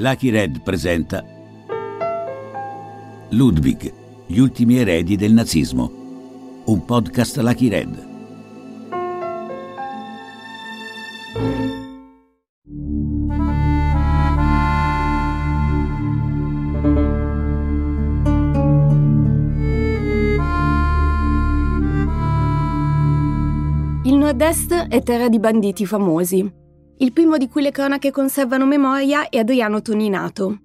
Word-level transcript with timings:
Lucky 0.00 0.30
Red 0.30 0.60
presenta 0.60 1.24
Ludwig, 3.30 3.92
gli 4.26 4.38
ultimi 4.38 4.78
eredi 4.78 5.16
del 5.16 5.32
nazismo. 5.32 5.90
Un 6.66 6.84
podcast 6.84 7.38
Lucky 7.38 7.68
Red. 7.68 8.06
Il 24.04 24.14
nord-est 24.14 24.72
è 24.88 25.02
terra 25.02 25.28
di 25.28 25.40
banditi 25.40 25.84
famosi. 25.84 26.66
Il 27.00 27.12
primo 27.12 27.36
di 27.36 27.48
cui 27.48 27.62
le 27.62 27.70
cronache 27.70 28.10
conservano 28.10 28.66
memoria 28.66 29.28
è 29.28 29.38
Adriano 29.38 29.80
Toninato. 29.80 30.58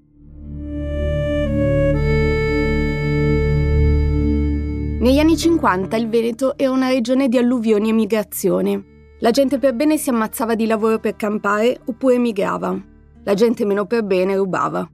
Negli 5.00 5.20
anni 5.20 5.38
50 5.38 5.96
il 5.96 6.10
Veneto 6.10 6.58
era 6.58 6.72
una 6.72 6.88
regione 6.88 7.28
di 7.28 7.38
alluvioni 7.38 7.90
e 7.90 7.94
migrazione. 7.94 8.84
La 9.20 9.30
gente 9.30 9.60
per 9.60 9.76
bene 9.76 9.98
si 9.98 10.10
ammazzava 10.10 10.56
di 10.56 10.66
lavoro 10.66 10.98
per 10.98 11.16
campare 11.16 11.80
oppure 11.86 12.18
migrava. 12.18 12.82
La 13.24 13.34
gente 13.36 13.64
meno 13.64 13.86
per 13.86 14.04
bene 14.04 14.36
rubava. 14.36 14.90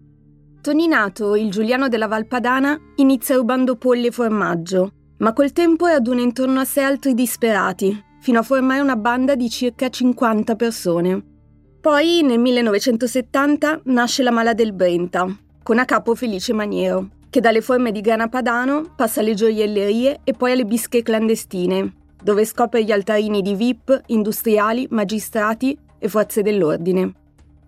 Toninato, 0.59 1.35
il 1.37 1.49
Giuliano 1.51 1.87
della 1.87 2.07
Valpadana, 2.07 2.77
inizia 2.95 3.37
rubando 3.37 3.77
polli 3.77 4.07
e 4.07 4.11
formaggio, 4.11 4.91
ma 5.19 5.31
col 5.31 5.53
tempo 5.53 5.85
raduna 5.85 6.19
intorno 6.19 6.59
a 6.59 6.65
sé 6.65 6.81
altri 6.81 7.13
disperati, 7.13 7.97
fino 8.19 8.39
a 8.39 8.43
formare 8.43 8.81
una 8.81 8.97
banda 8.97 9.35
di 9.35 9.49
circa 9.49 9.87
50 9.87 10.55
persone. 10.55 11.23
Poi, 11.81 12.23
nel 12.23 12.39
1970, 12.39 13.81
nasce 13.85 14.21
la 14.21 14.31
Mala 14.31 14.53
del 14.53 14.73
Brenta, 14.73 15.33
con 15.63 15.79
a 15.79 15.85
capo 15.85 16.13
Felice 16.13 16.51
Maniero, 16.51 17.07
che 17.29 17.39
dalle 17.39 17.61
forme 17.61 17.93
di 17.93 18.01
grana 18.01 18.27
padano 18.27 18.91
passa 18.97 19.21
alle 19.21 19.33
gioiellerie 19.33 20.19
e 20.25 20.33
poi 20.33 20.51
alle 20.51 20.65
bische 20.65 21.01
clandestine, 21.01 21.93
dove 22.21 22.43
scopre 22.43 22.83
gli 22.83 22.91
altarini 22.91 23.41
di 23.41 23.55
VIP, 23.55 24.01
industriali, 24.07 24.87
magistrati 24.89 25.77
e 25.97 26.09
forze 26.09 26.41
dell'ordine. 26.41 27.13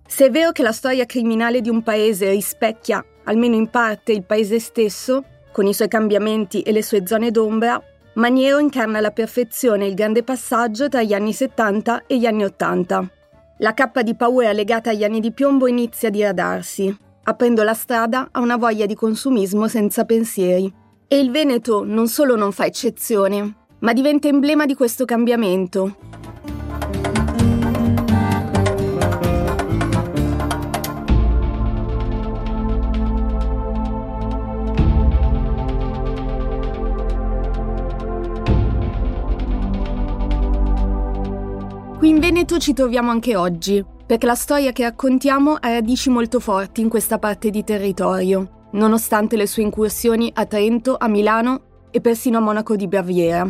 Se 0.05 0.25
è 0.25 0.29
vero 0.29 0.51
che 0.51 0.61
la 0.61 0.73
storia 0.73 1.05
criminale 1.05 1.61
di 1.61 1.69
un 1.69 1.81
paese 1.81 2.31
rispecchia, 2.31 3.01
almeno 3.23 3.55
in 3.55 3.69
parte, 3.69 4.11
il 4.11 4.25
paese 4.25 4.59
stesso, 4.59 5.23
con 5.53 5.67
i 5.67 5.73
suoi 5.73 5.87
cambiamenti 5.87 6.63
e 6.63 6.73
le 6.73 6.83
sue 6.83 7.07
zone 7.07 7.31
d'ombra, 7.31 7.81
Maniero 8.15 8.59
incarna 8.59 8.97
alla 8.97 9.11
perfezione 9.11 9.85
il 9.85 9.93
grande 9.93 10.21
passaggio 10.23 10.89
tra 10.89 11.01
gli 11.01 11.13
anni 11.13 11.31
70 11.31 12.03
e 12.07 12.19
gli 12.19 12.25
anni 12.25 12.43
80. 12.43 13.09
La 13.61 13.75
cappa 13.75 14.01
di 14.01 14.15
paura 14.15 14.51
legata 14.53 14.89
agli 14.89 15.03
anni 15.03 15.19
di 15.19 15.31
piombo 15.31 15.67
inizia 15.67 16.07
a 16.07 16.11
diradarsi, 16.11 16.97
aprendo 17.25 17.61
la 17.61 17.75
strada 17.75 18.29
a 18.31 18.39
una 18.39 18.57
voglia 18.57 18.87
di 18.87 18.95
consumismo 18.95 19.67
senza 19.67 20.03
pensieri. 20.03 20.73
E 21.07 21.19
il 21.19 21.29
Veneto 21.29 21.83
non 21.85 22.07
solo 22.07 22.35
non 22.35 22.51
fa 22.53 22.65
eccezione, 22.65 23.55
ma 23.81 23.93
diventa 23.93 24.27
emblema 24.27 24.65
di 24.65 24.73
questo 24.73 25.05
cambiamento. 25.05 25.95
Veneto 42.51 42.59
ci 42.59 42.73
troviamo 42.73 43.11
anche 43.11 43.37
oggi, 43.37 43.83
perché 44.05 44.25
la 44.25 44.35
storia 44.35 44.73
che 44.73 44.83
raccontiamo 44.83 45.53
ha 45.53 45.69
radici 45.69 46.09
molto 46.09 46.41
forti 46.41 46.81
in 46.81 46.89
questa 46.89 47.17
parte 47.17 47.49
di 47.49 47.63
territorio, 47.63 48.67
nonostante 48.71 49.37
le 49.37 49.47
sue 49.47 49.63
incursioni 49.63 50.29
a 50.33 50.45
Trento, 50.45 50.97
a 50.99 51.07
Milano 51.07 51.61
e 51.91 52.01
persino 52.01 52.39
a 52.39 52.41
Monaco 52.41 52.75
di 52.75 52.89
Baviera. 52.89 53.47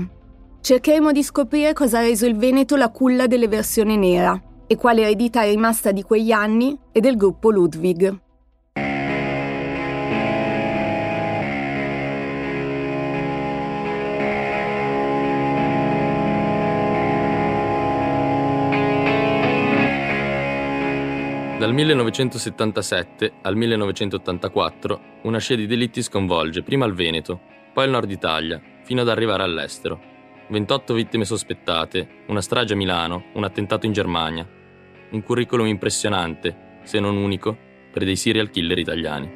Cercheremo 0.61 1.11
di 1.11 1.23
scoprire 1.23 1.73
cosa 1.73 1.97
ha 1.97 2.01
reso 2.01 2.28
il 2.28 2.35
Veneto 2.35 2.75
la 2.75 2.91
culla 2.91 3.25
dell'eversione 3.25 3.95
nera 3.95 4.40
e 4.67 4.75
quale 4.75 5.01
eredità 5.01 5.41
è 5.41 5.50
rimasta 5.50 5.91
di 5.91 6.03
quegli 6.03 6.31
anni 6.31 6.78
e 6.91 7.00
del 7.00 7.17
gruppo 7.17 7.50
Ludwig. 7.50 8.19
Dal 21.61 21.75
1977 21.75 23.33
al 23.44 23.55
1984 23.55 25.01
una 25.22 25.38
scia 25.38 25.53
di 25.53 25.67
delitti 25.67 26.01
sconvolge 26.01 26.63
prima 26.63 26.88
il 26.88 26.94
Veneto, 26.94 27.39
poi 27.72 27.85
il 27.85 27.91
nord 27.91 28.09
Italia, 28.09 28.59
fino 28.81 29.01
ad 29.01 29.09
arrivare 29.09 29.44
all'estero. 29.44 30.01
28 30.49 30.95
vittime 30.95 31.23
sospettate, 31.23 32.23
una 32.29 32.41
strage 32.41 32.73
a 32.73 32.75
Milano, 32.75 33.25
un 33.33 33.44
attentato 33.44 33.85
in 33.85 33.91
Germania. 33.91 34.44
Un 35.11 35.22
curriculum 35.22 35.67
impressionante, 35.67 36.79
se 36.81 36.99
non 36.99 37.16
unico, 37.16 37.55
per 37.91 38.05
dei 38.05 38.16
serial 38.16 38.49
killer 38.49 38.79
italiani. 38.79 39.31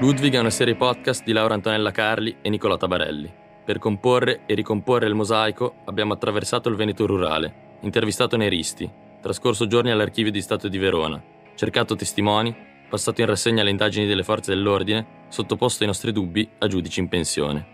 Ludwig 0.00 0.34
è 0.34 0.38
una 0.38 0.50
serie 0.50 0.74
podcast 0.74 1.24
di 1.24 1.32
Laura 1.32 1.54
Antonella 1.54 1.92
Carli 1.92 2.36
e 2.42 2.50
Nicola 2.50 2.76
Tabarelli. 2.76 3.40
Per 3.64 3.78
comporre 3.78 4.40
e 4.46 4.54
ricomporre 4.54 5.06
il 5.06 5.14
mosaico 5.14 5.74
abbiamo 5.84 6.14
attraversato 6.14 6.68
il 6.68 6.74
Veneto 6.74 7.06
rurale, 7.06 7.78
intervistato 7.82 8.36
neristi, 8.36 8.90
trascorso 9.20 9.68
giorni 9.68 9.92
all'Archivio 9.92 10.32
di 10.32 10.40
Stato 10.40 10.66
di 10.66 10.78
Verona, 10.78 11.22
cercato 11.54 11.94
testimoni, 11.94 12.52
passato 12.88 13.20
in 13.20 13.28
rassegna 13.28 13.62
le 13.62 13.70
indagini 13.70 14.06
delle 14.06 14.24
forze 14.24 14.52
dell'ordine, 14.52 15.06
sottoposto 15.28 15.84
i 15.84 15.86
nostri 15.86 16.10
dubbi 16.10 16.48
a 16.58 16.66
giudici 16.66 16.98
in 16.98 17.08
pensione. 17.08 17.66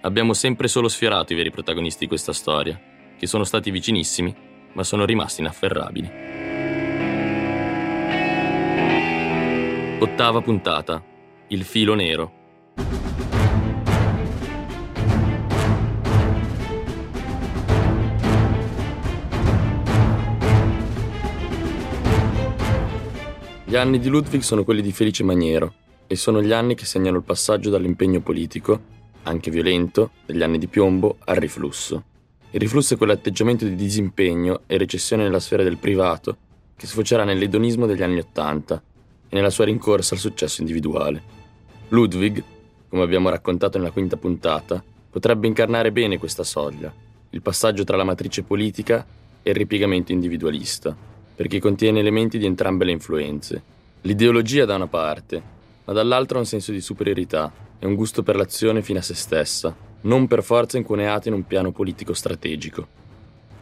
Abbiamo 0.00 0.32
sempre 0.32 0.66
solo 0.66 0.88
sfiorato 0.88 1.32
i 1.32 1.36
veri 1.36 1.52
protagonisti 1.52 2.00
di 2.00 2.08
questa 2.08 2.32
storia, 2.32 2.78
che 3.16 3.26
sono 3.28 3.44
stati 3.44 3.70
vicinissimi, 3.70 4.34
ma 4.72 4.82
sono 4.82 5.04
rimasti 5.04 5.42
inafferrabili. 5.42 6.10
Ottava 10.00 10.40
puntata. 10.40 11.04
Il 11.48 11.64
filo 11.64 11.94
nero. 11.94 12.39
Gli 23.70 23.76
anni 23.76 24.00
di 24.00 24.08
Ludwig 24.08 24.42
sono 24.42 24.64
quelli 24.64 24.82
di 24.82 24.90
Felice 24.90 25.22
Maniero 25.22 25.74
e 26.08 26.16
sono 26.16 26.42
gli 26.42 26.50
anni 26.50 26.74
che 26.74 26.84
segnano 26.84 27.18
il 27.18 27.22
passaggio 27.22 27.70
dall'impegno 27.70 28.18
politico, 28.20 28.80
anche 29.22 29.48
violento, 29.52 30.10
degli 30.26 30.42
anni 30.42 30.58
di 30.58 30.66
piombo 30.66 31.18
al 31.20 31.36
riflusso. 31.36 32.02
Il 32.50 32.58
riflusso 32.58 32.94
è 32.94 32.96
quell'atteggiamento 32.96 33.64
di 33.64 33.76
disimpegno 33.76 34.62
e 34.66 34.76
recessione 34.76 35.22
nella 35.22 35.38
sfera 35.38 35.62
del 35.62 35.76
privato 35.76 36.36
che 36.74 36.88
sfocerà 36.88 37.22
nell'edonismo 37.22 37.86
degli 37.86 38.02
anni 38.02 38.18
Ottanta 38.18 38.82
e 39.28 39.36
nella 39.36 39.50
sua 39.50 39.66
rincorsa 39.66 40.14
al 40.14 40.20
successo 40.20 40.62
individuale. 40.62 41.22
Ludwig, 41.90 42.42
come 42.88 43.04
abbiamo 43.04 43.28
raccontato 43.28 43.78
nella 43.78 43.92
quinta 43.92 44.16
puntata, 44.16 44.82
potrebbe 45.08 45.46
incarnare 45.46 45.92
bene 45.92 46.18
questa 46.18 46.42
soglia, 46.42 46.92
il 47.30 47.40
passaggio 47.40 47.84
tra 47.84 47.96
la 47.96 48.02
matrice 48.02 48.42
politica 48.42 49.06
e 49.40 49.50
il 49.50 49.56
ripiegamento 49.56 50.10
individualista 50.10 51.09
perché 51.40 51.58
contiene 51.58 52.00
elementi 52.00 52.36
di 52.36 52.44
entrambe 52.44 52.84
le 52.84 52.92
influenze. 52.92 53.62
L'ideologia 54.02 54.66
da 54.66 54.74
una 54.74 54.88
parte, 54.88 55.42
ma 55.86 55.94
dall'altra 55.94 56.36
un 56.36 56.44
senso 56.44 56.70
di 56.70 56.82
superiorità 56.82 57.50
e 57.78 57.86
un 57.86 57.94
gusto 57.94 58.22
per 58.22 58.36
l'azione 58.36 58.82
fino 58.82 58.98
a 58.98 59.02
se 59.02 59.14
stessa, 59.14 59.74
non 60.02 60.26
per 60.26 60.42
forza 60.42 60.76
incuneata 60.76 61.28
in 61.28 61.34
un 61.34 61.46
piano 61.46 61.72
politico 61.72 62.12
strategico. 62.12 62.86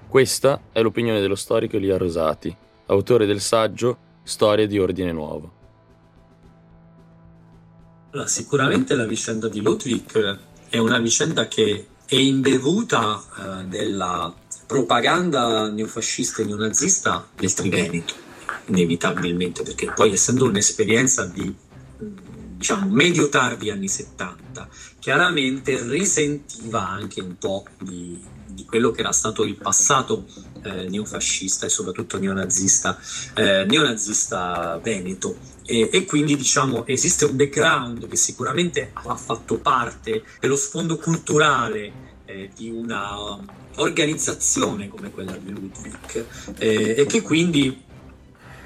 Questa 0.08 0.60
è 0.72 0.82
l'opinione 0.82 1.20
dello 1.20 1.36
storico 1.36 1.76
Elia 1.76 1.96
Rosati, 1.96 2.52
autore 2.86 3.26
del 3.26 3.40
saggio 3.40 3.96
Storia 4.24 4.66
di 4.66 4.80
Ordine 4.80 5.12
Nuovo. 5.12 5.52
Sicuramente 8.24 8.96
la 8.96 9.06
vicenda 9.06 9.48
di 9.48 9.60
Ludwig 9.62 10.38
è 10.68 10.78
una 10.78 10.98
vicenda 10.98 11.46
che 11.46 11.86
è 12.04 12.16
imbevuta 12.16 13.20
eh, 13.20 13.64
della 13.66 14.34
propaganda 14.68 15.70
neofascista 15.70 16.42
e 16.42 16.44
neonazista 16.44 17.26
del 17.34 17.54
Triveneto, 17.54 18.14
inevitabilmente, 18.66 19.62
perché 19.62 19.90
poi 19.92 20.12
essendo 20.12 20.44
un'esperienza 20.44 21.24
di 21.24 21.52
diciamo 22.58 22.90
medio 22.90 23.30
tardi 23.30 23.70
anni 23.70 23.88
70, 23.88 24.68
chiaramente 24.98 25.80
risentiva 25.88 26.86
anche 26.86 27.22
un 27.22 27.38
po' 27.38 27.64
di, 27.78 28.22
di 28.46 28.66
quello 28.66 28.90
che 28.90 29.00
era 29.00 29.12
stato 29.12 29.42
il 29.44 29.54
passato 29.54 30.26
eh, 30.62 30.86
neofascista 30.88 31.64
e 31.64 31.70
soprattutto 31.70 32.18
neonazista, 32.18 32.98
eh, 33.34 33.64
neonazista 33.64 34.78
veneto. 34.82 35.38
E, 35.64 35.88
e, 35.90 36.04
quindi 36.04 36.36
diciamo 36.36 36.86
esiste 36.86 37.24
un 37.24 37.36
background 37.36 38.06
che 38.06 38.16
sicuramente 38.16 38.90
ha 38.92 39.16
fatto 39.16 39.58
parte 39.58 40.24
dello 40.40 40.56
sfondo 40.56 40.98
culturale 40.98 42.07
eh, 42.28 42.50
di 42.54 42.68
una 42.68 43.38
organizzazione 43.76 44.88
come 44.88 45.10
quella 45.10 45.32
di 45.32 45.50
Ludwig 45.50 46.26
eh, 46.58 46.94
e 46.98 47.06
che 47.06 47.22
quindi 47.22 47.84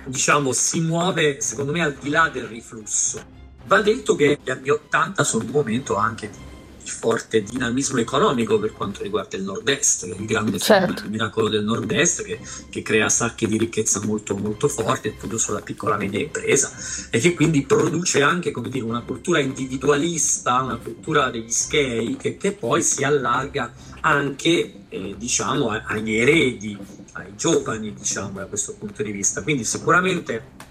diciamo 0.05 0.53
si 0.53 0.81
muove 0.81 1.41
secondo 1.41 1.71
me 1.71 1.83
al 1.83 1.95
di 1.95 2.11
là 2.11 2.29
del 2.29 2.47
riflusso. 2.47 3.41
Va 3.67 3.81
detto 3.81 4.17
che 4.17 4.39
gli 4.43 4.51
anni 4.51 4.71
80 4.71 5.23
sono 5.23 5.45
un 5.45 5.51
momento 5.51 5.95
anche 5.95 6.29
di 6.29 6.39
di 6.83 6.91
forte 6.91 7.43
dinamismo 7.43 7.99
economico 8.01 8.59
per 8.59 8.73
quanto 8.73 9.03
riguarda 9.03 9.37
il 9.37 9.45
nord-est, 9.45 10.05
il 10.05 10.25
grande 10.25 10.59
certo. 10.59 11.09
miracolo 11.09 11.49
del 11.49 11.65
nord-est 11.65 12.23
che, 12.25 12.41
che, 12.71 12.83
crea 12.83 13.09
sacche 13.09 13.47
di 13.47 13.57
ricchezza 13.59 14.01
molto 14.05 14.37
molto 14.37 14.69
forti, 14.69 15.09
appunto 15.09 15.39
sulla 15.39 15.61
piccola 15.61 15.97
media 15.97 16.21
impresa 16.21 16.73
e 17.11 17.19
che 17.19 17.35
quindi 17.35 17.63
produce 17.63 18.23
anche 18.23 18.51
come 18.51 18.69
dire, 18.69 18.85
una 18.85 19.03
cultura 19.03 19.39
individualista, 19.39 20.61
una 20.63 20.77
cultura 20.77 21.31
degli 21.31 21.51
schei 21.51 22.17
che, 22.17 22.37
che 22.37 22.53
poi 22.53 22.83
si 22.83 23.05
allarga 23.05 23.73
anche 24.01 24.73
eh, 24.89 25.15
diciamo, 25.17 25.69
agli 25.69 26.17
eredi, 26.17 26.77
ai 27.13 27.35
giovani 27.37 27.95
diciamo, 27.95 28.39
da 28.39 28.47
questo 28.47 28.75
punto 28.75 29.03
di 29.03 29.13
vista. 29.13 29.43
Quindi 29.43 29.65
sicuramente 29.65 30.71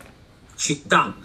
città, 0.61 1.15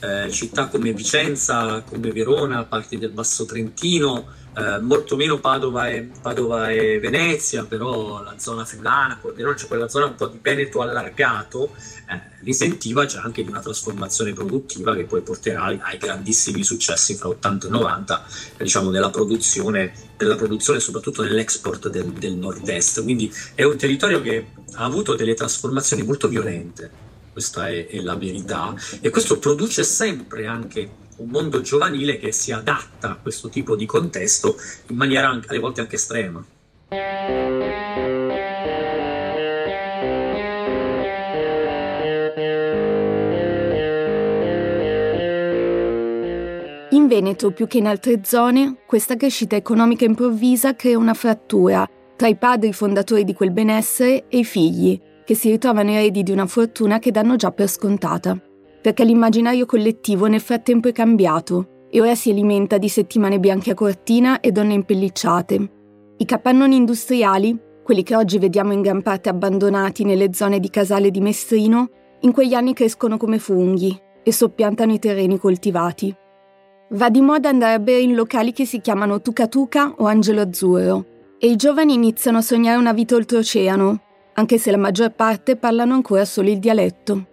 eh, 0.00 0.30
città 0.30 0.66
come 0.68 0.92
Vicenza, 0.92 1.80
come 1.80 2.12
Verona, 2.12 2.64
parti 2.64 2.98
del 2.98 3.10
Basso 3.10 3.46
Trentino, 3.46 4.26
eh, 4.54 4.80
molto 4.80 5.16
meno 5.16 5.38
Padova 5.40 5.88
e, 5.88 6.10
Padova 6.20 6.68
e, 6.70 7.00
Venezia, 7.00 7.64
però 7.64 8.22
la 8.22 8.34
zona 8.36 8.66
friulana, 8.66 9.16
Pordenone, 9.18 9.56
cioè 9.56 9.68
quella 9.68 9.88
zona 9.88 10.06
un 10.06 10.14
po' 10.14 10.26
di 10.26 10.38
Veneto 10.42 10.82
allargato, 10.82 11.74
eh, 12.06 12.20
risentiva 12.42 13.06
già 13.06 13.22
anche 13.22 13.42
di 13.42 13.48
una 13.48 13.60
trasformazione 13.60 14.34
produttiva 14.34 14.94
che 14.94 15.04
poi 15.04 15.22
porterà 15.22 15.64
ai 15.80 15.96
grandissimi 15.96 16.62
successi 16.62 17.14
fra 17.14 17.28
80 17.28 17.68
e 17.68 17.70
90, 17.70 18.24
diciamo, 18.58 18.90
della 18.90 19.08
produzione, 19.08 19.94
della 20.18 20.36
produzione 20.36 20.80
soprattutto 20.80 21.22
nell'export 21.22 21.88
del, 21.88 22.12
del 22.12 22.34
nord-est. 22.34 23.02
Quindi 23.02 23.32
è 23.54 23.62
un 23.62 23.78
territorio 23.78 24.20
che 24.20 24.48
ha 24.74 24.84
avuto 24.84 25.14
delle 25.14 25.32
trasformazioni 25.32 26.02
molto 26.02 26.28
violente 26.28 27.11
questa 27.32 27.68
è, 27.68 27.86
è 27.86 28.00
la 28.00 28.14
verità, 28.14 28.74
e 29.00 29.10
questo 29.10 29.38
produce 29.38 29.82
sempre 29.82 30.46
anche 30.46 31.00
un 31.16 31.28
mondo 31.28 31.60
giovanile 31.60 32.18
che 32.18 32.32
si 32.32 32.52
adatta 32.52 33.10
a 33.10 33.16
questo 33.16 33.48
tipo 33.48 33.74
di 33.76 33.86
contesto 33.86 34.56
in 34.88 34.96
maniera 34.96 35.28
anche, 35.28 35.48
alle 35.48 35.58
volte 35.58 35.80
anche 35.80 35.96
estrema. 35.96 36.44
In 46.90 47.06
Veneto, 47.08 47.52
più 47.52 47.66
che 47.66 47.78
in 47.78 47.86
altre 47.86 48.20
zone, 48.24 48.76
questa 48.86 49.16
crescita 49.16 49.56
economica 49.56 50.04
improvvisa 50.04 50.76
crea 50.76 50.98
una 50.98 51.14
frattura 51.14 51.88
tra 52.16 52.28
i 52.28 52.36
padri 52.36 52.72
fondatori 52.72 53.24
di 53.24 53.32
quel 53.34 53.50
benessere 53.50 54.28
e 54.28 54.38
i 54.38 54.44
figli, 54.44 55.00
che 55.24 55.34
si 55.34 55.50
ritrovano 55.50 55.90
eredi 55.90 56.22
di 56.22 56.32
una 56.32 56.46
fortuna 56.46 56.98
che 56.98 57.10
danno 57.10 57.36
già 57.36 57.50
per 57.50 57.68
scontata, 57.68 58.38
perché 58.80 59.04
l'immaginario 59.04 59.66
collettivo 59.66 60.26
nel 60.26 60.40
frattempo 60.40 60.88
è 60.88 60.92
cambiato 60.92 61.86
e 61.90 62.00
ora 62.00 62.14
si 62.14 62.30
alimenta 62.30 62.78
di 62.78 62.88
settimane 62.88 63.38
bianche 63.38 63.70
a 63.70 63.74
cortina 63.74 64.40
e 64.40 64.50
donne 64.50 64.74
impellicciate. 64.74 65.70
I 66.16 66.24
capannoni 66.24 66.76
industriali, 66.76 67.58
quelli 67.82 68.02
che 68.02 68.16
oggi 68.16 68.38
vediamo 68.38 68.72
in 68.72 68.80
gran 68.80 69.02
parte 69.02 69.28
abbandonati 69.28 70.04
nelle 70.04 70.32
zone 70.32 70.60
di 70.60 70.70
Casale 70.70 71.10
di 71.10 71.20
Mestrino, 71.20 71.90
in 72.20 72.32
quegli 72.32 72.54
anni 72.54 72.74
crescono 72.74 73.16
come 73.16 73.38
funghi 73.38 73.98
e 74.22 74.32
soppiantano 74.32 74.92
i 74.92 74.98
terreni 74.98 75.38
coltivati. 75.38 76.14
Va 76.90 77.08
di 77.08 77.20
moda 77.20 77.48
andare 77.48 77.74
a 77.74 77.78
bere 77.78 78.00
in 78.00 78.14
locali 78.14 78.52
che 78.52 78.64
si 78.64 78.80
chiamano 78.80 79.20
Tuca 79.20 79.48
Tuca 79.48 79.94
o 79.96 80.06
Angelo 80.06 80.42
Azzurro 80.42 81.06
e 81.38 81.48
i 81.48 81.56
giovani 81.56 81.94
iniziano 81.94 82.38
a 82.38 82.42
sognare 82.42 82.76
una 82.78 82.92
vita 82.92 83.16
oltreoceano, 83.16 84.00
anche 84.34 84.58
se 84.58 84.70
la 84.70 84.76
maggior 84.76 85.12
parte 85.12 85.56
parlano 85.56 85.94
ancora 85.94 86.24
solo 86.24 86.48
il 86.48 86.58
dialetto. 86.58 87.26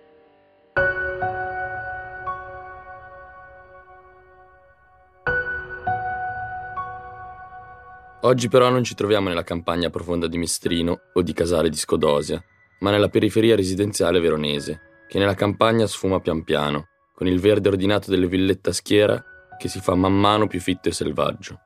Oggi 8.21 8.49
però 8.49 8.69
non 8.69 8.83
ci 8.83 8.95
troviamo 8.95 9.29
nella 9.29 9.45
campagna 9.45 9.89
profonda 9.89 10.27
di 10.27 10.37
Mestrino 10.37 10.99
o 11.13 11.21
di 11.21 11.31
Casale 11.31 11.69
di 11.69 11.77
Scodosia, 11.77 12.43
ma 12.79 12.91
nella 12.91 13.07
periferia 13.07 13.55
residenziale 13.55 14.19
veronese, 14.19 15.05
che 15.07 15.19
nella 15.19 15.35
campagna 15.35 15.87
sfuma 15.87 16.19
pian 16.19 16.43
piano, 16.43 16.87
con 17.15 17.27
il 17.27 17.39
verde 17.39 17.69
ordinato 17.69 18.11
delle 18.11 18.27
villette 18.27 18.71
a 18.71 18.73
schiera 18.73 19.23
che 19.57 19.69
si 19.69 19.79
fa 19.79 19.95
man 19.95 20.13
mano 20.13 20.47
più 20.47 20.59
fitto 20.59 20.89
e 20.89 20.91
selvaggio. 20.91 21.59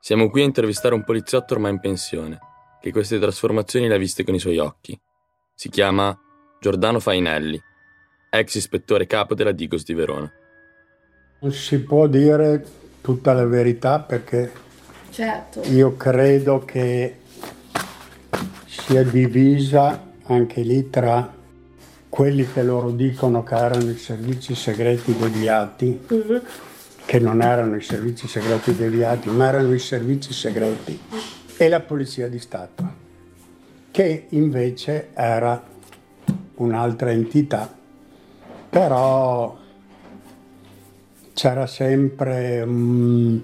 Siamo 0.00 0.30
qui 0.30 0.40
a 0.40 0.44
intervistare 0.44 0.94
un 0.94 1.04
poliziotto 1.04 1.52
ormai 1.52 1.72
in 1.72 1.80
pensione, 1.80 2.38
che 2.84 2.92
queste 2.92 3.18
trasformazioni 3.18 3.88
le 3.88 3.94
ha 3.94 3.98
viste 3.98 4.24
con 4.24 4.34
i 4.34 4.38
suoi 4.38 4.58
occhi. 4.58 5.00
Si 5.54 5.70
chiama 5.70 6.14
Giordano 6.60 7.00
Fainelli, 7.00 7.58
ex 8.28 8.56
ispettore 8.56 9.06
capo 9.06 9.34
della 9.34 9.52
Digos 9.52 9.84
di 9.84 9.94
Verona. 9.94 10.30
Non 11.38 11.52
si 11.52 11.80
può 11.80 12.06
dire 12.06 12.62
tutta 13.00 13.32
la 13.32 13.46
verità 13.46 14.00
perché 14.00 14.52
certo. 15.08 15.62
io 15.62 15.96
credo 15.96 16.66
che 16.66 17.20
sia 18.66 19.02
divisa 19.02 20.06
anche 20.24 20.60
lì 20.60 20.90
tra 20.90 21.32
quelli 22.10 22.46
che 22.52 22.62
loro 22.62 22.90
dicono 22.90 23.42
che 23.42 23.54
erano 23.54 23.88
i 23.88 23.96
servizi 23.96 24.54
segreti 24.54 25.16
deviati, 25.16 26.06
mm-hmm. 26.12 26.38
che 27.06 27.18
non 27.18 27.40
erano 27.40 27.76
i 27.76 27.82
servizi 27.82 28.28
segreti 28.28 28.76
deviati, 28.76 29.30
ma 29.30 29.48
erano 29.48 29.72
i 29.72 29.78
servizi 29.78 30.34
segreti 30.34 31.00
e 31.64 31.68
la 31.70 31.80
Polizia 31.80 32.28
di 32.28 32.38
Stato, 32.38 32.92
che 33.90 34.26
invece 34.28 35.08
era 35.14 35.62
un'altra 36.56 37.10
entità, 37.10 37.74
però 38.68 39.56
c'era 41.32 41.66
sempre... 41.66 42.60
Um, 42.60 43.42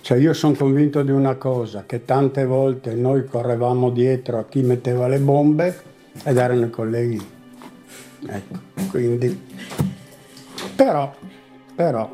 cioè 0.00 0.18
io 0.18 0.32
sono 0.32 0.54
convinto 0.54 1.02
di 1.02 1.10
una 1.10 1.34
cosa, 1.34 1.84
che 1.86 2.06
tante 2.06 2.46
volte 2.46 2.94
noi 2.94 3.26
correvamo 3.26 3.90
dietro 3.90 4.38
a 4.38 4.44
chi 4.46 4.62
metteva 4.62 5.06
le 5.06 5.18
bombe 5.18 5.82
ed 6.22 6.36
erano 6.38 6.64
i 6.66 6.70
colleghi. 6.70 7.26
Ecco, 8.26 8.58
quindi... 8.88 9.42
Però, 10.74 11.14
però, 11.74 12.10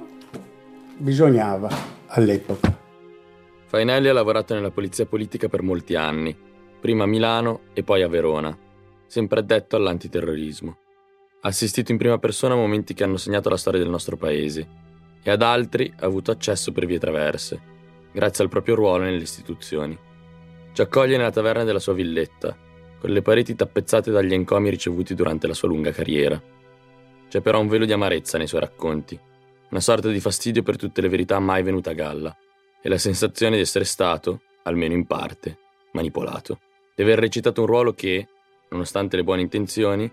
bisognava 0.97 1.69
all'epoca. 2.07 2.80
Fainelli 3.71 4.09
ha 4.09 4.13
lavorato 4.13 4.53
nella 4.53 4.73
polizia 4.73 5.07
politica 5.07 5.49
per 5.49 5.63
molti 5.63 5.95
anni, 5.95 6.37
prima 6.81 7.05
a 7.05 7.07
Milano 7.07 7.61
e 7.73 7.85
poi 7.85 8.03
a 8.03 8.09
Verona, 8.09 8.59
sempre 9.07 9.39
addetto 9.39 9.77
all'antiterrorismo. 9.77 10.77
Ha 11.43 11.47
assistito 11.47 11.93
in 11.93 11.99
prima 11.99 12.19
persona 12.19 12.55
a 12.55 12.57
momenti 12.57 12.95
che 12.95 13.05
hanno 13.05 13.17
segnato 13.17 13.49
la 13.49 13.57
storia 13.57 13.79
del 13.79 13.89
nostro 13.89 14.17
paese 14.17 14.67
e 15.23 15.31
ad 15.31 15.43
altri 15.43 15.95
ha 16.01 16.05
avuto 16.05 16.33
accesso 16.33 16.73
per 16.73 16.85
vie 16.85 16.99
traverse, 16.99 17.61
grazie 18.11 18.43
al 18.43 18.51
proprio 18.51 18.75
ruolo 18.75 19.05
nelle 19.05 19.23
istituzioni. 19.23 19.97
Ci 20.73 20.81
accoglie 20.81 21.17
nella 21.17 21.31
taverna 21.31 21.63
della 21.63 21.79
sua 21.79 21.93
villetta, 21.93 22.57
con 22.99 23.11
le 23.11 23.23
pareti 23.23 23.55
tappezzate 23.55 24.11
dagli 24.11 24.35
encomi 24.35 24.69
ricevuti 24.69 25.15
durante 25.15 25.47
la 25.47 25.55
sua 25.55 25.69
lunga 25.69 25.93
carriera. 25.93 26.43
C'è 27.29 27.41
però 27.41 27.61
un 27.61 27.69
velo 27.69 27.85
di 27.85 27.93
amarezza 27.93 28.37
nei 28.37 28.49
suoi 28.49 28.63
racconti, 28.63 29.17
una 29.71 29.81
sorta 29.81 30.09
di 30.09 30.19
fastidio 30.19 30.65
per 30.65 30.75
tutte 30.75 31.01
le 31.01 31.09
verità 31.09 31.39
mai 31.39 31.63
venute 31.63 31.91
a 31.91 31.95
galla 31.95 32.37
e 32.83 32.89
la 32.89 32.99
sensazione 32.99 33.57
di 33.57 33.63
essere 33.63 33.85
stato, 33.85 34.43
almeno 34.63 34.95
in 34.95 35.07
parte, 35.07 35.59
manipolato, 35.93 36.61
di 36.95 37.03
aver 37.03 37.19
recitato 37.19 37.61
un 37.61 37.67
ruolo 37.67 37.93
che, 37.93 38.29
nonostante 38.71 39.17
le 39.17 39.25
buone 39.25 39.43
intenzioni, 39.43 40.11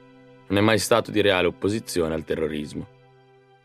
non 0.47 0.57
è 0.57 0.61
mai 0.61 0.79
stato 0.79 1.11
di 1.11 1.21
reale 1.21 1.47
opposizione 1.47 2.13
al 2.13 2.23
terrorismo. 2.23 2.95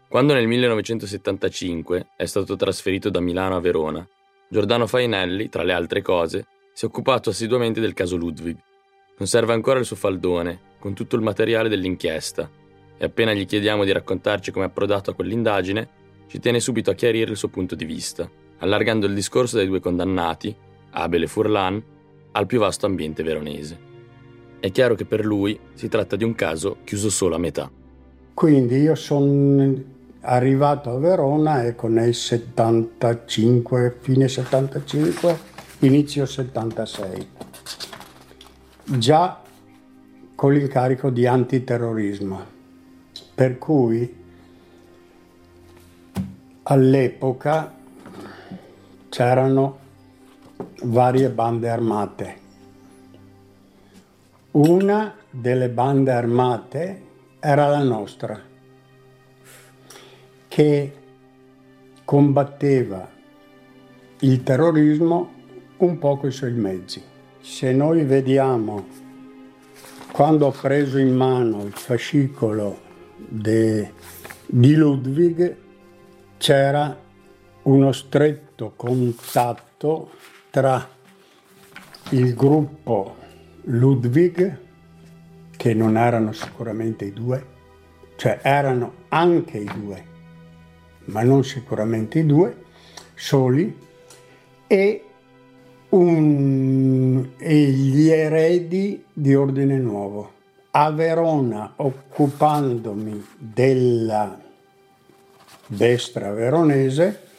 Quando 0.08 0.34
nel 0.34 0.46
1975 0.46 2.08
è 2.16 2.26
stato 2.26 2.54
trasferito 2.56 3.08
da 3.08 3.20
Milano 3.20 3.56
a 3.56 3.60
Verona, 3.60 4.06
Giordano 4.48 4.86
Fainelli, 4.86 5.48
tra 5.48 5.62
le 5.62 5.72
altre 5.72 6.02
cose, 6.02 6.46
si 6.74 6.84
è 6.84 6.88
occupato 6.88 7.30
assiduamente 7.30 7.80
del 7.80 7.94
caso 7.94 8.16
Ludwig. 8.16 8.56
Conserva 9.16 9.54
ancora 9.54 9.78
il 9.78 9.86
suo 9.86 9.96
faldone, 9.96 10.70
con 10.78 10.94
tutto 10.94 11.16
il 11.16 11.22
materiale 11.22 11.68
dell'inchiesta, 11.68 12.50
e 12.98 13.04
appena 13.04 13.32
gli 13.32 13.46
chiediamo 13.46 13.84
di 13.84 13.92
raccontarci 13.92 14.50
come 14.50 14.66
è 14.66 14.68
approdato 14.68 15.10
a 15.10 15.14
quell'indagine, 15.14 16.00
ci 16.28 16.38
tiene 16.38 16.60
subito 16.60 16.90
a 16.90 16.94
chiarire 16.94 17.30
il 17.30 17.36
suo 17.36 17.48
punto 17.48 17.74
di 17.74 17.84
vista 17.84 18.30
allargando 18.62 19.06
il 19.06 19.14
discorso 19.14 19.56
dai 19.56 19.66
due 19.66 19.80
condannati, 19.80 20.54
Abel 20.90 21.24
e 21.24 21.26
Furlan, 21.26 21.82
al 22.32 22.46
più 22.46 22.60
vasto 22.60 22.86
ambiente 22.86 23.24
veronese. 23.24 23.90
È 24.60 24.70
chiaro 24.70 24.94
che 24.94 25.04
per 25.04 25.24
lui 25.24 25.58
si 25.74 25.88
tratta 25.88 26.14
di 26.14 26.22
un 26.22 26.34
caso 26.36 26.78
chiuso 26.84 27.10
solo 27.10 27.34
a 27.34 27.38
metà. 27.38 27.68
Quindi 28.32 28.76
io 28.76 28.94
sono 28.94 29.74
arrivato 30.20 30.90
a 30.90 30.98
Verona 30.98 31.64
ecco 31.64 31.88
nel 31.88 32.14
75, 32.14 33.96
fine 33.98 34.28
75, 34.28 35.38
inizio 35.80 36.24
76, 36.24 37.26
già 38.84 39.42
con 40.36 40.52
l'incarico 40.52 41.10
di 41.10 41.26
antiterrorismo, 41.26 42.44
per 43.34 43.58
cui 43.58 44.20
all'epoca 46.62 47.80
c'erano 49.12 49.78
varie 50.84 51.28
bande 51.28 51.68
armate. 51.68 52.36
Una 54.52 55.14
delle 55.28 55.68
bande 55.68 56.12
armate 56.12 57.02
era 57.38 57.68
la 57.68 57.82
nostra, 57.82 58.40
che 60.48 60.96
combatteva 62.06 63.06
il 64.20 64.42
terrorismo 64.42 65.30
un 65.76 65.98
po' 65.98 66.16
con 66.16 66.30
i 66.30 66.32
suoi 66.32 66.52
mezzi. 66.52 67.02
Se 67.38 67.70
noi 67.70 68.04
vediamo 68.04 68.86
quando 70.10 70.46
ho 70.46 70.52
preso 70.52 70.96
in 70.96 71.14
mano 71.14 71.64
il 71.64 71.74
fascicolo 71.74 72.80
de, 73.18 73.92
di 74.46 74.74
Ludwig, 74.74 75.56
c'era 76.38 77.01
uno 77.62 77.92
stretto 77.92 78.72
contatto 78.74 80.10
tra 80.50 80.88
il 82.10 82.34
gruppo 82.34 83.16
Ludwig, 83.62 84.58
che 85.56 85.74
non 85.74 85.96
erano 85.96 86.32
sicuramente 86.32 87.04
i 87.04 87.12
due, 87.12 87.46
cioè 88.16 88.40
erano 88.42 88.94
anche 89.08 89.58
i 89.58 89.70
due, 89.72 90.04
ma 91.06 91.22
non 91.22 91.44
sicuramente 91.44 92.18
i 92.18 92.26
due, 92.26 92.64
soli, 93.14 93.78
e, 94.66 95.04
un, 95.90 97.28
e 97.36 97.54
gli 97.54 98.08
eredi 98.08 99.04
di 99.12 99.34
Ordine 99.34 99.78
Nuovo. 99.78 100.32
A 100.72 100.90
Verona, 100.90 101.74
occupandomi 101.76 103.24
della 103.36 104.40
destra 105.66 106.32
veronese, 106.32 107.30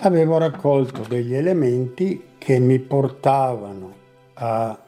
avevo 0.00 0.38
raccolto 0.38 1.04
degli 1.06 1.34
elementi 1.34 2.28
che 2.38 2.58
mi 2.58 2.78
portavano 2.78 3.94
a 4.34 4.78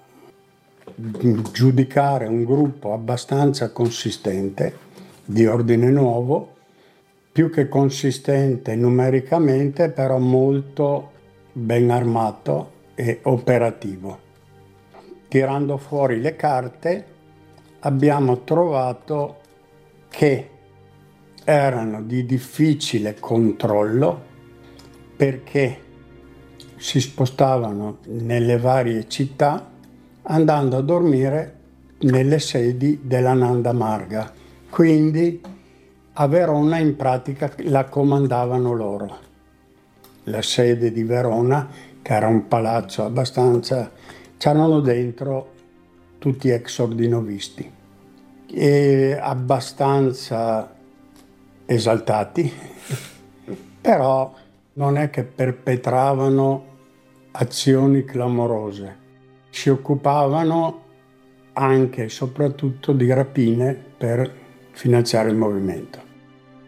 giudicare 0.95 2.27
un 2.27 2.45
gruppo 2.45 2.93
abbastanza 2.95 3.71
consistente 3.73 4.91
di 5.25 5.47
ordine 5.47 5.91
nuovo, 5.91 6.55
più 7.31 7.51
che 7.51 7.69
consistente 7.69 8.75
numericamente, 8.75 9.91
però 9.91 10.19
molto 10.19 11.11
ben 11.53 11.91
armato 11.91 12.71
e 12.95 13.21
operativo. 13.23 14.19
Tirando 15.29 15.77
fuori 15.77 16.21
le 16.21 16.37
carte 16.37 17.07
abbiamo 17.81 18.45
trovato 18.45 19.41
che 20.09 20.49
erano 21.45 22.03
di 22.03 22.25
difficile 22.25 23.17
controllo 23.19 24.31
perché 25.23 25.79
si 26.75 27.01
spostavano 27.01 27.99
nelle 28.07 28.59
varie 28.59 29.07
città 29.07 29.71
andando 30.23 30.77
a 30.77 30.81
dormire 30.81 31.59
nelle 32.01 32.41
sedi 32.41 33.03
della 33.05 33.33
Nanda 33.33 33.73
Marga. 33.73 34.33
Quindi 34.69 35.41
a 36.15 36.27
Verona 36.27 36.79
in 36.79 36.97
pratica 36.97 37.53
la 37.59 37.85
comandavano 37.85 38.73
loro. 38.73 39.19
La 40.25 40.43
sede 40.43 40.91
di 40.91 41.05
Verona, 41.05 41.69
che 42.03 42.13
era 42.13 42.27
un 42.27 42.49
palazzo 42.49 43.05
abbastanza, 43.05 43.93
c'erano 44.37 44.81
dentro 44.81 45.53
tutti 46.19 46.49
ex 46.51 46.79
ordinovisti 46.79 47.71
e 48.49 49.19
abbastanza 49.23 50.75
esaltati, 51.65 52.53
però 53.81 54.41
non 54.75 54.97
è 54.97 55.11
che 55.11 55.25
perpetravano 55.25 56.65
azioni 57.33 58.05
clamorose, 58.05 58.97
si 59.51 59.69
occupavano 59.69 60.81
anche 61.55 62.05
e 62.05 62.09
soprattutto 62.09 62.93
di 62.93 63.13
rapine 63.13 63.75
per 63.97 64.31
finanziare 64.71 65.31
il 65.31 65.37
movimento. 65.37 66.11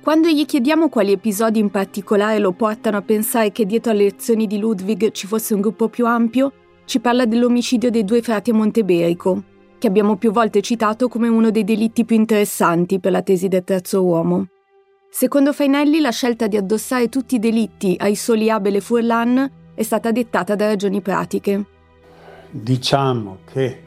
Quando 0.02 0.28
gli 0.28 0.44
chiediamo 0.44 0.90
quali 0.90 1.12
episodi 1.12 1.58
in 1.58 1.70
particolare 1.70 2.38
lo 2.38 2.52
portano 2.52 2.98
a 2.98 3.02
pensare 3.02 3.52
che 3.52 3.64
dietro 3.64 3.92
alle 3.92 4.08
azioni 4.08 4.46
di 4.46 4.58
Ludwig 4.58 5.10
ci 5.12 5.26
fosse 5.26 5.54
un 5.54 5.62
gruppo 5.62 5.88
più 5.88 6.04
ampio, 6.04 6.52
ci 6.84 7.00
parla 7.00 7.24
dell'omicidio 7.24 7.90
dei 7.90 8.04
due 8.04 8.20
frati 8.20 8.50
a 8.50 8.54
Monteberico, 8.54 9.42
che 9.78 9.86
abbiamo 9.86 10.16
più 10.16 10.30
volte 10.30 10.60
citato 10.60 11.08
come 11.08 11.28
uno 11.28 11.50
dei 11.50 11.64
delitti 11.64 12.04
più 12.04 12.16
interessanti 12.16 13.00
per 13.00 13.12
la 13.12 13.22
tesi 13.22 13.48
del 13.48 13.64
terzo 13.64 14.04
uomo. 14.04 14.48
Secondo 15.16 15.52
Fainelli 15.52 16.00
la 16.00 16.10
scelta 16.10 16.48
di 16.48 16.56
addossare 16.56 17.08
tutti 17.08 17.36
i 17.36 17.38
delitti 17.38 17.94
ai 18.00 18.16
soli 18.16 18.50
Abel 18.50 18.74
e 18.74 18.80
Furlan 18.80 19.48
è 19.72 19.82
stata 19.84 20.10
dettata 20.10 20.56
da 20.56 20.66
ragioni 20.66 21.00
pratiche. 21.00 21.64
Diciamo 22.50 23.38
che 23.44 23.82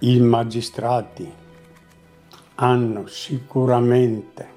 i 0.00 0.20
magistrati 0.20 1.26
hanno 2.56 3.06
sicuramente 3.06 4.48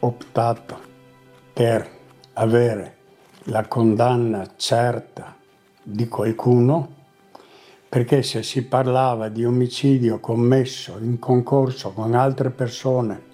optato 0.00 0.78
per 1.54 1.90
avere 2.34 2.96
la 3.44 3.66
condanna 3.66 4.52
certa 4.56 5.34
di 5.82 6.08
qualcuno, 6.08 6.96
perché 7.88 8.22
se 8.22 8.42
si 8.42 8.66
parlava 8.66 9.30
di 9.30 9.46
omicidio 9.46 10.20
commesso 10.20 10.98
in 11.00 11.18
concorso 11.18 11.92
con 11.92 12.12
altre 12.12 12.50
persone 12.50 13.28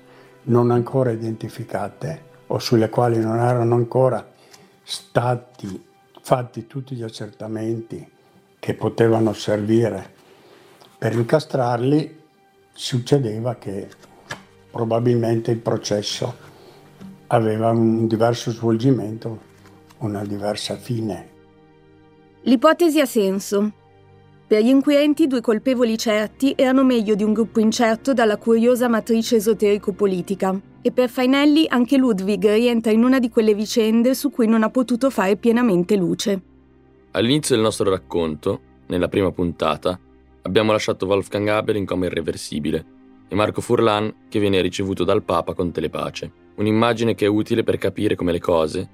non 0.47 0.71
ancora 0.71 1.11
identificate 1.11 2.25
o 2.49 2.59
sulle 2.59 2.89
quali 2.89 3.19
non 3.19 3.39
erano 3.39 3.75
ancora 3.75 4.25
stati 4.83 5.85
fatti 6.21 6.67
tutti 6.67 6.95
gli 6.95 7.03
accertamenti 7.03 8.05
che 8.59 8.75
potevano 8.75 9.33
servire 9.33 10.15
per 10.99 11.13
incastrarli, 11.13 12.23
succedeva 12.73 13.55
che 13.57 13.89
probabilmente 14.71 15.51
il 15.51 15.59
processo 15.59 16.35
aveva 17.29 17.71
un 17.71 18.07
diverso 18.07 18.51
svolgimento, 18.51 19.41
una 19.99 20.25
diversa 20.25 20.77
fine. 20.77 21.35
L'ipotesi 22.43 23.01
ha 23.01 23.07
senso. 23.07 23.73
Per 24.49 24.63
gli 24.63 24.69
inquirenti 24.69 25.27
due 25.27 25.41
colpevoli 25.41 25.99
certi 25.99 26.55
erano 26.57 26.85
meglio 26.85 27.17
di 27.17 27.25
un 27.25 27.33
gruppo 27.33 27.59
incerto 27.59 28.13
dalla 28.13 28.37
curiosa 28.37 28.87
matrice 28.87 29.37
esoterico-politica. 29.37 30.61
E 30.83 30.93
per 30.93 31.09
Fainelli 31.09 31.67
anche 31.69 31.97
Ludwig 31.97 32.49
rientra 32.53 32.93
in 32.93 33.03
una 33.03 33.19
di 33.19 33.29
quelle 33.29 33.55
vicende 33.55 34.15
su 34.15 34.31
cui 34.31 34.47
non 34.47 34.63
ha 34.63 34.71
potuto 34.71 35.11
fare 35.11 35.35
pienamente 35.35 35.97
luce. 35.97 36.41
All'inizio 37.11 37.57
del 37.57 37.65
nostro 37.65 37.91
racconto, 37.91 38.61
nella 38.87 39.09
prima 39.09 39.33
puntata, 39.33 39.99
abbiamo 40.43 40.71
lasciato 40.71 41.07
Wolfgang 41.07 41.49
Haber 41.49 41.75
in 41.75 41.85
coma 41.85 42.07
irreversibile 42.07 42.85
e 43.27 43.35
Marco 43.35 43.61
Furlan 43.61 44.15
che 44.29 44.39
viene 44.39 44.61
ricevuto 44.61 45.03
dal 45.03 45.25
Papa 45.25 45.55
con 45.55 45.73
telepace. 45.73 46.31
Un'immagine 46.55 47.17
che 47.17 47.25
è 47.25 47.29
utile 47.29 47.65
per 47.65 47.79
capire 47.79 48.15
come 48.15 48.31
le 48.31 48.39
cose, 48.39 48.89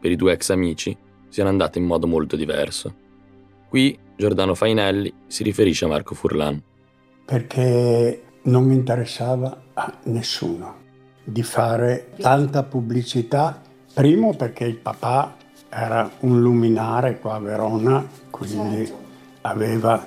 per 0.00 0.10
i 0.10 0.16
due 0.16 0.32
ex 0.32 0.50
amici, 0.50 0.96
siano 1.28 1.48
andate 1.48 1.78
in 1.78 1.84
modo 1.84 2.08
molto 2.08 2.34
diverso. 2.34 3.04
Qui 3.68 3.98
Giordano 4.16 4.54
Fainelli 4.54 5.12
si 5.26 5.42
riferisce 5.42 5.84
a 5.84 5.88
Marco 5.88 6.14
Furlan. 6.14 6.62
Perché 7.24 8.22
non 8.42 8.64
mi 8.64 8.74
interessava 8.74 9.62
a 9.74 9.92
nessuno 10.04 10.84
di 11.22 11.42
fare 11.42 12.12
tanta 12.18 12.62
pubblicità, 12.62 13.60
primo 13.92 14.34
perché 14.34 14.64
il 14.64 14.76
papà 14.76 15.34
era 15.68 16.08
un 16.20 16.40
luminare 16.40 17.18
qua 17.18 17.34
a 17.34 17.40
Verona, 17.40 18.06
quindi 18.30 18.86
certo. 18.86 19.02
aveva, 19.42 20.06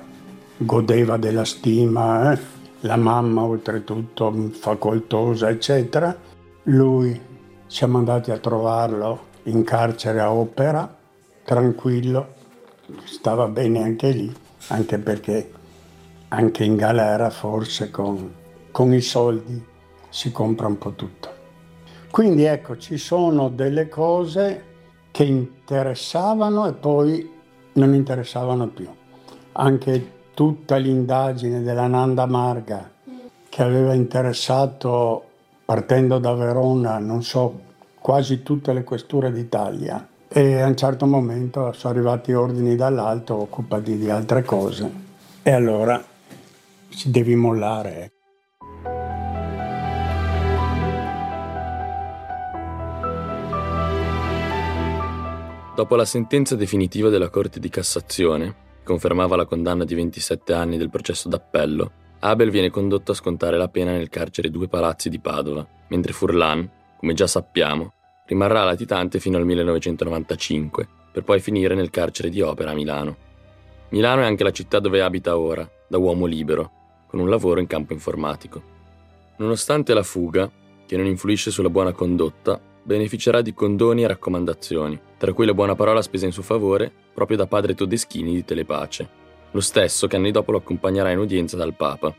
godeva 0.58 1.18
della 1.18 1.44
stima, 1.44 2.32
eh? 2.32 2.40
la 2.82 2.96
mamma 2.96 3.44
oltretutto 3.44 4.32
facoltosa, 4.54 5.50
eccetera. 5.50 6.16
Lui 6.64 7.20
siamo 7.68 7.98
andati 7.98 8.32
a 8.32 8.38
trovarlo 8.38 9.28
in 9.44 9.64
carcere 9.64 10.22
a 10.22 10.32
Opera, 10.32 10.98
tranquillo, 11.44 12.36
stava 13.06 13.48
bene 13.48 13.84
anche 13.84 14.10
lì, 14.12 14.34
anche 14.68 14.98
perché 14.98 15.52
anche 16.30 16.64
in 16.64 16.76
galera 16.76 17.30
forse 17.30 17.90
con, 17.90 18.34
con 18.72 18.94
i 18.94 19.02
soldi 19.02 19.64
si 20.10 20.32
compra 20.32 20.68
un 20.68 20.78
po' 20.78 20.94
tutto. 20.94 21.30
Quindi 22.12 22.44
ecco, 22.44 22.78
ci 22.78 22.98
sono 22.98 23.50
delle 23.50 23.88
cose 23.88 24.64
che 25.12 25.24
interessavano 25.24 26.68
e 26.68 26.74
poi 26.74 27.30
non 27.74 27.94
interessavano 27.94 28.68
più. 28.68 28.88
Anche 29.54 30.12
tutta 30.34 30.78
l'indagine 30.78 31.62
della 31.62 31.88
Nanda 31.88 32.26
Marga 32.26 32.90
che 33.50 33.64
aveva 33.64 33.94
interessato, 33.94 35.24
partendo 35.66 36.20
da 36.20 36.34
Verona, 36.34 36.98
non 37.00 37.24
so, 37.24 37.68
quasi 38.00 38.44
tutte 38.44 38.72
le 38.74 38.84
questure 38.84 39.32
d'Italia, 39.32 40.08
e 40.32 40.62
a 40.62 40.68
un 40.68 40.78
certo 40.78 41.08
momento 41.08 41.72
sono 41.74 41.94
arrivati 41.94 42.34
ordini 42.34 42.76
dall'alto, 42.76 43.34
occupati 43.36 43.98
di 43.98 44.10
altre 44.12 44.44
cose 44.44 44.92
e 45.42 45.52
allora 45.52 46.02
si 46.90 47.10
devi 47.10 47.36
mollare. 47.36 48.12
Dopo 55.76 55.96
la 55.96 56.06
sentenza 56.06 56.56
definitiva 56.56 57.10
della 57.10 57.30
Corte 57.30 57.60
di 57.60 57.70
Cassazione, 57.70 58.56
che 58.80 58.84
confermava 58.84 59.36
la 59.36 59.46
condanna 59.46 59.86
di 59.86 59.96
27 59.96 60.54
anni 60.54 60.78
del 60.78 60.90
processo 60.90 61.30
d'appello, 61.30 61.92
Abel 62.20 62.52
viene 62.52 62.70
condotto 62.70 63.14
a 63.14 63.16
scontare 63.16 63.58
la 63.58 63.70
pena 63.70 63.92
nel 63.92 64.10
carcere 64.10 64.52
Due 64.52 64.68
Palazzi 64.68 65.10
di 65.10 65.20
Padova, 65.20 65.66
mentre 65.88 66.12
Furlan, 66.12 66.70
come 66.98 67.14
già 67.14 67.28
sappiamo, 67.28 67.94
rimarrà 68.30 68.64
latitante 68.64 69.20
fino 69.20 69.38
al 69.38 69.46
1995, 69.46 70.88
per 71.12 71.24
poi 71.24 71.40
finire 71.40 71.74
nel 71.74 71.90
carcere 71.90 72.30
di 72.30 72.42
Opera 72.42 72.72
a 72.72 72.76
Milano. 72.76 73.18
Milano 73.90 74.22
è 74.22 74.26
anche 74.26 74.44
la 74.44 74.52
città 74.52 74.78
dove 74.78 75.02
abita 75.02 75.36
ora, 75.36 75.68
da 75.88 75.98
uomo 75.98 76.28
libero, 76.28 76.72
con 77.08 77.20
un 77.20 77.28
lavoro 77.28 77.60
in 77.60 77.66
campo 77.66 77.94
informatico. 77.94 78.62
Nonostante 79.38 79.96
la 79.96 80.04
fuga, 80.04 80.50
che 80.86 80.96
non 80.96 81.08
influisce 81.08 81.50
sulla 81.50 81.72
buona 81.72 81.92
condotta, 81.92 82.62
beneficerà 82.84 83.42
di 83.42 83.56
condoni 83.56 84.04
e 84.04 84.08
raccomandazioni, 84.08 85.00
tra 85.18 85.34
cui 85.34 85.48
la 85.48 85.56
buona 85.56 85.74
parola 85.74 86.04
spesa 86.04 86.28
in 86.28 86.32
suo 86.32 86.44
favore 86.44 86.92
proprio 87.12 87.36
da 87.36 87.48
padre 87.48 87.74
Todeschini 87.74 88.32
di 88.32 88.46
Telepace, 88.46 89.10
lo 89.50 89.60
stesso 89.60 90.06
che 90.06 90.18
anni 90.18 90.30
dopo 90.30 90.52
lo 90.52 90.60
accompagnerà 90.60 91.10
in 91.10 91.18
udienza 91.18 91.58
dal 91.58 91.74
Papa. 91.74 92.14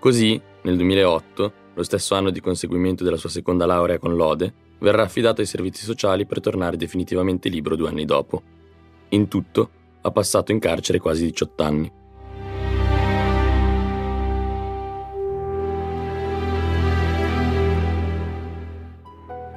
Così, 0.00 0.40
nel 0.62 0.74
2008, 0.74 1.52
lo 1.74 1.82
stesso 1.84 2.16
anno 2.16 2.30
di 2.30 2.40
conseguimento 2.40 3.04
della 3.04 3.16
sua 3.16 3.28
seconda 3.28 3.66
laurea 3.66 3.98
con 3.98 4.16
lode, 4.16 4.66
verrà 4.78 5.02
affidato 5.02 5.40
ai 5.40 5.46
servizi 5.46 5.84
sociali 5.84 6.26
per 6.26 6.40
tornare 6.40 6.76
definitivamente 6.76 7.48
libero 7.48 7.76
due 7.76 7.88
anni 7.88 8.04
dopo. 8.04 8.42
In 9.10 9.28
tutto, 9.28 9.70
ha 10.02 10.10
passato 10.10 10.52
in 10.52 10.58
carcere 10.58 10.98
quasi 10.98 11.24
18 11.24 11.62
anni. 11.62 11.92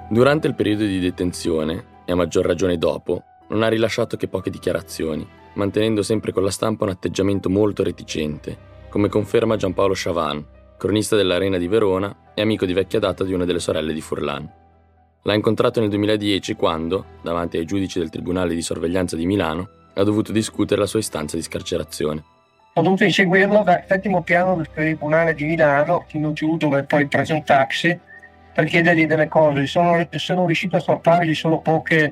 Durante 0.10 0.48
il 0.48 0.56
periodo 0.56 0.84
di 0.84 1.00
detenzione, 1.00 1.86
e 2.06 2.12
a 2.12 2.16
maggior 2.16 2.46
ragione 2.46 2.78
dopo, 2.78 3.24
non 3.50 3.64
ha 3.64 3.70
rilasciato 3.70 4.18
che 4.18 4.28
poche 4.28 4.50
dichiarazioni, 4.50 5.26
mantenendo 5.54 6.04
sempre 6.04 6.34
con 6.34 6.44
la 6.44 6.52
stampa 6.52 6.84
un 6.84 6.90
atteggiamento 6.90 7.50
molto 7.50 7.84
reticente, 7.84 8.70
come 8.90 9.08
conferma 9.08 9.56
Giampaolo 9.56 9.94
Chavan, 9.96 10.46
cronista 10.78 11.16
dell'Arena 11.16 11.58
di 11.58 11.68
Verona 11.68 12.34
e 12.34 12.42
amico 12.42 12.66
di 12.66 12.74
vecchia 12.74 13.00
data 13.00 13.24
di 13.24 13.34
una 13.34 13.46
delle 13.46 13.60
sorelle 13.60 13.94
di 13.94 14.02
Furlan. 14.02 14.61
L'ha 15.24 15.36
incontrato 15.36 15.80
nel 15.80 15.90
2010 15.90 16.56
quando, 16.56 17.06
davanti 17.22 17.58
ai 17.58 17.66
giudici 17.66 18.00
del 18.00 18.10
Tribunale 18.10 18.56
di 18.56 18.62
Sorveglianza 18.64 19.16
di 19.16 19.28
Milano, 19.28 19.70
ha 19.94 20.04
dovuto 20.04 20.32
discutere 20.32 20.82
la 20.82 20.88
sua 20.88 20.98
istanza 20.98 21.36
di 21.36 21.44
scarcerazione. 21.44 22.24
Ho 22.74 22.82
dovuto 22.82 23.04
inseguirlo 23.04 23.62
dal 23.62 23.84
settimo 23.88 24.24
piano 24.24 24.56
del 24.56 24.70
Tribunale 24.74 25.36
di 25.36 25.44
Milano, 25.44 26.06
fino 26.08 26.34
giù 26.34 26.58
dove 26.58 26.84
poi 26.84 27.06
preso 27.06 27.36
un 27.36 27.44
taxi 27.44 27.98
per 28.52 28.66
chiedergli 28.66 29.06
delle 29.06 29.28
cose. 29.28 29.68
Sono, 29.68 30.08
sono 30.10 30.46
riuscito 30.48 30.78
a 30.78 30.80
strappargli 30.80 31.36
solo 31.36 31.60
poche, 31.60 32.12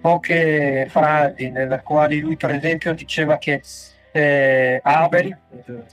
poche 0.00 0.86
frasi, 0.88 1.50
nelle 1.50 1.82
quali 1.82 2.20
lui, 2.20 2.36
per 2.36 2.52
esempio, 2.52 2.94
diceva 2.94 3.36
che 3.36 3.60
eh, 4.12 4.80
Abel 4.82 5.36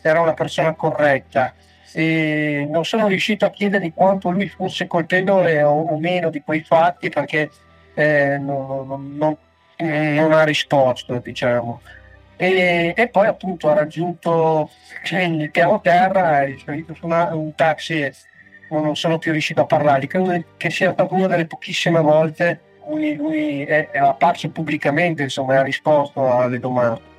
era 0.02 0.22
una 0.22 0.34
persona 0.34 0.74
corretta. 0.76 1.54
E 1.94 2.68
non 2.70 2.86
sono 2.86 3.08
riuscito 3.08 3.46
a 3.46 3.50
chiedergli 3.50 3.94
quanto 3.94 4.30
lui 4.30 4.48
fosse 4.48 4.88
colpevole 4.88 5.64
o, 5.64 5.82
o 5.84 5.98
meno 6.00 6.30
di 6.30 6.42
quei 6.42 6.64
fatti 6.64 7.10
perché 7.10 7.50
eh, 7.94 8.38
non, 8.38 8.88
non, 8.88 9.18
non, 9.18 9.38
non, 9.78 10.32
ha 10.34 10.44
risposto, 10.44 11.18
diciamo. 11.24 11.82
E, 12.36 12.94
e, 12.96 13.08
poi 13.08 13.28
appunto 13.28 13.70
ha 13.70 13.74
raggiunto 13.74 14.70
il 15.12 15.50
piano 15.50 15.82
terra, 15.82 16.44
è 16.44 16.56
salito 16.64 16.94
su 16.94 17.08
un 17.08 17.54
taxi 17.56 18.12
non 18.70 18.96
sono 18.96 19.18
più 19.18 19.32
riuscito 19.32 19.62
a 19.62 19.66
parlargli. 19.66 20.08
Credo 20.08 20.44
che 20.58 20.70
sia 20.70 20.92
stata 20.92 21.14
una 21.14 21.28
delle 21.28 21.48
pochissime 21.48 22.02
volte 22.02 22.62
lui, 22.88 23.16
lui 23.16 23.64
è, 23.64 23.90
è 23.90 23.98
apparso 23.98 24.50
pubblicamente 24.50 25.24
insomma, 25.24 25.56
e 25.56 25.58
ha 25.58 25.64
risposto 25.64 26.32
alle 26.32 26.60
domande. 26.60 27.16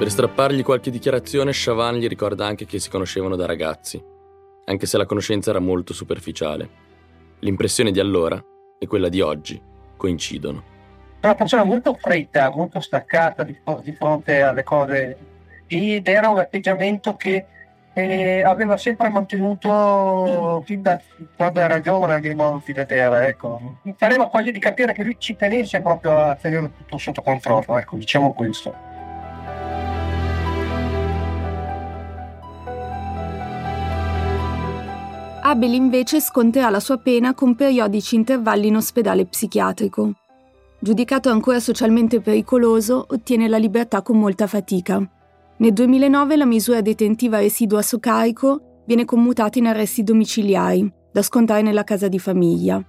Per 0.00 0.10
strappargli 0.10 0.62
qualche 0.62 0.90
dichiarazione, 0.90 1.50
Chavan 1.52 1.96
gli 1.96 2.08
ricorda 2.08 2.46
anche 2.46 2.64
che 2.64 2.78
si 2.80 2.88
conoscevano 2.88 3.36
da 3.36 3.44
ragazzi, 3.44 4.02
anche 4.64 4.86
se 4.86 4.96
la 4.96 5.04
conoscenza 5.04 5.50
era 5.50 5.58
molto 5.58 5.92
superficiale. 5.92 6.70
L'impressione 7.40 7.90
di 7.90 8.00
allora 8.00 8.42
e 8.78 8.86
quella 8.86 9.10
di 9.10 9.20
oggi 9.20 9.60
coincidono 9.98 10.62
una 11.20 11.34
persona 11.34 11.64
molto 11.64 11.92
fredda, 12.00 12.50
molto 12.50 12.80
staccata 12.80 13.42
di, 13.42 13.54
di 13.82 13.92
fronte 13.92 14.40
alle 14.40 14.62
cose 14.62 15.18
ed 15.66 16.08
era 16.08 16.30
un 16.30 16.38
atteggiamento 16.38 17.14
che 17.16 17.44
eh, 17.92 18.42
aveva 18.42 18.78
sempre 18.78 19.10
mantenuto 19.10 20.62
fin 20.64 20.80
da 20.80 20.98
quando 21.36 21.60
era 21.60 21.78
giovane 21.80 22.20
di 22.20 22.34
Monti 22.34 22.72
da 22.72 22.86
terra. 22.86 23.26
Ecco. 23.26 23.80
Mi 23.82 23.92
pareva 23.92 24.28
quasi 24.28 24.50
di 24.50 24.58
capire 24.58 24.94
che 24.94 25.04
lui 25.04 25.16
ci 25.18 25.36
tenesse 25.36 25.82
proprio 25.82 26.18
a 26.18 26.34
tenere 26.36 26.70
tutto 26.74 26.96
sotto 26.96 27.20
controllo, 27.20 27.76
ecco, 27.76 27.96
diciamo 27.96 28.32
questo. 28.32 28.88
Abel 35.50 35.74
invece 35.74 36.20
sconterà 36.20 36.70
la 36.70 36.78
sua 36.78 36.98
pena 36.98 37.34
con 37.34 37.56
periodici 37.56 38.14
intervalli 38.14 38.68
in 38.68 38.76
ospedale 38.76 39.26
psichiatrico. 39.26 40.12
Giudicato 40.78 41.28
ancora 41.28 41.58
socialmente 41.58 42.20
pericoloso, 42.20 43.04
ottiene 43.08 43.48
la 43.48 43.56
libertà 43.56 44.00
con 44.00 44.16
molta 44.16 44.46
fatica. 44.46 45.04
Nel 45.56 45.72
2009 45.72 46.36
la 46.36 46.46
misura 46.46 46.80
detentiva 46.82 47.40
residua 47.40 47.80
a 47.80 47.82
suo 47.82 47.98
carico 47.98 48.82
viene 48.86 49.04
commutata 49.04 49.58
in 49.58 49.66
arresti 49.66 50.04
domiciliari, 50.04 50.88
da 51.10 51.20
scontare 51.20 51.62
nella 51.62 51.82
casa 51.82 52.06
di 52.06 52.20
famiglia. 52.20 52.80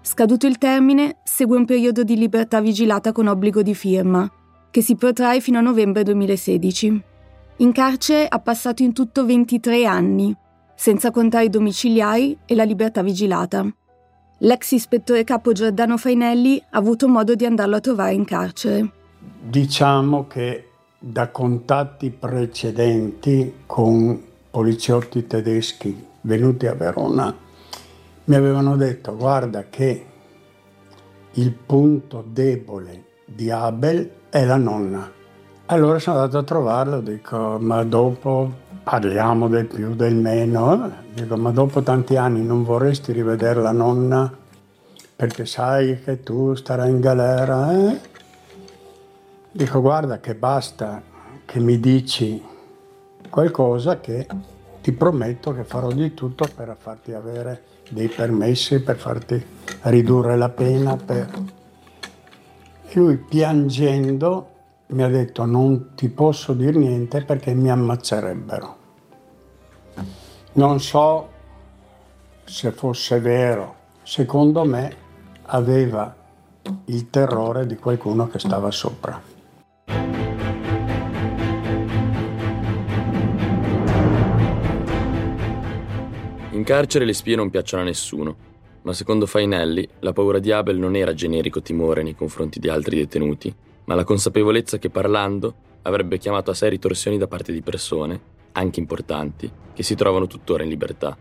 Scaduto 0.00 0.46
il 0.46 0.58
termine, 0.58 1.16
segue 1.24 1.56
un 1.56 1.64
periodo 1.64 2.04
di 2.04 2.16
libertà 2.16 2.60
vigilata 2.60 3.10
con 3.10 3.26
obbligo 3.26 3.60
di 3.60 3.74
firma, 3.74 4.30
che 4.70 4.82
si 4.82 4.94
protrae 4.94 5.40
fino 5.40 5.58
a 5.58 5.62
novembre 5.62 6.04
2016. 6.04 7.02
In 7.56 7.72
carcere 7.72 8.28
ha 8.28 8.38
passato 8.38 8.84
in 8.84 8.92
tutto 8.92 9.26
23 9.26 9.84
anni, 9.84 10.36
senza 10.74 11.10
contare 11.10 11.44
i 11.44 11.50
domiciliari 11.50 12.36
e 12.44 12.54
la 12.54 12.64
libertà 12.64 13.02
vigilata. 13.02 13.66
L'ex 14.38 14.72
ispettore 14.72 15.24
capo 15.24 15.52
Giordano 15.52 15.96
Fainelli 15.96 16.62
ha 16.70 16.78
avuto 16.78 17.08
modo 17.08 17.34
di 17.34 17.46
andarlo 17.46 17.76
a 17.76 17.80
trovare 17.80 18.14
in 18.14 18.24
carcere. 18.24 18.90
Diciamo 19.40 20.26
che 20.26 20.68
da 20.98 21.28
contatti 21.28 22.10
precedenti 22.10 23.60
con 23.66 24.22
poliziotti 24.50 25.26
tedeschi 25.26 26.06
venuti 26.22 26.66
a 26.66 26.74
Verona 26.74 27.34
mi 28.26 28.34
avevano 28.34 28.76
detto 28.76 29.14
guarda 29.16 29.68
che 29.68 30.06
il 31.32 31.52
punto 31.52 32.24
debole 32.26 33.04
di 33.26 33.50
Abel 33.50 34.10
è 34.30 34.44
la 34.44 34.56
nonna. 34.56 35.10
Allora 35.66 35.98
sono 35.98 36.18
andato 36.18 36.38
a 36.38 36.42
trovarlo, 36.42 37.00
dico 37.00 37.58
ma 37.60 37.82
dopo 37.84 38.52
parliamo 38.84 39.48
del 39.48 39.66
più, 39.66 39.94
del 39.94 40.14
meno. 40.14 40.92
Dico, 41.12 41.36
ma 41.36 41.50
dopo 41.50 41.82
tanti 41.82 42.16
anni 42.16 42.44
non 42.44 42.62
vorresti 42.62 43.12
rivedere 43.12 43.60
la 43.60 43.72
nonna 43.72 44.30
perché 45.16 45.46
sai 45.46 46.00
che 46.02 46.22
tu 46.22 46.54
starai 46.54 46.90
in 46.90 47.00
galera? 47.00 47.72
Eh? 47.72 48.00
Dico, 49.50 49.80
guarda 49.80 50.20
che 50.20 50.34
basta 50.34 51.02
che 51.46 51.60
mi 51.60 51.80
dici 51.80 52.42
qualcosa 53.30 54.00
che 54.00 54.26
ti 54.82 54.92
prometto 54.92 55.54
che 55.54 55.64
farò 55.64 55.90
di 55.90 56.12
tutto 56.12 56.46
per 56.54 56.76
farti 56.78 57.12
avere 57.12 57.62
dei 57.88 58.08
permessi, 58.08 58.80
per 58.80 58.96
farti 58.96 59.42
ridurre 59.82 60.36
la 60.36 60.50
pena. 60.50 60.96
Per... 60.96 61.28
E 62.86 62.98
lui 62.98 63.16
piangendo 63.16 64.53
mi 64.88 65.02
ha 65.02 65.08
detto 65.08 65.44
non 65.44 65.94
ti 65.94 66.08
posso 66.08 66.52
dire 66.52 66.78
niente 66.78 67.24
perché 67.24 67.54
mi 67.54 67.70
ammazzerebbero. 67.70 68.76
Non 70.54 70.80
so 70.80 71.28
se 72.44 72.70
fosse 72.72 73.18
vero, 73.20 73.74
secondo 74.02 74.64
me 74.64 74.96
aveva 75.46 76.14
il 76.86 77.10
terrore 77.10 77.66
di 77.66 77.76
qualcuno 77.76 78.28
che 78.28 78.38
stava 78.38 78.70
sopra. 78.70 79.32
In 86.50 86.62
carcere 86.62 87.04
le 87.04 87.12
spie 87.12 87.36
non 87.36 87.50
piacciono 87.50 87.82
a 87.82 87.86
nessuno, 87.86 88.36
ma 88.82 88.92
secondo 88.92 89.26
Fainelli 89.26 89.88
la 90.00 90.12
paura 90.12 90.38
di 90.38 90.52
Abel 90.52 90.78
non 90.78 90.94
era 90.94 91.12
generico 91.12 91.60
timore 91.60 92.02
nei 92.02 92.14
confronti 92.14 92.60
di 92.60 92.68
altri 92.68 92.96
detenuti, 92.96 93.54
ma 93.84 93.94
la 93.94 94.04
consapevolezza 94.04 94.78
che 94.78 94.90
parlando 94.90 95.54
avrebbe 95.82 96.18
chiamato 96.18 96.50
a 96.50 96.54
sé 96.54 96.68
ritorsioni 96.68 97.18
da 97.18 97.26
parte 97.26 97.52
di 97.52 97.62
persone, 97.62 98.20
anche 98.52 98.80
importanti, 98.80 99.50
che 99.72 99.82
si 99.82 99.94
trovano 99.94 100.26
tuttora 100.26 100.62
in 100.62 100.68
libertà. 100.68 101.16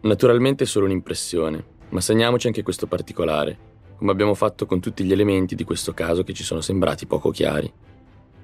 Naturalmente 0.00 0.64
è 0.64 0.66
solo 0.66 0.86
un'impressione, 0.86 1.64
ma 1.90 2.00
segniamoci 2.00 2.46
anche 2.46 2.62
questo 2.62 2.86
particolare, 2.86 3.58
come 3.96 4.10
abbiamo 4.10 4.34
fatto 4.34 4.66
con 4.66 4.80
tutti 4.80 5.04
gli 5.04 5.12
elementi 5.12 5.54
di 5.54 5.64
questo 5.64 5.92
caso 5.92 6.22
che 6.22 6.32
ci 6.32 6.44
sono 6.44 6.60
sembrati 6.60 7.06
poco 7.06 7.30
chiari. 7.30 7.72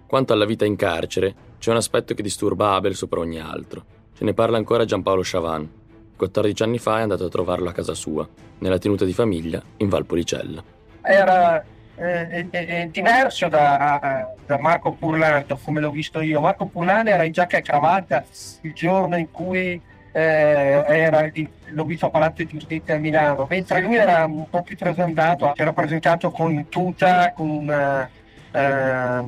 Quanto 0.07 0.33
alla 0.33 0.45
vita 0.45 0.65
in 0.65 0.77
carcere, 0.77 1.35
c'è 1.59 1.71
un 1.71 1.77
aspetto 1.77 2.15
che 2.15 2.23
disturba 2.23 2.75
Abel 2.75 2.95
sopra 2.95 3.21
ogni 3.21 3.41
altro. 3.41 3.85
Ce 4.15 4.25
ne 4.25 4.35
parla 4.35 4.57
ancora 4.57 4.85
Giampaolo 4.85 5.23
Chavan. 5.25 5.69
14 6.17 6.63
anni 6.63 6.79
fa 6.79 6.99
è 6.99 7.03
andato 7.03 7.25
a 7.25 7.29
trovarlo 7.29 7.69
a 7.69 7.73
casa 7.73 7.95
sua, 7.95 8.29
nella 8.59 8.79
tenuta 8.79 9.05
di 9.05 9.13
famiglia 9.13 9.63
in 9.79 9.89
Valpolicella. 9.89 10.63
Era 11.03 11.65
eh, 11.97 12.47
eh, 12.51 12.89
diverso 12.91 13.49
da, 13.49 14.35
da, 14.47 14.59
Marco 14.59 14.93
Purlano, 14.93 15.45
come 15.63 15.81
l'ho 15.81 15.91
visto 15.91 16.21
io. 16.21 16.41
Marco 16.41 16.67
Purlano 16.67 17.11
era 17.11 17.25
in 17.25 17.33
giacca 17.33 17.59
e 17.59 17.63
cravatta 17.63 18.25
il 18.63 18.73
giorno 18.73 19.17
in 19.17 19.31
cui 19.31 19.81
eh, 20.17 20.85
era, 20.87 21.31
l'ho 21.71 21.85
visto 21.85 22.07
a 22.07 22.11
Palazzo 22.11 22.45
di 22.45 22.47
Giustizia 22.47 22.95
a 22.95 22.99
Milano, 22.99 23.47
mentre 23.49 23.81
lui 23.81 23.97
era 23.97 24.25
un 24.25 24.49
po' 24.49 24.63
più 24.63 24.77
trasandato, 24.77 25.55
era 25.57 25.73
presentato 25.73 26.31
con 26.31 26.69
tuta, 26.69 27.33
con 27.33 27.51
una, 27.51 28.09
eh, 28.53 29.25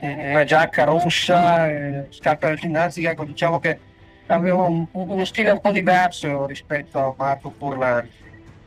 una 0.00 0.44
giacca 0.44 0.84
rossa, 0.84 1.68
eh, 1.68 2.06
scarpa 2.10 2.48
da 2.48 2.54
ginnastica, 2.54 3.10
ecco, 3.10 3.24
diciamo 3.24 3.58
che 3.58 3.78
aveva 4.26 4.62
un, 4.62 4.86
uno 4.92 5.24
stile 5.24 5.50
un 5.50 5.60
po' 5.60 5.72
diverso 5.72 6.46
rispetto 6.46 6.98
a 6.98 7.14
Marco 7.16 7.50
Purlano. 7.50 8.06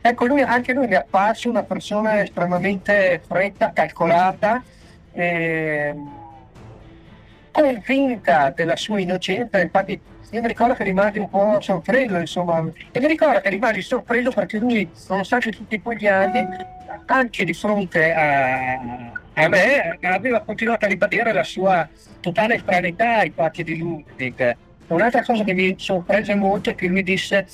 Ecco, 0.04 0.26
lui, 0.26 0.42
anche 0.42 0.72
lui 0.72 0.88
mi 0.88 0.94
è 0.94 0.96
apparso 0.96 1.48
una 1.48 1.62
persona 1.62 2.22
estremamente 2.22 3.22
fredda, 3.24 3.70
calcolata, 3.72 4.60
eh, 5.12 5.94
convinta 7.52 8.50
della 8.50 8.74
sua 8.74 8.98
innocenza. 8.98 9.60
Infatti, 9.60 10.00
io 10.30 10.40
mi 10.40 10.48
ricordo 10.48 10.74
che 10.74 10.82
rimasi 10.82 11.20
un 11.20 11.30
po' 11.30 11.60
sorpreso, 11.60 12.16
insomma, 12.16 12.68
e 12.90 12.98
mi 12.98 13.06
ricordo 13.06 13.40
che 13.40 13.50
rimasi 13.50 13.80
sorpreso 13.80 14.30
perché 14.32 14.58
lui, 14.58 14.90
nonostante 15.08 15.50
tutti 15.50 15.80
quegli 15.80 16.08
anni, 16.08 16.48
anche 17.06 17.44
di 17.44 17.54
fronte 17.54 18.12
a, 18.12 18.72
a 19.34 19.48
me, 19.48 19.98
aveva 20.02 20.40
continuato 20.40 20.84
a 20.84 20.88
ribadire 20.88 21.32
la 21.32 21.44
sua 21.44 21.88
totale 22.18 22.56
estraneità 22.56 23.18
ai 23.18 23.30
fatti 23.30 23.62
di 23.62 23.78
Ludwig. 23.78 24.56
Un'altra 24.88 25.22
cosa 25.22 25.44
che 25.44 25.54
mi 25.54 25.74
sorprese 25.78 26.34
molto 26.34 26.70
è 26.70 26.74
che 26.74 26.88
lui 26.88 27.04
disse 27.04 27.46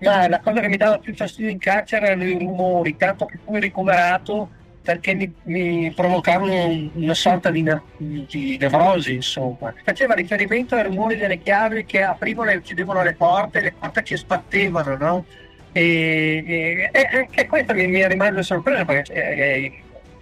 ma 0.00 0.28
la 0.28 0.40
cosa 0.40 0.60
che 0.60 0.68
mi 0.68 0.76
dava 0.76 0.98
più 0.98 1.14
fastidio 1.14 1.50
in 1.50 1.58
carcere 1.58 2.06
erano 2.06 2.24
i 2.24 2.38
rumori, 2.38 2.96
tanto 2.96 3.26
che 3.26 3.38
poi 3.42 3.60
ricoverato 3.60 4.50
perché 4.86 5.14
mi, 5.14 5.32
mi 5.44 5.90
provocavano 5.90 6.90
una 6.92 7.14
sorta 7.14 7.50
di, 7.50 7.68
di, 7.96 8.56
nevrosi, 8.56 9.14
insomma. 9.14 9.74
Faceva 9.82 10.14
riferimento 10.14 10.76
ai 10.76 10.84
rumori 10.84 11.16
delle 11.16 11.40
chiavi 11.40 11.84
che 11.84 12.02
aprivano 12.02 12.50
e 12.50 12.60
chiudevano 12.60 13.02
le 13.02 13.14
porte, 13.14 13.60
le 13.60 13.74
porte 13.76 14.04
che 14.04 14.16
sbattevano, 14.16 14.96
no? 14.96 15.24
E, 15.72 16.88
e, 16.92 17.28
e 17.28 17.46
questo 17.46 17.74
mi, 17.74 17.88
mi 17.88 17.98
è 17.98 18.06
rimasto 18.06 18.42
sorpreso 18.42 18.84
perché 18.84 19.12
eh, 19.12 19.72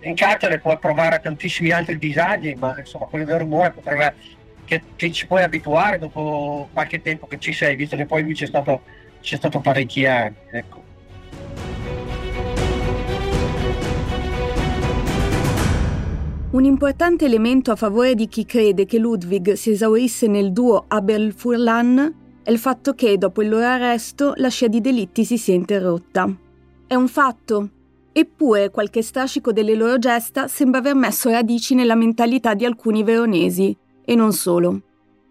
in 0.00 0.14
carcere 0.14 0.58
puoi 0.58 0.78
provare 0.78 1.20
tantissimi 1.22 1.70
altri 1.70 1.98
disagi, 1.98 2.54
ma 2.54 2.74
insomma 2.78 3.04
quello 3.04 3.26
del 3.26 3.38
rumore 3.40 3.70
potrebbe 3.70 4.14
che, 4.64 4.82
che 4.96 5.12
ci 5.12 5.26
puoi 5.26 5.42
abituare 5.42 5.98
dopo 5.98 6.70
qualche 6.72 7.02
tempo 7.02 7.26
che 7.26 7.38
ci 7.38 7.52
sei, 7.52 7.76
visto 7.76 7.96
che 7.96 8.06
poi 8.06 8.22
lui 8.22 8.34
c'è 8.34 8.46
stato 8.46 8.82
c'è 9.24 9.36
stato 9.36 9.58
parecchi 9.58 10.04
anni. 10.04 10.36
Ecco. 10.50 10.82
Un 16.50 16.64
importante 16.64 17.24
elemento 17.24 17.72
a 17.72 17.76
favore 17.76 18.14
di 18.14 18.28
chi 18.28 18.44
crede 18.44 18.84
che 18.84 18.98
Ludwig 18.98 19.54
si 19.54 19.70
esaurisse 19.70 20.28
nel 20.28 20.52
duo 20.52 20.84
Abel-Furlan 20.86 22.22
è 22.44 22.50
il 22.50 22.58
fatto 22.58 22.92
che, 22.92 23.16
dopo 23.16 23.42
il 23.42 23.48
loro 23.48 23.64
arresto, 23.64 24.34
la 24.36 24.50
scia 24.50 24.68
di 24.68 24.80
delitti 24.80 25.24
si 25.24 25.38
sia 25.38 25.54
interrotta. 25.54 26.32
È 26.86 26.94
un 26.94 27.08
fatto. 27.08 27.70
Eppure 28.12 28.70
qualche 28.70 29.02
strascico 29.02 29.50
delle 29.50 29.74
loro 29.74 29.98
gesta 29.98 30.46
sembra 30.46 30.78
aver 30.78 30.94
messo 30.94 31.30
radici 31.30 31.74
nella 31.74 31.96
mentalità 31.96 32.54
di 32.54 32.64
alcuni 32.64 33.02
veronesi, 33.02 33.76
e 34.04 34.14
non 34.14 34.32
solo. 34.32 34.82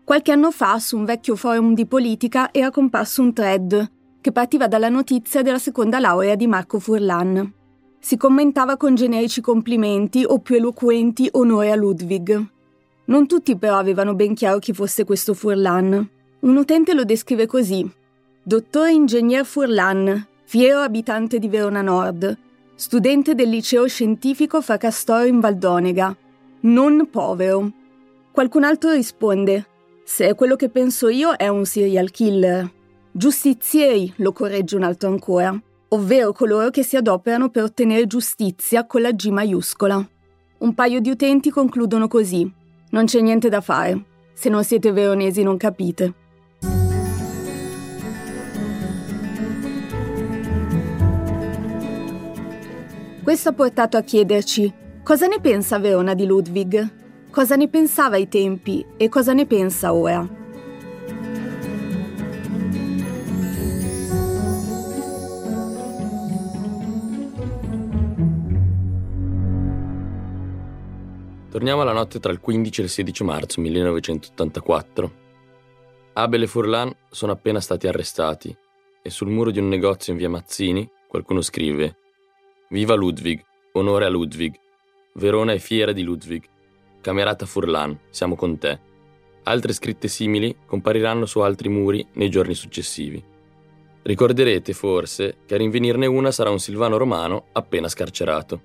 Qualche 0.06 0.34
anno 0.34 0.52
fa, 0.52 0.80
su 0.80 0.98
un 0.98 1.06
vecchio 1.06 1.38
forum 1.38 1.74
di 1.74 1.86
politica, 1.86 2.52
era 2.52 2.72
comparso 2.72 3.22
un 3.22 3.32
thread 3.32 3.92
che 4.20 4.34
partiva 4.34 4.68
dalla 4.68 4.90
notizia 4.90 5.42
della 5.42 5.58
seconda 5.58 5.98
laurea 6.00 6.36
di 6.36 6.46
Marco 6.46 6.78
Furlan. 6.78 7.54
Si 8.00 8.18
commentava 8.18 8.76
con 8.76 8.96
generici 8.96 9.40
complimenti 9.40 10.26
o 10.28 10.40
più 10.40 10.56
eloquenti 10.56 11.30
onore 11.32 11.72
a 11.72 11.76
Ludwig. 11.76 12.46
Non 13.06 13.28
tutti 13.28 13.58
però 13.58 13.78
avevano 13.78 14.14
ben 14.14 14.34
chiaro 14.34 14.60
chi 14.60 14.74
fosse 14.74 15.06
questo 15.06 15.34
Furlan. 15.34 16.10
Un 16.42 16.58
utente 16.58 16.94
lo 16.94 17.06
descrive 17.06 17.46
così: 17.46 17.90
Dottore 18.44 18.92
ingegner 18.92 19.46
Furlan, 19.46 20.28
fiero 20.44 20.80
abitante 20.80 21.40
di 21.40 21.48
Verona 21.48 21.82
Nord, 21.82 22.38
studente 22.76 23.36
del 23.36 23.48
liceo 23.48 23.88
scientifico 23.88 24.62
Fra 24.62 24.76
Castoro 24.76 25.24
in 25.24 25.40
Valdonega, 25.40 26.14
non 26.62 27.08
povero. 27.10 27.72
Qualcun 28.34 28.66
altro 28.66 28.92
risponde: 28.92 29.68
se 30.04 30.34
quello 30.36 30.56
che 30.56 30.70
penso 30.70 31.08
io, 31.08 31.34
è 31.34 31.48
un 31.48 31.66
serial 31.66 32.12
killer. 32.12 32.70
Giustizieri, 33.12 34.14
lo 34.18 34.34
corregge 34.34 34.76
un 34.76 34.84
altro 34.84 35.10
ancora, 35.10 35.58
ovvero 35.90 36.34
coloro 36.34 36.70
che 36.70 36.84
si 36.84 36.96
adoperano 36.96 37.50
per 37.50 37.64
ottenere 37.64 38.06
giustizia 38.08 38.86
con 38.86 39.02
la 39.02 39.12
G 39.12 39.28
maiuscola. 39.28 40.08
Un 40.60 40.74
paio 40.74 41.00
di 41.00 41.10
utenti 41.10 41.50
concludono 41.50 42.08
così: 42.08 42.52
Non 42.90 43.06
c'è 43.06 43.22
niente 43.22 43.50
da 43.50 43.62
fare. 43.62 44.04
Se 44.34 44.50
non 44.50 44.64
siete 44.64 44.92
veronesi 44.92 45.44
non 45.44 45.58
capite. 45.58 46.14
Questo 53.24 53.50
ha 53.50 53.54
portato 53.54 53.96
a 53.96 54.02
chiederci 54.02 54.74
cosa 55.02 55.28
ne 55.28 55.40
pensa 55.40 55.80
Verona 55.80 56.14
di 56.14 56.26
Ludwig? 56.26 57.03
Cosa 57.34 57.56
ne 57.56 57.68
pensava 57.68 58.14
ai 58.14 58.28
tempi 58.28 58.86
e 58.96 59.10
cosa 59.10 59.34
ne 59.34 59.48
pensa 59.48 59.92
ora. 59.92 60.22
Torniamo 71.50 71.82
alla 71.82 71.92
notte 71.92 72.20
tra 72.20 72.32
il 72.32 72.40
15 72.40 72.82
e 72.82 72.84
il 72.84 72.90
16 72.92 73.24
marzo 73.24 73.62
1984. 73.62 75.12
Abel 76.14 76.44
e 76.44 76.48
Furlan 76.48 76.96
sono 77.10 77.32
appena 77.32 77.60
stati 77.60 77.88
arrestati 77.88 78.56
e 79.02 79.10
sul 79.10 79.30
muro 79.30 79.50
di 79.50 79.58
un 79.58 79.70
negozio 79.70 80.14
in 80.14 80.20
via 80.20 80.30
Mazzini 80.30 80.88
qualcuno 81.08 81.42
scrive 81.42 81.98
Viva 82.70 82.94
Ludwig, 82.94 83.44
onore 83.72 84.06
a 84.06 84.10
Ludwig, 84.10 84.54
Verona 85.14 85.54
è 85.54 85.58
fiera 85.58 85.94
di 85.94 86.04
Ludwig. 86.04 86.52
Camerata 87.04 87.46
Furlan, 87.46 88.00
siamo 88.10 88.36
con 88.36 88.58
te. 88.58 88.80
Altre 89.44 89.74
scritte 89.74 90.08
simili 90.08 90.56
compariranno 90.66 91.26
su 91.26 91.40
altri 91.40 91.68
muri 91.68 92.08
nei 92.14 92.30
giorni 92.30 92.54
successivi. 92.54 93.22
Ricorderete 94.04 94.72
forse 94.72 95.40
che 95.46 95.56
a 95.56 95.58
rinvenirne 95.58 96.06
una 96.06 96.32
sarà 96.32 96.50
un 96.50 96.60
Silvano 96.60 96.96
Romano 96.96 97.48
appena 97.52 97.90
scarcerato. 97.90 98.62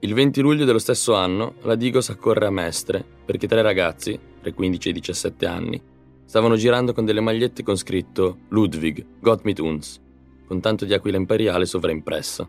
Il 0.00 0.12
20 0.12 0.42
luglio 0.42 0.66
dello 0.66 0.78
stesso 0.78 1.14
anno 1.14 1.54
la 1.62 1.74
Digos 1.74 2.10
accorre 2.10 2.44
a 2.44 2.50
Mestre 2.50 3.02
perché 3.24 3.46
tre 3.46 3.62
ragazzi, 3.62 4.20
tra 4.42 4.50
i 4.50 4.52
15 4.52 4.88
e 4.88 4.90
i 4.90 4.94
17 4.94 5.46
anni, 5.46 5.82
stavano 6.26 6.56
girando 6.56 6.92
con 6.92 7.06
delle 7.06 7.22
magliette 7.22 7.62
con 7.62 7.78
scritto 7.78 8.40
Ludwig, 8.48 9.06
Gott 9.20 9.42
mit 9.44 9.58
uns, 9.58 9.98
con 10.46 10.60
tanto 10.60 10.84
di 10.84 10.92
aquila 10.92 11.16
imperiale 11.16 11.64
sovraimpressa. 11.64 12.46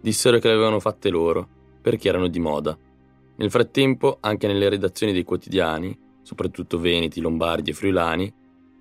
Dissero 0.00 0.40
che 0.40 0.48
le 0.48 0.54
avevano 0.54 0.80
fatte 0.80 1.08
loro, 1.08 1.46
perché 1.80 2.08
erano 2.08 2.26
di 2.26 2.40
moda 2.40 2.76
nel 3.40 3.50
frattempo, 3.50 4.18
anche 4.20 4.46
nelle 4.46 4.68
redazioni 4.68 5.14
dei 5.14 5.24
quotidiani, 5.24 5.98
soprattutto 6.20 6.78
veneti, 6.78 7.22
lombardi 7.22 7.70
e 7.70 7.72
friulani, 7.72 8.30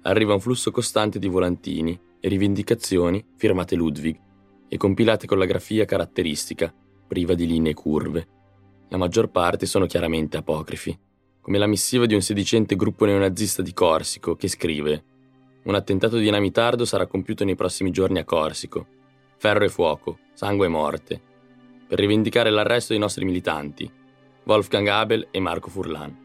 arriva 0.01 0.33
un 0.33 0.41
flusso 0.41 0.69
costante 0.69 1.17
di 1.17 1.29
volantini 1.29 1.97
e 2.19 2.27
rivendicazioni 2.27 3.25
firmate 3.37 3.77
Ludwig 3.77 4.19
e 4.67 4.75
compilate 4.75 5.27
con 5.27 5.37
la 5.37 5.45
grafia 5.45 5.85
caratteristica, 5.85 6.73
priva 7.07 7.35
di 7.35 7.47
linee 7.47 7.73
curve. 7.73 8.27
La 8.89 8.97
maggior 8.97 9.29
parte 9.29 9.65
sono 9.65 9.85
chiaramente 9.85 10.35
apocrifi, 10.35 10.97
come 11.39 11.57
la 11.57 11.65
missiva 11.65 12.05
di 12.05 12.13
un 12.13 12.21
sedicente 12.21 12.75
gruppo 12.75 13.05
neonazista 13.05 13.61
di 13.61 13.71
Corsico 13.71 14.35
che 14.35 14.49
scrive 14.49 15.03
Un 15.63 15.75
attentato 15.75 16.17
dinamitardo 16.17 16.83
sarà 16.83 17.07
compiuto 17.07 17.45
nei 17.45 17.55
prossimi 17.55 17.91
giorni 17.91 18.19
a 18.19 18.25
Corsico. 18.25 18.87
Ferro 19.37 19.63
e 19.63 19.69
fuoco, 19.69 20.19
sangue 20.33 20.65
e 20.65 20.69
morte. 20.69 21.21
Per 21.87 21.97
rivendicare 21.97 22.49
l'arresto 22.49 22.91
dei 22.91 23.01
nostri 23.01 23.23
militanti, 23.23 23.89
Wolfgang 24.49 24.87
Abel 24.87 25.27
e 25.29 25.39
Marco 25.39 25.69
Furlan. 25.69 26.17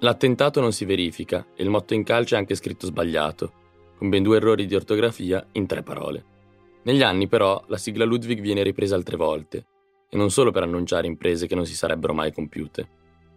L'attentato 0.00 0.60
non 0.60 0.74
si 0.74 0.84
verifica 0.84 1.46
e 1.56 1.62
il 1.62 1.70
motto 1.70 1.94
in 1.94 2.04
calce 2.04 2.34
è 2.34 2.38
anche 2.38 2.54
scritto 2.54 2.84
sbagliato, 2.84 3.52
con 3.96 4.10
ben 4.10 4.22
due 4.22 4.36
errori 4.36 4.66
di 4.66 4.74
ortografia 4.74 5.46
in 5.52 5.66
tre 5.66 5.82
parole. 5.82 6.22
Negli 6.82 7.02
anni 7.02 7.28
però 7.28 7.64
la 7.68 7.78
sigla 7.78 8.04
Ludwig 8.04 8.42
viene 8.42 8.62
ripresa 8.62 8.94
altre 8.94 9.16
volte, 9.16 9.64
e 10.10 10.18
non 10.18 10.30
solo 10.30 10.50
per 10.50 10.64
annunciare 10.64 11.06
imprese 11.06 11.46
che 11.46 11.54
non 11.54 11.64
si 11.64 11.74
sarebbero 11.74 12.12
mai 12.12 12.30
compiute. 12.30 12.88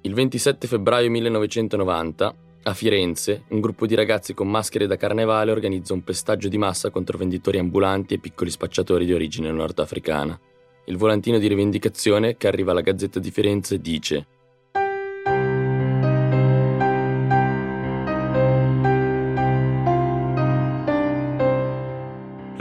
Il 0.01 0.13
27 0.13 0.67
febbraio 0.67 1.09
1990, 1.09 2.35
a 2.63 2.73
Firenze, 2.73 3.45
un 3.51 3.61
gruppo 3.61 3.85
di 3.85 3.95
ragazzi 3.95 4.33
con 4.33 4.49
maschere 4.49 4.85
da 4.85 4.97
carnevale 4.97 5.51
organizza 5.51 5.93
un 5.93 6.03
pestaggio 6.03 6.49
di 6.49 6.57
massa 6.57 6.89
contro 6.89 7.17
venditori 7.17 7.57
ambulanti 7.57 8.15
e 8.15 8.19
piccoli 8.19 8.49
spacciatori 8.49 9.05
di 9.05 9.13
origine 9.13 9.49
nordafricana. 9.49 10.37
Il 10.85 10.97
volantino 10.97 11.37
di 11.37 11.47
rivendicazione 11.47 12.35
che 12.35 12.47
arriva 12.47 12.71
alla 12.71 12.81
Gazzetta 12.81 13.19
di 13.19 13.31
Firenze 13.31 13.79
dice 13.79 14.27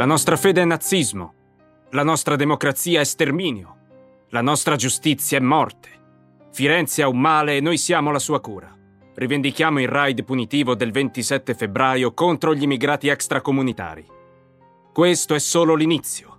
La 0.02 0.08
nostra 0.08 0.36
fede 0.36 0.62
è 0.62 0.64
nazismo. 0.64 1.34
La 1.90 2.02
nostra 2.02 2.34
democrazia 2.34 3.00
è 3.00 3.04
sterminio. 3.04 3.76
La 4.30 4.40
nostra 4.40 4.74
giustizia 4.74 5.38
è 5.38 5.40
morte. 5.40 5.90
Firenze 6.50 7.02
ha 7.02 7.08
un 7.08 7.20
male 7.20 7.56
e 7.56 7.60
noi 7.60 7.76
siamo 7.76 8.10
la 8.10 8.18
sua 8.18 8.40
cura. 8.40 8.76
Rivendichiamo 9.14 9.80
il 9.80 9.86
raid 9.86 10.24
punitivo 10.24 10.74
del 10.74 10.90
27 10.90 11.54
febbraio 11.54 12.14
contro 12.14 12.52
gli 12.52 12.62
immigrati 12.62 13.08
extracomunitari. 13.08 14.04
Questo 14.92 15.34
è 15.34 15.38
solo 15.38 15.74
l'inizio. 15.74 16.31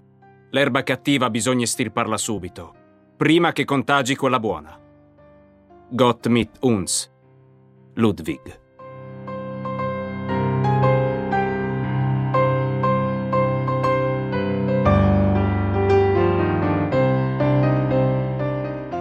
L'erba 0.54 0.84
cattiva 0.84 1.32
bisogna 1.32 1.64
estirparla 1.64 2.16
subito, 2.16 2.76
prima 3.18 3.52
che 3.54 3.66
contagi 3.66 4.16
quella 4.16 4.40
buona. 4.40 4.80
Gott 5.90 6.28
mit 6.28 6.58
uns. 6.60 7.12
Ludwig. 7.96 8.62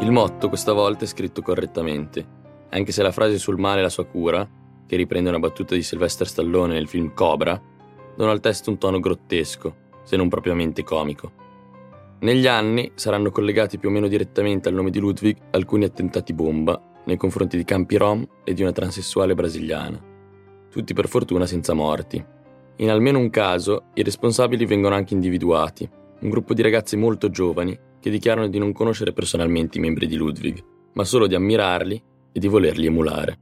Il 0.00 0.10
motto 0.10 0.48
questa 0.48 0.72
volta 0.72 1.04
è 1.04 1.06
scritto 1.06 1.42
correttamente, 1.42 2.26
anche 2.70 2.92
se 2.92 3.02
la 3.02 3.12
frase 3.12 3.36
sul 3.36 3.58
male 3.58 3.80
e 3.80 3.82
la 3.82 3.90
sua 3.90 4.06
cura, 4.06 4.48
che 4.86 4.96
riprende 4.96 5.28
una 5.28 5.38
battuta 5.38 5.74
di 5.74 5.82
Sylvester 5.82 6.26
Stallone 6.26 6.72
nel 6.72 6.88
film 6.88 7.12
Cobra, 7.12 7.60
dona 8.16 8.30
al 8.30 8.40
testo 8.40 8.70
un 8.70 8.78
tono 8.78 9.00
grottesco, 9.00 9.76
se 10.02 10.16
non 10.16 10.30
propriamente 10.30 10.82
comico. 10.82 11.40
Negli 12.22 12.46
anni 12.46 12.92
saranno 12.94 13.32
collegati 13.32 13.78
più 13.78 13.88
o 13.88 13.92
meno 13.92 14.06
direttamente 14.06 14.68
al 14.68 14.76
nome 14.76 14.90
di 14.90 15.00
Ludwig 15.00 15.36
alcuni 15.50 15.84
attentati 15.84 16.32
bomba 16.32 16.80
nei 17.06 17.16
confronti 17.16 17.56
di 17.56 17.64
campi 17.64 17.96
rom 17.96 18.24
e 18.44 18.54
di 18.54 18.62
una 18.62 18.70
transessuale 18.70 19.34
brasiliana, 19.34 20.00
tutti 20.70 20.94
per 20.94 21.08
fortuna 21.08 21.46
senza 21.46 21.74
morti. 21.74 22.24
In 22.76 22.90
almeno 22.90 23.18
un 23.18 23.28
caso 23.28 23.86
i 23.94 24.04
responsabili 24.04 24.66
vengono 24.66 24.94
anche 24.94 25.14
individuati, 25.14 25.88
un 26.20 26.30
gruppo 26.30 26.54
di 26.54 26.62
ragazzi 26.62 26.96
molto 26.96 27.28
giovani 27.28 27.76
che 27.98 28.08
dichiarano 28.08 28.46
di 28.46 28.58
non 28.58 28.72
conoscere 28.72 29.12
personalmente 29.12 29.78
i 29.78 29.80
membri 29.80 30.06
di 30.06 30.14
Ludwig, 30.14 30.62
ma 30.92 31.02
solo 31.02 31.26
di 31.26 31.34
ammirarli 31.34 32.02
e 32.30 32.38
di 32.38 32.46
volerli 32.46 32.86
emulare. 32.86 33.36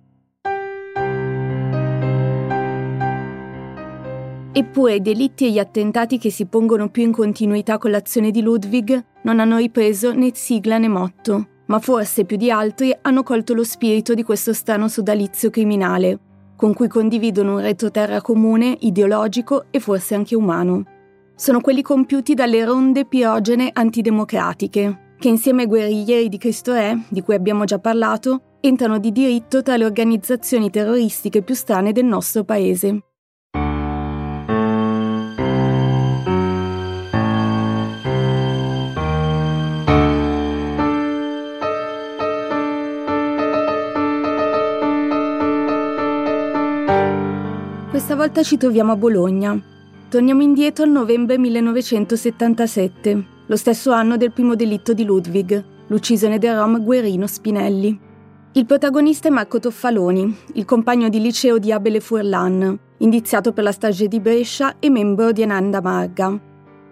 Eppure 4.53 4.97
i 4.97 5.01
delitti 5.01 5.47
e 5.47 5.53
gli 5.53 5.61
attentati 5.61 6.19
che 6.19 6.31
si 6.31 6.47
pongono 6.47 6.89
più 6.89 7.05
in 7.05 7.13
continuità 7.13 7.79
con 7.79 7.93
l'azione 7.93 8.33
di 8.33 8.43
Ludwig 8.43 9.05
non 9.23 9.39
hanno 9.39 9.59
ripreso 9.59 10.13
né 10.13 10.33
sigla 10.35 10.77
né 10.77 10.89
motto, 10.89 11.47
ma 11.67 11.79
forse 11.79 12.25
più 12.25 12.37
di 12.37 12.51
altri 12.51 12.93
hanno 13.03 13.23
colto 13.23 13.55
lo 13.55 13.63
spirito 13.63 14.13
di 14.13 14.25
questo 14.25 14.53
strano 14.53 14.89
sodalizio 14.89 15.51
criminale, 15.51 16.19
con 16.57 16.75
cui 16.75 16.89
condividono 16.89 17.55
un 17.55 17.61
retroterra 17.61 18.21
comune, 18.21 18.77
ideologico 18.81 19.67
e 19.71 19.79
forse 19.79 20.17
anche 20.17 20.35
umano. 20.35 20.83
Sono 21.37 21.61
quelli 21.61 21.81
compiuti 21.81 22.35
dalle 22.35 22.65
ronde 22.65 23.07
pirogene 23.07 23.71
antidemocratiche, 23.73 25.15
che 25.17 25.29
insieme 25.29 25.63
ai 25.63 25.69
guerriglieri 25.69 26.29
di 26.29 26.39
Cristo 26.39 26.73
Re, 26.73 27.05
di 27.09 27.23
cui 27.23 27.37
abbiamo 27.37 27.65
già 27.65 27.79
parlato, 27.79 28.57
entrano 28.61 28.99
di 28.99 29.13
diritto 29.13 29.63
tra 29.63 29.77
le 29.77 29.85
organizzazioni 29.85 30.71
terroristiche 30.71 31.43
più 31.43 31.55
strane 31.55 31.93
del 31.93 32.05
nostro 32.05 32.43
paese. 32.43 33.05
Volta 48.21 48.43
ci 48.43 48.59
troviamo 48.59 48.93
a 48.93 48.97
Bologna. 48.97 49.59
Torniamo 50.11 50.43
indietro 50.43 50.85
al 50.85 50.91
novembre 50.91 51.39
1977, 51.39 53.25
lo 53.47 53.57
stesso 53.57 53.93
anno 53.93 54.19
del 54.19 54.31
primo 54.31 54.55
delitto 54.55 54.93
di 54.93 55.05
Ludwig, 55.05 55.65
l'uccisione 55.87 56.39
del 56.39 56.55
rom 56.55 56.85
Guerino 56.85 57.27
Spinelli. 57.27 57.99
Il 58.53 58.67
protagonista 58.67 59.29
è 59.29 59.31
Marco 59.31 59.59
Toffaloni, 59.59 60.37
il 60.53 60.67
compagno 60.67 61.09
di 61.09 61.19
liceo 61.19 61.57
di 61.57 61.73
Abele 61.73 62.01
Furlan, 62.01 62.79
indiziato 62.99 63.55
per 63.55 63.65
la 63.65 63.73
strage 63.73 64.07
di 64.07 64.21
Brescia 64.21 64.77
e 64.81 64.91
membro 64.91 65.33
di 65.33 65.43
Ananda 65.43 65.81
Marga. 65.81 66.39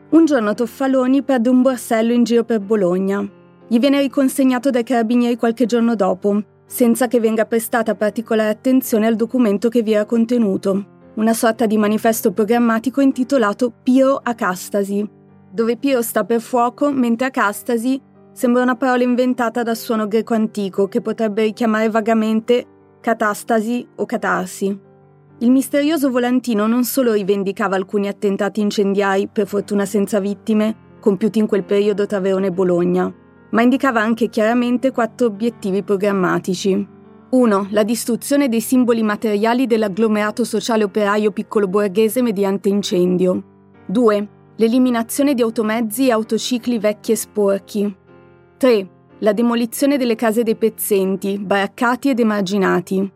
Un 0.08 0.24
giorno 0.24 0.54
Toffaloni 0.54 1.22
perde 1.22 1.50
un 1.50 1.60
borsello 1.60 2.14
in 2.14 2.24
giro 2.24 2.44
per 2.44 2.60
Bologna. 2.60 3.22
Gli 3.68 3.78
viene 3.78 4.00
riconsegnato 4.00 4.70
dai 4.70 4.82
carabinieri 4.82 5.36
qualche 5.36 5.66
giorno 5.66 5.94
dopo, 5.94 6.42
senza 6.64 7.06
che 7.06 7.20
venga 7.20 7.44
prestata 7.44 7.94
particolare 7.94 8.48
attenzione 8.48 9.06
al 9.06 9.14
documento 9.14 9.68
che 9.68 9.82
vi 9.82 9.92
era 9.92 10.06
contenuto 10.06 10.96
una 11.18 11.34
sorta 11.34 11.66
di 11.66 11.76
manifesto 11.76 12.32
programmatico 12.32 13.00
intitolato 13.00 13.72
Pio 13.82 14.20
Acastasi, 14.22 15.04
dove 15.50 15.76
Pio 15.76 16.00
sta 16.00 16.24
per 16.24 16.40
fuoco, 16.40 16.92
mentre 16.92 17.26
Acastasi 17.26 18.00
sembra 18.32 18.62
una 18.62 18.76
parola 18.76 19.02
inventata 19.02 19.64
dal 19.64 19.76
suono 19.76 20.06
greco 20.06 20.34
antico 20.34 20.86
che 20.86 21.00
potrebbe 21.00 21.42
richiamare 21.42 21.90
vagamente 21.90 22.64
catastasi 23.00 23.84
o 23.96 24.06
catarsi. 24.06 24.78
Il 25.40 25.50
misterioso 25.50 26.08
volantino 26.08 26.68
non 26.68 26.84
solo 26.84 27.12
rivendicava 27.12 27.74
alcuni 27.74 28.06
attentati 28.06 28.60
incendiari, 28.60 29.26
per 29.26 29.48
fortuna 29.48 29.84
senza 29.84 30.20
vittime, 30.20 30.76
compiuti 31.00 31.40
in 31.40 31.48
quel 31.48 31.64
periodo 31.64 32.06
tra 32.06 32.20
Verona 32.20 32.46
e 32.46 32.52
Bologna, 32.52 33.12
ma 33.50 33.62
indicava 33.62 34.00
anche 34.00 34.28
chiaramente 34.28 34.92
quattro 34.92 35.26
obiettivi 35.26 35.82
programmatici. 35.82 36.96
1. 37.30 37.68
La 37.72 37.82
distruzione 37.82 38.48
dei 38.48 38.62
simboli 38.62 39.02
materiali 39.02 39.66
dell'agglomerato 39.66 40.44
sociale 40.44 40.84
operaio 40.84 41.30
piccolo 41.30 41.68
borghese 41.68 42.22
mediante 42.22 42.70
incendio. 42.70 43.42
2. 43.84 44.28
L'eliminazione 44.56 45.34
di 45.34 45.42
automezzi 45.42 46.06
e 46.06 46.10
autocicli 46.10 46.78
vecchi 46.78 47.12
e 47.12 47.16
sporchi. 47.16 47.96
3. 48.56 48.90
La 49.18 49.34
demolizione 49.34 49.98
delle 49.98 50.14
case 50.14 50.42
dei 50.42 50.56
pezzenti, 50.56 51.38
baraccati 51.38 52.08
ed 52.08 52.18
emarginati. 52.18 53.12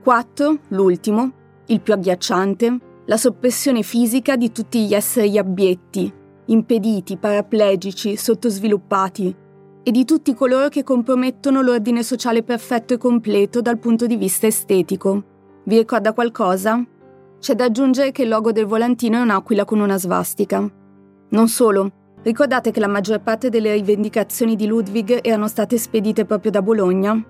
4. 0.00 0.58
L'ultimo, 0.68 1.32
il 1.66 1.80
più 1.80 1.92
agghiacciante, 1.92 2.78
la 3.06 3.16
soppressione 3.16 3.82
fisica 3.82 4.36
di 4.36 4.52
tutti 4.52 4.86
gli 4.86 4.94
esseri 4.94 5.38
abietti, 5.38 6.12
impediti, 6.46 7.16
paraplegici, 7.16 8.16
sottosviluppati, 8.16 9.34
e 9.88 9.92
di 9.92 10.04
tutti 10.04 10.34
coloro 10.34 10.68
che 10.68 10.82
compromettono 10.82 11.62
l'ordine 11.62 12.02
sociale 12.02 12.42
perfetto 12.42 12.94
e 12.94 12.98
completo 12.98 13.60
dal 13.60 13.78
punto 13.78 14.06
di 14.06 14.16
vista 14.16 14.48
estetico. 14.48 15.22
Vi 15.62 15.76
ricorda 15.76 16.12
qualcosa? 16.12 16.84
C'è 17.38 17.54
da 17.54 17.66
aggiungere 17.66 18.10
che 18.10 18.22
il 18.22 18.28
logo 18.28 18.50
del 18.50 18.66
volantino 18.66 19.18
è 19.18 19.20
un'aquila 19.20 19.64
con 19.64 19.78
una 19.78 19.96
svastica. 19.96 20.68
Non 21.28 21.46
solo, 21.46 21.92
ricordate 22.24 22.72
che 22.72 22.80
la 22.80 22.88
maggior 22.88 23.20
parte 23.20 23.48
delle 23.48 23.74
rivendicazioni 23.74 24.56
di 24.56 24.66
Ludwig 24.66 25.20
erano 25.22 25.46
state 25.46 25.78
spedite 25.78 26.24
proprio 26.24 26.50
da 26.50 26.62
Bologna? 26.62 27.24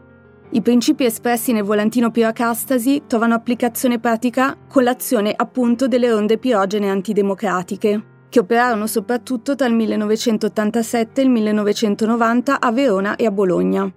I 0.49 0.63
principi 0.63 1.05
espressi 1.05 1.53
nel 1.53 1.63
volantino 1.63 2.11
pirocastasi 2.11 3.03
trovano 3.07 3.35
applicazione 3.35 3.99
pratica 3.99 4.57
con 4.67 4.83
l'azione 4.83 5.35
appunto 5.37 5.89
delle 5.89 6.09
ronde 6.09 6.39
pirogene 6.39 6.89
antidemocratiche, 6.89 8.16
che 8.29 8.41
operarono 8.41 8.87
soprattutto 8.87 9.55
tra 9.55 9.67
il 9.67 9.75
1987 9.75 11.21
e 11.21 11.25
il 11.25 11.31
1990 11.31 12.61
a 12.61 12.73
Verona 12.73 13.17
e 13.17 13.27
a 13.27 13.31
Bologna. 13.31 13.93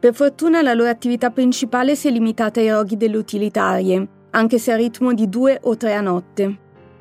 Per 0.00 0.14
fortuna 0.14 0.62
la 0.62 0.74
loro 0.74 0.88
attività 0.88 1.30
principale 1.30 1.96
si 1.96 2.08
è 2.08 2.10
limitata 2.10 2.60
ai 2.60 2.70
roghi 2.70 2.96
delle 2.96 3.16
utilitarie, 3.16 4.06
anche 4.30 4.58
se 4.58 4.72
a 4.72 4.76
ritmo 4.76 5.12
di 5.12 5.28
due 5.28 5.58
o 5.62 5.76
tre 5.76 5.94
a 5.94 6.00
notte. 6.00 6.56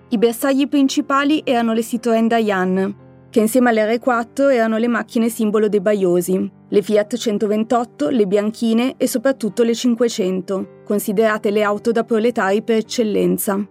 I 0.09 0.17
bersagli 0.17 0.67
principali 0.67 1.41
erano 1.43 1.73
le 1.73 1.81
Citroën 1.81 2.27
Dayan, 2.27 2.95
che 3.29 3.39
insieme 3.39 3.69
alle 3.69 3.97
R4 3.97 4.51
erano 4.51 4.77
le 4.77 4.87
macchine 4.87 5.29
simbolo 5.29 5.67
dei 5.67 5.81
baiosi, 5.81 6.49
le 6.69 6.81
Fiat 6.81 7.15
128, 7.15 8.09
le 8.09 8.25
bianchine 8.25 8.95
e 8.97 9.07
soprattutto 9.07 9.63
le 9.63 9.75
500, 9.75 10.81
considerate 10.85 11.51
le 11.51 11.63
auto 11.63 11.91
da 11.91 12.03
proletari 12.03 12.61
per 12.61 12.77
eccellenza. 12.77 13.63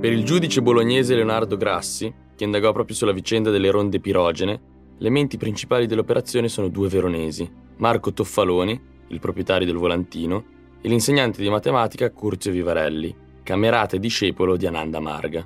Per 0.00 0.12
il 0.12 0.22
giudice 0.22 0.62
bolognese 0.62 1.16
Leonardo 1.16 1.56
Grassi, 1.56 2.14
che 2.36 2.44
indagò 2.44 2.70
proprio 2.70 2.94
sulla 2.94 3.10
vicenda 3.10 3.50
delle 3.50 3.68
ronde 3.68 3.98
pirogene, 3.98 4.60
le 4.96 5.10
menti 5.10 5.36
principali 5.36 5.88
dell'operazione 5.88 6.46
sono 6.46 6.68
due 6.68 6.88
veronesi, 6.88 7.50
Marco 7.78 8.12
Toffaloni, 8.12 8.80
il 9.08 9.18
proprietario 9.18 9.66
del 9.66 9.74
volantino, 9.74 10.44
e 10.80 10.88
l'insegnante 10.88 11.42
di 11.42 11.50
matematica 11.50 12.12
Curzio 12.12 12.52
Vivarelli, 12.52 13.12
camerata 13.42 13.96
e 13.96 13.98
discepolo 13.98 14.56
di 14.56 14.68
Ananda 14.68 15.00
Marga. 15.00 15.44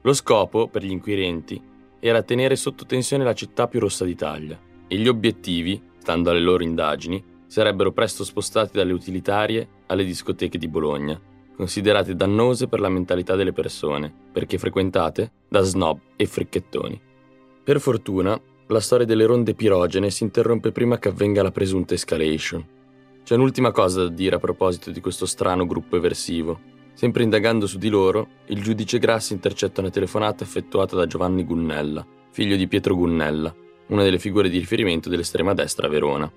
Lo 0.00 0.12
scopo, 0.14 0.68
per 0.68 0.82
gli 0.82 0.90
inquirenti, 0.90 1.60
era 2.00 2.22
tenere 2.22 2.56
sotto 2.56 2.86
tensione 2.86 3.24
la 3.24 3.34
città 3.34 3.68
più 3.68 3.80
rossa 3.80 4.06
d'Italia, 4.06 4.58
e 4.88 4.96
gli 4.96 5.06
obiettivi, 5.06 5.78
stando 5.98 6.30
alle 6.30 6.40
loro 6.40 6.62
indagini, 6.62 7.22
sarebbero 7.46 7.92
presto 7.92 8.24
spostati 8.24 8.74
dalle 8.74 8.94
utilitarie 8.94 9.68
alle 9.88 10.04
discoteche 10.06 10.56
di 10.56 10.68
Bologna, 10.68 11.20
considerate 11.56 12.14
dannose 12.14 12.68
per 12.68 12.80
la 12.80 12.88
mentalità 12.88 13.36
delle 13.36 13.52
persone, 13.52 14.12
perché 14.32 14.58
frequentate 14.58 15.32
da 15.48 15.60
snob 15.60 15.98
e 16.16 16.26
fricchettoni. 16.26 17.00
Per 17.64 17.80
fortuna, 17.80 18.40
la 18.66 18.80
storia 18.80 19.06
delle 19.06 19.26
ronde 19.26 19.54
pirogene 19.54 20.10
si 20.10 20.24
interrompe 20.24 20.72
prima 20.72 20.98
che 20.98 21.08
avvenga 21.08 21.42
la 21.42 21.50
presunta 21.50 21.94
escalation. 21.94 22.66
C'è 23.22 23.34
un'ultima 23.34 23.70
cosa 23.70 24.02
da 24.02 24.08
dire 24.08 24.36
a 24.36 24.40
proposito 24.40 24.90
di 24.90 25.00
questo 25.00 25.26
strano 25.26 25.66
gruppo 25.66 25.96
eversivo. 25.96 26.58
Sempre 26.94 27.22
indagando 27.22 27.66
su 27.66 27.78
di 27.78 27.88
loro, 27.88 28.28
il 28.46 28.62
giudice 28.62 28.98
Grassi 28.98 29.32
intercetta 29.32 29.80
una 29.80 29.90
telefonata 29.90 30.42
effettuata 30.42 30.96
da 30.96 31.06
Giovanni 31.06 31.44
Gunnella, 31.44 32.04
figlio 32.30 32.56
di 32.56 32.66
Pietro 32.66 32.94
Gunnella, 32.94 33.54
una 33.88 34.02
delle 34.02 34.18
figure 34.18 34.48
di 34.48 34.58
riferimento 34.58 35.08
dell'estrema 35.08 35.54
destra 35.54 35.86
a 35.86 35.90
Verona. 35.90 36.32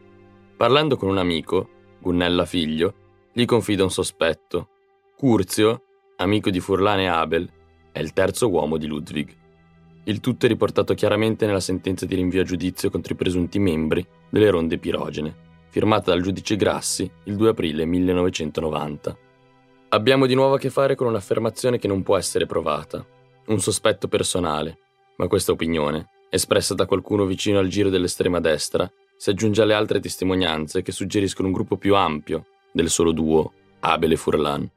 Parlando 0.58 0.96
con 0.98 1.10
un 1.10 1.18
amico, 1.18 1.70
Gunnella 2.00 2.46
figlio, 2.46 2.94
gli 3.34 3.46
confida 3.46 3.84
un 3.84 3.92
sospetto. 3.92 4.70
Curzio, 5.26 5.82
amico 6.18 6.52
di 6.52 6.60
Furlane 6.60 7.06
e 7.06 7.08
Abel, 7.08 7.50
è 7.92 7.98
il 7.98 8.14
terzo 8.14 8.48
uomo 8.48 8.78
di 8.78 8.86
Ludwig. 8.86 9.36
Il 10.04 10.20
tutto 10.20 10.46
è 10.46 10.48
riportato 10.48 10.94
chiaramente 10.94 11.48
nella 11.48 11.60
sentenza 11.60 12.06
di 12.06 12.14
rinvio 12.14 12.42
a 12.42 12.44
giudizio 12.44 12.92
contro 12.92 13.14
i 13.14 13.18
presunti 13.18 13.58
membri 13.58 14.06
delle 14.30 14.52
ronde 14.52 14.78
pirogene, 14.78 15.36
firmata 15.70 16.12
dal 16.12 16.22
giudice 16.22 16.56
Grassi 16.56 17.10
il 17.24 17.38
2 17.38 17.50
aprile 17.50 17.86
1990. 17.86 19.18
Abbiamo 19.90 20.28
di 20.28 20.36
nuovo 20.36 20.54
a 20.54 20.60
che 20.60 20.70
fare 20.70 20.94
con 20.94 21.08
un'affermazione 21.08 21.80
che 21.80 21.88
non 21.88 22.04
può 22.04 22.18
essere 22.18 22.46
provata, 22.46 23.04
un 23.48 23.60
sospetto 23.60 24.08
personale, 24.08 24.78
ma 25.18 25.26
questa 25.26 25.54
opinione, 25.54 26.08
espressa 26.30 26.76
da 26.76 26.86
qualcuno 26.86 27.26
vicino 27.26 27.58
al 27.58 27.68
giro 27.68 27.90
dell'estrema 27.90 28.40
destra, 28.40 28.88
si 29.18 29.32
aggiunge 29.32 29.64
alle 29.64 29.74
altre 29.74 30.00
testimonianze 30.00 30.84
che 30.84 30.92
suggeriscono 30.92 31.48
un 31.48 31.54
gruppo 31.56 31.78
più 31.78 31.96
ampio 31.96 32.46
del 32.72 32.92
solo 32.92 33.12
duo 33.12 33.54
Abel 33.80 34.12
e 34.12 34.18
Furlan. 34.18 34.70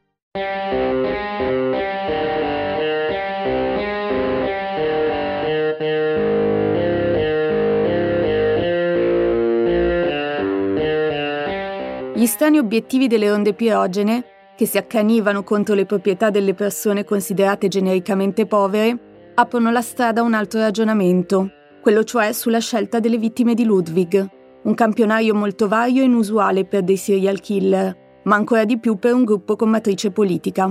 Gli 12.19 12.27
strani 12.27 12.59
obiettivi 12.59 13.07
delle 13.07 13.31
onde 13.31 13.55
pirogene, 13.55 14.25
che 14.57 14.67
si 14.67 14.77
accanivano 14.77 15.45
contro 15.45 15.77
le 15.77 15.87
proprietà 15.87 16.31
delle 16.31 16.53
persone 16.53 17.05
considerate 17.05 17.69
genericamente 17.69 18.45
povere, 18.45 19.33
aprono 19.37 19.71
la 19.71 19.83
strada 19.83 20.21
a 20.21 20.25
un 20.25 20.35
altro 20.35 20.59
ragionamento, 20.59 21.49
quello 21.81 22.03
cioè 22.03 22.33
sulla 22.33 22.59
scelta 22.59 22.99
delle 22.99 23.19
vittime 23.19 23.55
di 23.55 23.65
Ludwig, 23.65 24.29
un 24.65 24.75
campionario 24.75 25.33
molto 25.33 25.69
vario 25.69 26.03
e 26.03 26.07
inusuale 26.07 26.65
per 26.65 26.83
dei 26.83 26.97
serial 26.97 27.39
killer, 27.39 27.97
ma 28.29 28.37
ancora 28.37 28.65
di 28.65 28.79
più 28.79 28.99
per 28.99 29.15
un 29.15 29.25
gruppo 29.25 29.57
con 29.57 29.71
matrice 29.71 30.11
politica. 30.11 30.71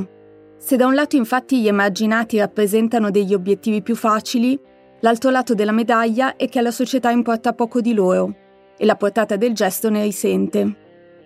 Se 0.57 0.75
da 0.75 0.85
un 0.85 0.93
lato 0.93 1.15
infatti 1.15 1.59
gli 1.59 1.67
emarginati 1.67 2.37
rappresentano 2.37 3.09
degli 3.09 3.33
obiettivi 3.33 3.81
più 3.81 3.95
facili, 3.95 4.57
l'altro 5.01 5.31
lato 5.31 5.55
della 5.55 5.71
medaglia 5.71 6.35
è 6.35 6.47
che 6.49 6.59
alla 6.59 6.71
società 6.71 7.09
importa 7.09 7.53
poco 7.53 7.81
di 7.81 7.93
loro 7.93 8.33
e 8.77 8.85
la 8.85 8.95
portata 8.95 9.35
del 9.37 9.53
gesto 9.53 9.89
ne 9.89 10.03
risente. 10.03 10.75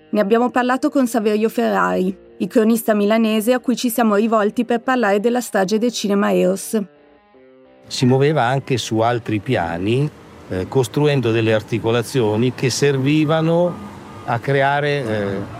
Ne 0.09 0.19
abbiamo 0.19 0.49
parlato 0.49 0.89
con 0.89 1.05
Saverio 1.05 1.49
Ferrari, 1.49 2.17
il 2.37 2.47
cronista 2.47 2.93
milanese 2.93 3.51
a 3.51 3.59
cui 3.59 3.75
ci 3.75 3.89
siamo 3.89 4.15
rivolti 4.15 4.63
per 4.63 4.79
parlare 4.81 5.19
della 5.19 5.41
strage 5.41 5.77
del 5.79 5.91
cinema 5.91 6.33
Eros. 6.33 6.81
Si 7.87 8.05
muoveva 8.05 8.43
anche 8.43 8.77
su 8.77 8.99
altri 8.99 9.39
piani, 9.39 10.09
eh, 10.47 10.65
costruendo 10.69 11.31
delle 11.31 11.53
articolazioni 11.53 12.53
che 12.53 12.69
servivano 12.69 13.89
a 14.25 14.39
creare 14.39 14.89
eh, 14.89 15.59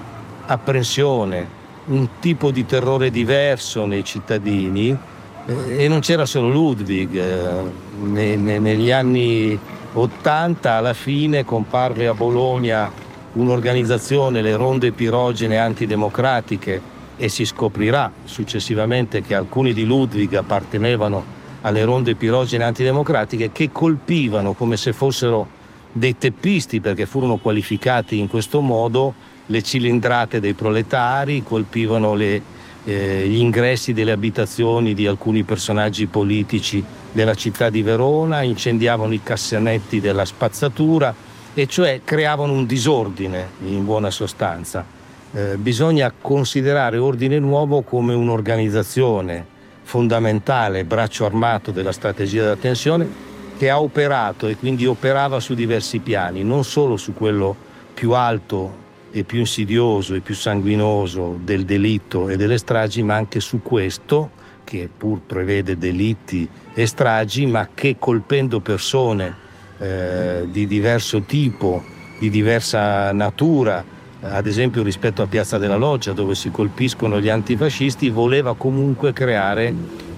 apprensione, 0.52 1.60
un 1.86 2.08
tipo 2.20 2.52
di 2.52 2.66
terrore 2.66 3.10
diverso 3.10 3.86
nei 3.86 4.04
cittadini 4.04 4.98
eh, 5.46 5.84
e 5.84 5.88
non 5.88 6.00
c'era 6.00 6.26
solo 6.26 6.50
Ludwig, 6.50 7.16
eh, 7.16 7.72
ne, 8.02 8.36
ne, 8.36 8.60
negli 8.60 8.92
anni 8.92 9.58
80 9.94 10.72
alla 10.72 10.94
fine 10.94 11.44
comparve 11.44 12.08
a 12.08 12.14
Bologna 12.14 12.92
un'organizzazione, 13.34 14.42
le 14.42 14.56
ronde 14.56 14.92
pirogene 14.92 15.58
antidemocratiche 15.58 16.90
e 17.18 17.30
si 17.30 17.46
scoprirà 17.46 18.12
successivamente 18.24 19.22
che 19.22 19.36
alcuni 19.36 19.74
di 19.74 19.86
Ludwig 19.86 20.34
appartenevano 20.34 21.40
alle 21.62 21.84
ronde 21.84 22.16
pirogene 22.16 22.64
antidemocratiche 22.64 23.52
che 23.52 23.72
colpivano 23.72 24.54
come 24.54 24.78
se 24.78 24.94
fossero 24.94 25.60
dei 25.92 26.18
teppisti 26.18 26.80
perché 26.80 27.06
furono 27.06 27.38
qualificati 27.38 28.18
in 28.18 28.28
questo 28.28 28.62
modo 28.62 29.14
le 29.52 29.62
cilindrate 29.62 30.40
dei 30.40 30.54
proletari, 30.54 31.44
colpivano 31.44 32.16
le, 32.16 32.42
eh, 32.86 33.28
gli 33.28 33.38
ingressi 33.38 33.92
delle 33.92 34.14
abitazioni 34.14 34.94
di 34.94 35.06
alcuni 35.06 35.44
personaggi 35.44 36.08
politici 36.08 36.84
della 37.12 37.36
città 37.36 37.70
di 37.70 37.82
Verona, 37.82 38.42
incendiavano 38.42 39.14
i 39.14 39.22
cassanetti 39.22 40.00
della 40.00 40.24
spazzatura, 40.26 41.14
e 41.54 41.68
cioè 41.68 42.00
creavano 42.06 42.54
un 42.54 42.66
disordine 42.66 43.50
in 43.66 43.84
buona 43.84 44.10
sostanza. 44.10 44.86
Eh, 45.34 45.58
bisogna 45.58 46.12
considerare 46.20 46.98
Ordine 46.98 47.40
Nuovo 47.40 47.82
come 47.82 48.14
un'organizzazione 48.14 49.46
fondamentale, 49.84 50.86
braccio 50.86 51.26
armato 51.26 51.72
della 51.72 51.92
strategia 51.92 52.44
della 52.44 52.56
tensione, 52.56 53.30
che 53.58 53.70
ha 53.70 53.82
operato 53.82 54.48
e 54.48 54.56
quindi 54.56 54.86
operava 54.86 55.42
su 55.42 55.54
diversi 55.54 56.00
piani, 56.00 56.42
non 56.42 56.64
solo 56.64 56.96
su 56.96 57.14
quello 57.14 57.54
più 57.94 58.14
alto 58.14 58.81
e 59.12 59.24
più 59.24 59.40
insidioso 59.40 60.16
e 60.16 60.22
più 60.22 60.34
sanguinoso 60.34 61.40
del 61.44 61.66
delitto 61.66 62.30
e 62.30 62.38
delle 62.38 62.58
stragi, 62.58 63.04
ma 63.04 63.16
anche 63.16 63.40
su 63.40 63.62
questo, 63.62 64.32
che 64.64 64.90
pur 64.96 65.22
prevede 65.22 65.78
delitti 65.78 66.48
e 66.74 66.86
stragi, 66.86 67.46
ma 67.46 67.70
che 67.74 67.98
colpendo 68.00 68.62
persone 68.62 69.36
eh, 69.80 70.48
di 70.50 70.66
diverso 70.66 71.22
tipo, 71.22 71.84
di 72.20 72.30
diversa 72.30 73.12
natura, 73.12 73.84
ad 74.22 74.46
esempio 74.46 74.84
rispetto 74.84 75.22
a 75.24 75.28
Piazza 75.28 75.58
della 75.58 75.78
Loggia 75.78 76.14
dove 76.14 76.36
si 76.36 76.52
colpiscono 76.52 77.20
gli 77.20 77.30
antifascisti, 77.30 78.10
voleva 78.10 78.56
comunque 78.56 79.14
creare 79.14 79.74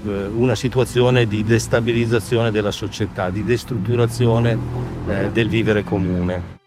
eh, 0.05 0.25
una 0.25 0.55
situazione 0.55 1.25
di 1.27 1.43
destabilizzazione 1.43 2.51
della 2.51 2.71
società, 2.71 3.29
di 3.29 3.43
destrutturazione 3.43 4.57
eh, 5.07 5.29
del 5.31 5.47
vivere 5.47 5.83
comune. 5.83 6.61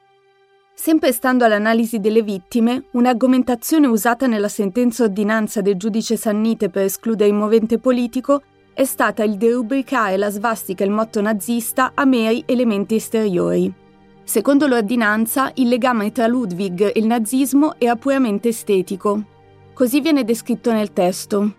Sempre 0.87 1.11
stando 1.11 1.45
all'analisi 1.45 1.99
delle 1.99 2.23
vittime, 2.23 2.85
un'argomentazione 2.93 3.89
usata 3.89 4.29
nella 4.29 4.47
sentenza 4.47 5.03
ordinanza 5.03 5.61
del 5.61 5.75
giudice 5.75 6.17
Sannite 6.17 6.71
per 6.71 6.85
escludere 6.85 7.29
il 7.29 7.35
movente 7.35 7.81
politico 7.81 8.41
è 8.73 8.85
stata 8.85 9.25
il 9.25 9.37
derubricare 9.37 10.17
la 10.17 10.31
svastica 10.31 10.85
e 10.85 10.87
il 10.87 10.93
motto 10.93 11.21
nazista 11.21 11.91
a 11.93 12.05
meri 12.05 12.45
elementi 12.47 12.95
esteriori. 12.95 13.75
Secondo 14.23 14.69
l'ordinanza, 14.69 15.51
il 15.55 15.67
legame 15.67 16.13
tra 16.13 16.29
Ludwig 16.29 16.83
e 16.83 16.93
il 17.01 17.07
nazismo 17.07 17.75
era 17.79 17.97
puramente 17.97 18.51
estetico. 18.51 19.25
Così 19.73 20.01
viene 20.01 20.23
descritto 20.23 20.71
nel 20.71 20.93
testo. 20.93 21.53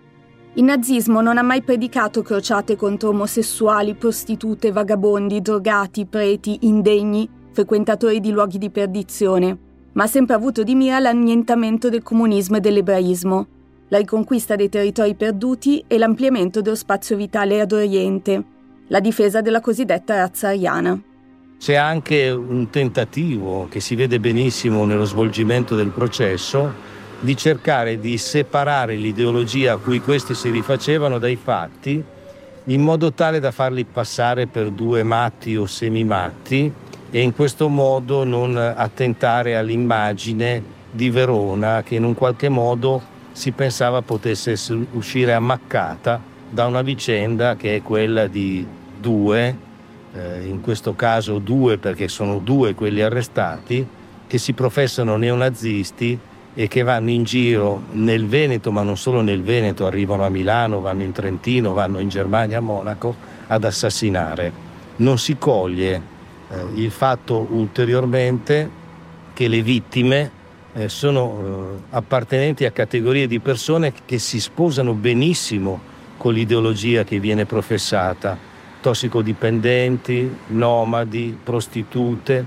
Il 0.54 0.64
nazismo 0.64 1.20
non 1.20 1.38
ha 1.38 1.44
mai 1.44 1.64
predicato 1.64 2.22
crociate 2.22 2.78
contro 2.78 3.10
omosessuali, 3.10 3.94
prostitute, 3.94 4.72
vagabondi, 4.72 5.42
drogati, 5.42 6.06
preti, 6.06 6.60
indegni, 6.62 7.30
frequentatori 7.58 8.20
di 8.20 8.30
luoghi 8.30 8.60
di 8.60 8.70
perdizione, 8.70 9.58
ma 9.94 10.04
ha 10.04 10.08
sempre 10.08 10.36
avuto 10.36 10.62
di 10.62 10.76
mira 10.76 11.00
l'annientamento 11.00 11.90
del 11.90 12.04
comunismo 12.04 12.58
e 12.58 12.60
dell'ebraismo, 12.60 13.48
la 13.88 13.98
riconquista 13.98 14.56
dei 14.56 14.70
territori 14.70 15.16
perduti 15.16 15.84
e 15.88 15.98
l'ampliamento 15.98 16.62
dello 16.62 16.76
spazio 16.76 17.16
vitale 17.16 17.60
ad 17.60 17.72
Oriente, 17.72 18.44
la 18.90 19.00
difesa 19.00 19.42
della 19.42 19.60
cosiddetta 19.60 20.18
razza 20.18 20.50
ariana. 20.50 21.02
C'è 21.58 21.74
anche 21.74 22.30
un 22.30 22.70
tentativo 22.70 23.68
che 23.72 23.80
si 23.80 23.96
vede 23.96 24.20
benissimo 24.20 24.86
nello 24.86 25.06
svolgimento 25.06 25.76
del 25.76 25.90
processo 25.90 26.72
di 27.20 27.36
cercare 27.36 28.00
di 28.00 28.20
separare 28.20 28.96
l'ideologia 28.96 29.74
a 29.74 29.78
cui 29.78 30.00
questi 30.00 30.36
si 30.36 30.52
rifacevano 30.52 31.18
dai 31.18 31.36
fatti 31.36 32.04
in 32.66 32.82
modo 32.82 33.14
tale 33.14 33.40
da 33.40 33.50
farli 33.50 33.84
passare 33.86 34.46
per 34.46 34.70
due 34.70 35.02
matti 35.02 35.56
o 35.56 35.66
semimatti 35.66 36.86
e 37.10 37.22
in 37.22 37.34
questo 37.34 37.70
modo 37.70 38.24
non 38.24 38.58
attentare 38.58 39.56
all'immagine 39.56 40.76
di 40.92 41.10
Verona 41.10 41.84
che 41.84 41.96
in 41.96 42.04
un 42.04 42.14
qualche 42.14 42.50
modo 42.50 43.02
si 43.32 43.52
pensava 43.52 44.02
potesse 44.02 44.58
uscire 44.92 45.34
ammaccata 45.34 46.20
da 46.50 46.66
una 46.66 46.82
vicenda 46.82 47.56
che 47.56 47.76
è 47.76 47.82
quella 47.82 48.28
di 48.28 48.66
due, 49.00 49.56
eh, 50.14 50.46
in 50.46 50.62
questo 50.62 50.96
caso 50.96 51.40
due 51.40 51.78
perché 51.78 52.08
sono 52.08 52.40
due 52.40 52.74
quelli 52.74 53.02
arrestati, 53.02 53.86
che 54.26 54.38
si 54.38 54.54
professano 54.54 55.18
neonazisti 55.18 56.18
e 56.54 56.68
che 56.68 56.82
vanno 56.82 57.12
in 57.12 57.24
giro 57.24 57.84
nel 57.92 58.26
Veneto, 58.26 58.72
ma 58.72 58.82
non 58.82 58.98
solo 58.98 59.22
nel 59.22 59.44
Veneto, 59.44 59.86
arrivano 59.86 60.26
a 60.26 60.30
Milano, 60.30 60.82
vanno 60.82 61.04
in 61.04 61.12
Trentino, 61.12 61.74
vanno 61.74 62.00
in 62.00 62.10
Germania, 62.10 62.58
a 62.58 62.62
Monaco, 62.62 63.16
ad 63.46 63.64
assassinare. 63.64 64.52
Non 64.96 65.20
si 65.20 65.38
coglie 65.38 66.16
il 66.76 66.92
fatto 66.92 67.48
ulteriormente 67.52 68.70
che 69.34 69.48
le 69.48 69.62
vittime 69.62 70.32
eh, 70.74 70.90
sono 70.90 71.40
eh, 71.40 71.96
appartenenti 71.96 72.66
a 72.66 72.72
categorie 72.72 73.28
di 73.28 73.40
persone 73.40 73.94
che 74.06 74.20
si 74.20 74.40
sposano 74.40 74.94
benissimo 74.94 75.80
con 76.18 76.34
l'ideologia 76.34 77.04
che 77.04 77.20
viene 77.20 77.46
professata, 77.46 78.38
tossicodipendenti, 78.82 80.36
nomadi, 80.48 81.38
prostitute, 81.44 82.46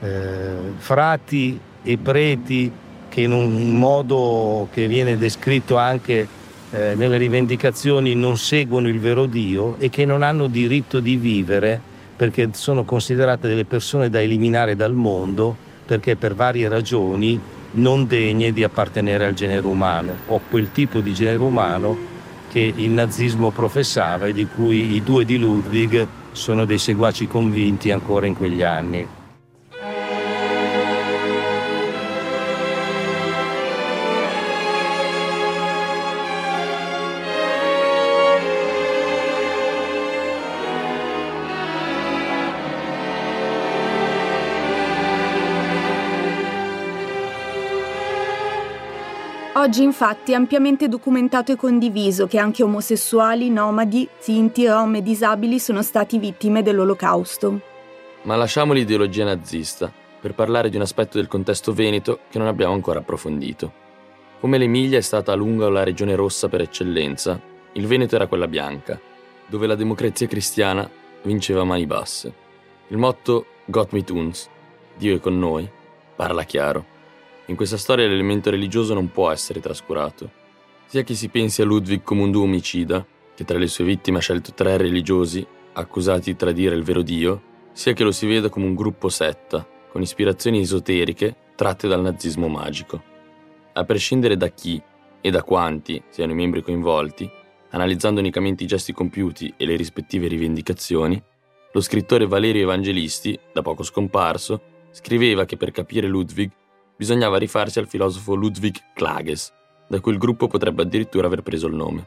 eh, 0.00 0.54
frati 0.76 1.58
e 1.82 1.98
preti 1.98 2.72
che 3.08 3.20
in 3.20 3.32
un 3.32 3.78
modo 3.78 4.68
che 4.72 4.86
viene 4.86 5.16
descritto 5.16 5.76
anche 5.76 6.26
eh, 6.70 6.94
nelle 6.94 7.16
rivendicazioni 7.16 8.14
non 8.14 8.36
seguono 8.36 8.88
il 8.88 9.00
vero 9.00 9.26
Dio 9.26 9.76
e 9.78 9.88
che 9.88 10.04
non 10.04 10.22
hanno 10.22 10.46
diritto 10.48 11.00
di 11.00 11.16
vivere 11.16 11.94
perché 12.16 12.50
sono 12.52 12.84
considerate 12.84 13.46
delle 13.46 13.64
persone 13.64 14.08
da 14.08 14.20
eliminare 14.20 14.74
dal 14.74 14.94
mondo 14.94 15.54
perché 15.84 16.16
per 16.16 16.34
varie 16.34 16.68
ragioni 16.68 17.38
non 17.72 18.06
degne 18.06 18.52
di 18.52 18.64
appartenere 18.64 19.26
al 19.26 19.34
genere 19.34 19.66
umano 19.66 20.14
o 20.26 20.40
quel 20.48 20.72
tipo 20.72 21.00
di 21.00 21.12
genere 21.12 21.38
umano 21.38 22.14
che 22.50 22.72
il 22.74 22.90
nazismo 22.90 23.50
professava 23.50 24.26
e 24.26 24.32
di 24.32 24.46
cui 24.46 24.94
i 24.94 25.02
due 25.02 25.24
di 25.24 25.38
Ludwig 25.38 26.06
sono 26.32 26.64
dei 26.64 26.78
seguaci 26.78 27.26
convinti 27.26 27.90
ancora 27.90 28.26
in 28.26 28.36
quegli 28.36 28.62
anni. 28.62 29.15
Oggi 49.66 49.82
infatti 49.82 50.30
è 50.30 50.36
ampiamente 50.36 50.86
documentato 50.86 51.50
e 51.50 51.56
condiviso 51.56 52.28
che 52.28 52.38
anche 52.38 52.62
omosessuali, 52.62 53.50
nomadi, 53.50 54.08
sinti, 54.16 54.64
rom 54.64 54.94
e 54.94 55.02
disabili 55.02 55.58
sono 55.58 55.82
stati 55.82 56.20
vittime 56.20 56.62
dell'olocausto. 56.62 57.60
Ma 58.22 58.36
lasciamo 58.36 58.72
l'ideologia 58.72 59.24
nazista 59.24 59.92
per 60.20 60.34
parlare 60.34 60.70
di 60.70 60.76
un 60.76 60.82
aspetto 60.82 61.18
del 61.18 61.26
contesto 61.26 61.72
veneto 61.72 62.20
che 62.30 62.38
non 62.38 62.46
abbiamo 62.46 62.74
ancora 62.74 63.00
approfondito. 63.00 63.72
Come 64.38 64.56
l'Emilia 64.56 64.98
è 64.98 65.02
stata 65.02 65.32
a 65.32 65.34
lungo 65.34 65.68
la 65.68 65.82
regione 65.82 66.14
rossa 66.14 66.48
per 66.48 66.60
eccellenza, 66.60 67.40
il 67.72 67.88
Veneto 67.88 68.14
era 68.14 68.28
quella 68.28 68.46
bianca, 68.46 69.00
dove 69.48 69.66
la 69.66 69.74
democrazia 69.74 70.28
cristiana 70.28 70.88
vinceva 71.22 71.62
a 71.62 71.64
mani 71.64 71.86
basse. 71.86 72.32
Il 72.86 72.98
motto 72.98 73.46
Gott 73.64 73.90
mit 73.90 74.10
uns, 74.10 74.48
Dio 74.96 75.16
è 75.16 75.18
con 75.18 75.36
noi, 75.36 75.68
parla 76.14 76.44
chiaro. 76.44 76.94
In 77.48 77.54
questa 77.54 77.76
storia 77.76 78.08
l'elemento 78.08 78.50
religioso 78.50 78.92
non 78.92 79.12
può 79.12 79.30
essere 79.30 79.60
trascurato. 79.60 80.30
Sia 80.86 81.04
che 81.04 81.14
si 81.14 81.28
pensi 81.28 81.62
a 81.62 81.64
Ludwig 81.64 82.02
come 82.02 82.22
un 82.22 82.32
duo 82.32 82.42
omicida, 82.42 83.06
che 83.36 83.44
tra 83.44 83.56
le 83.56 83.68
sue 83.68 83.84
vittime 83.84 84.18
ha 84.18 84.20
scelto 84.20 84.52
tre 84.52 84.76
religiosi 84.76 85.46
accusati 85.74 86.30
di 86.30 86.36
tradire 86.36 86.74
il 86.74 86.82
vero 86.82 87.02
Dio, 87.02 87.42
sia 87.70 87.92
che 87.92 88.02
lo 88.02 88.10
si 88.10 88.26
veda 88.26 88.48
come 88.48 88.66
un 88.66 88.74
gruppo 88.74 89.08
setta, 89.08 89.64
con 89.92 90.02
ispirazioni 90.02 90.60
esoteriche 90.60 91.36
tratte 91.54 91.86
dal 91.86 92.00
nazismo 92.00 92.48
magico. 92.48 93.00
A 93.74 93.84
prescindere 93.84 94.36
da 94.36 94.48
chi 94.48 94.82
e 95.20 95.30
da 95.30 95.44
quanti 95.44 96.02
siano 96.08 96.32
i 96.32 96.36
membri 96.36 96.62
coinvolti, 96.62 97.30
analizzando 97.70 98.18
unicamente 98.18 98.64
i 98.64 98.66
gesti 98.66 98.92
compiuti 98.92 99.54
e 99.56 99.66
le 99.66 99.76
rispettive 99.76 100.26
rivendicazioni, 100.26 101.22
lo 101.72 101.80
scrittore 101.80 102.26
Valerio 102.26 102.62
Evangelisti, 102.62 103.38
da 103.52 103.62
poco 103.62 103.84
scomparso, 103.84 104.62
scriveva 104.90 105.44
che 105.44 105.56
per 105.56 105.70
capire 105.70 106.08
Ludwig 106.08 106.50
bisognava 106.96 107.36
rifarsi 107.36 107.78
al 107.78 107.88
filosofo 107.88 108.34
Ludwig 108.34 108.76
Klages, 108.94 109.52
da 109.86 110.00
cui 110.00 110.12
il 110.12 110.18
gruppo 110.18 110.48
potrebbe 110.48 110.82
addirittura 110.82 111.26
aver 111.26 111.42
preso 111.42 111.66
il 111.66 111.74
nome. 111.74 112.06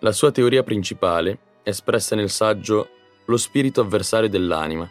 La 0.00 0.12
sua 0.12 0.30
teoria 0.30 0.62
principale 0.62 1.38
è 1.62 1.68
espressa 1.70 2.14
nel 2.14 2.30
saggio 2.30 2.88
Lo 3.26 3.36
spirito 3.36 3.80
avversario 3.80 4.28
dell'anima, 4.28 4.88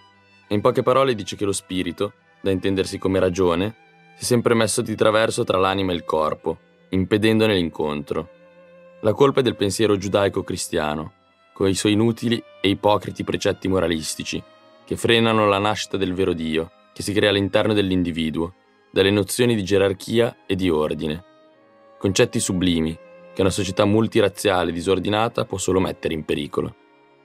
e 0.48 0.54
in 0.54 0.62
poche 0.62 0.84
parole 0.84 1.16
dice 1.16 1.36
che 1.36 1.46
lo 1.46 1.54
spirito, 1.54 2.14
da 2.42 2.52
intendersi 2.52 2.98
come 2.98 3.20
ragione, 3.20 3.76
si 4.16 4.24
è 4.24 4.26
sempre 4.26 4.54
messo 4.54 4.82
di 4.82 4.96
traverso 4.96 5.44
tra 5.44 5.58
l'anima 5.58 5.92
e 5.92 5.96
il 5.96 6.04
corpo, 6.04 6.58
impedendone 6.90 7.56
l'incontro. 7.56 8.30
La 9.02 9.14
colpa 9.14 9.40
è 9.40 9.44
del 9.44 9.56
pensiero 9.56 9.98
giudaico-cristiano, 9.98 11.14
con 11.54 11.70
i 11.70 11.76
suoi 11.76 11.94
inutili 11.94 12.42
e 12.62 12.70
ipocriti 12.70 13.24
precetti 13.24 13.68
moralistici, 13.68 14.42
che 14.84 14.96
frenano 14.98 15.48
la 15.48 15.60
nascita 15.60 15.98
del 15.98 16.14
vero 16.14 16.34
Dio, 16.34 16.72
che 16.94 17.02
si 17.02 17.14
crea 17.14 17.30
all'interno 17.30 17.74
dell'individuo 17.74 18.54
dalle 18.96 19.12
nozioni 19.12 19.56
di 19.56 19.64
gerarchia 19.66 20.38
e 20.46 20.56
di 20.56 20.70
ordine, 20.70 21.22
concetti 22.00 22.40
sublimi 22.40 22.98
che 23.34 23.42
una 23.42 23.50
società 23.50 23.84
multirazziale 23.84 24.72
disordinata 24.72 25.44
può 25.44 25.58
solo 25.58 25.82
mettere 25.82 26.14
in 26.14 26.24
pericolo. 26.24 26.74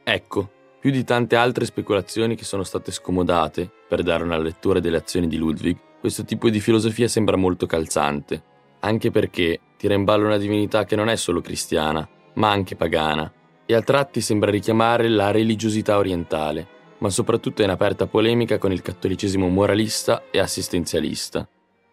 Ecco, 0.02 0.50
più 0.80 0.90
di 0.90 1.04
tante 1.04 1.36
altre 1.36 1.64
speculazioni 1.64 2.34
che 2.34 2.42
sono 2.42 2.64
state 2.64 2.90
scomodate 2.90 3.70
per 3.88 4.02
dare 4.02 4.24
una 4.24 4.36
lettura 4.36 4.80
delle 4.80 4.96
azioni 4.96 5.28
di 5.28 5.36
Ludwig, 5.36 5.76
questo 6.00 6.24
tipo 6.24 6.50
di 6.50 6.58
filosofia 6.58 7.06
sembra 7.06 7.36
molto 7.36 7.66
calzante, 7.66 8.42
anche 8.80 9.12
perché 9.12 9.60
tira 9.76 9.94
in 9.94 10.02
ballo 10.02 10.26
una 10.26 10.38
divinità 10.38 10.84
che 10.84 10.96
non 10.96 11.08
è 11.08 11.14
solo 11.14 11.40
cristiana, 11.40 12.04
ma 12.34 12.50
anche 12.50 12.74
pagana, 12.74 13.32
e 13.64 13.74
a 13.76 13.82
tratti 13.82 14.20
sembra 14.20 14.50
richiamare 14.50 15.08
la 15.08 15.30
religiosità 15.30 15.98
orientale, 15.98 16.66
ma 16.98 17.10
soprattutto 17.10 17.62
è 17.62 17.64
in 17.64 17.70
aperta 17.70 18.08
polemica 18.08 18.58
con 18.58 18.72
il 18.72 18.82
cattolicesimo 18.82 19.46
moralista 19.46 20.24
e 20.32 20.40
assistenzialista. 20.40 21.48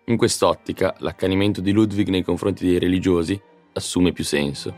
In 0.09 0.15
quest'ottica, 0.15 0.95
l'accanimento 0.99 1.59
di 1.59 1.73
Ludwig 1.73 2.07
nei 2.07 2.23
confronti 2.23 2.65
dei 2.65 2.79
religiosi 2.79 3.37
assume 3.73 4.13
più 4.13 4.23
senso. 4.23 4.73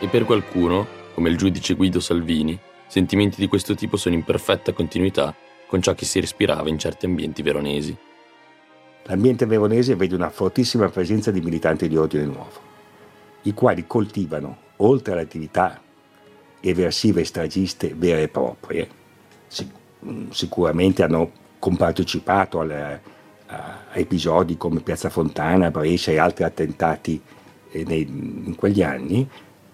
E 0.00 0.08
per 0.08 0.24
qualcuno, 0.24 0.98
come 1.18 1.30
il 1.30 1.36
giudice 1.36 1.74
Guido 1.74 1.98
Salvini, 1.98 2.56
sentimenti 2.86 3.40
di 3.40 3.48
questo 3.48 3.74
tipo 3.74 3.96
sono 3.96 4.14
in 4.14 4.22
perfetta 4.22 4.72
continuità 4.72 5.34
con 5.66 5.82
ciò 5.82 5.92
che 5.92 6.04
si 6.04 6.20
respirava 6.20 6.68
in 6.68 6.78
certi 6.78 7.06
ambienti 7.06 7.42
veronesi. 7.42 7.96
L'ambiente 9.02 9.44
veronese 9.44 9.96
vede 9.96 10.14
una 10.14 10.30
fortissima 10.30 10.88
presenza 10.88 11.32
di 11.32 11.40
militanti 11.40 11.88
di 11.88 11.96
ordine 11.96 12.24
nuovo, 12.24 12.60
i 13.42 13.52
quali 13.52 13.84
coltivano, 13.88 14.58
oltre 14.76 15.14
alle 15.14 15.22
attività 15.22 15.82
eversive 16.60 17.22
e 17.22 17.24
stragiste 17.24 17.94
vere 17.96 18.22
e 18.22 18.28
proprie, 18.28 18.88
sicuramente 20.30 21.02
hanno 21.02 21.32
compartecipato 21.58 22.60
alle, 22.60 23.02
a 23.46 23.80
episodi 23.94 24.56
come 24.56 24.82
Piazza 24.82 25.10
Fontana, 25.10 25.72
Brescia 25.72 26.12
e 26.12 26.18
altri 26.18 26.44
attentati 26.44 27.20
eh, 27.72 27.82
nei, 27.82 28.02
in 28.02 28.54
quegli 28.54 28.84
anni, 28.84 29.28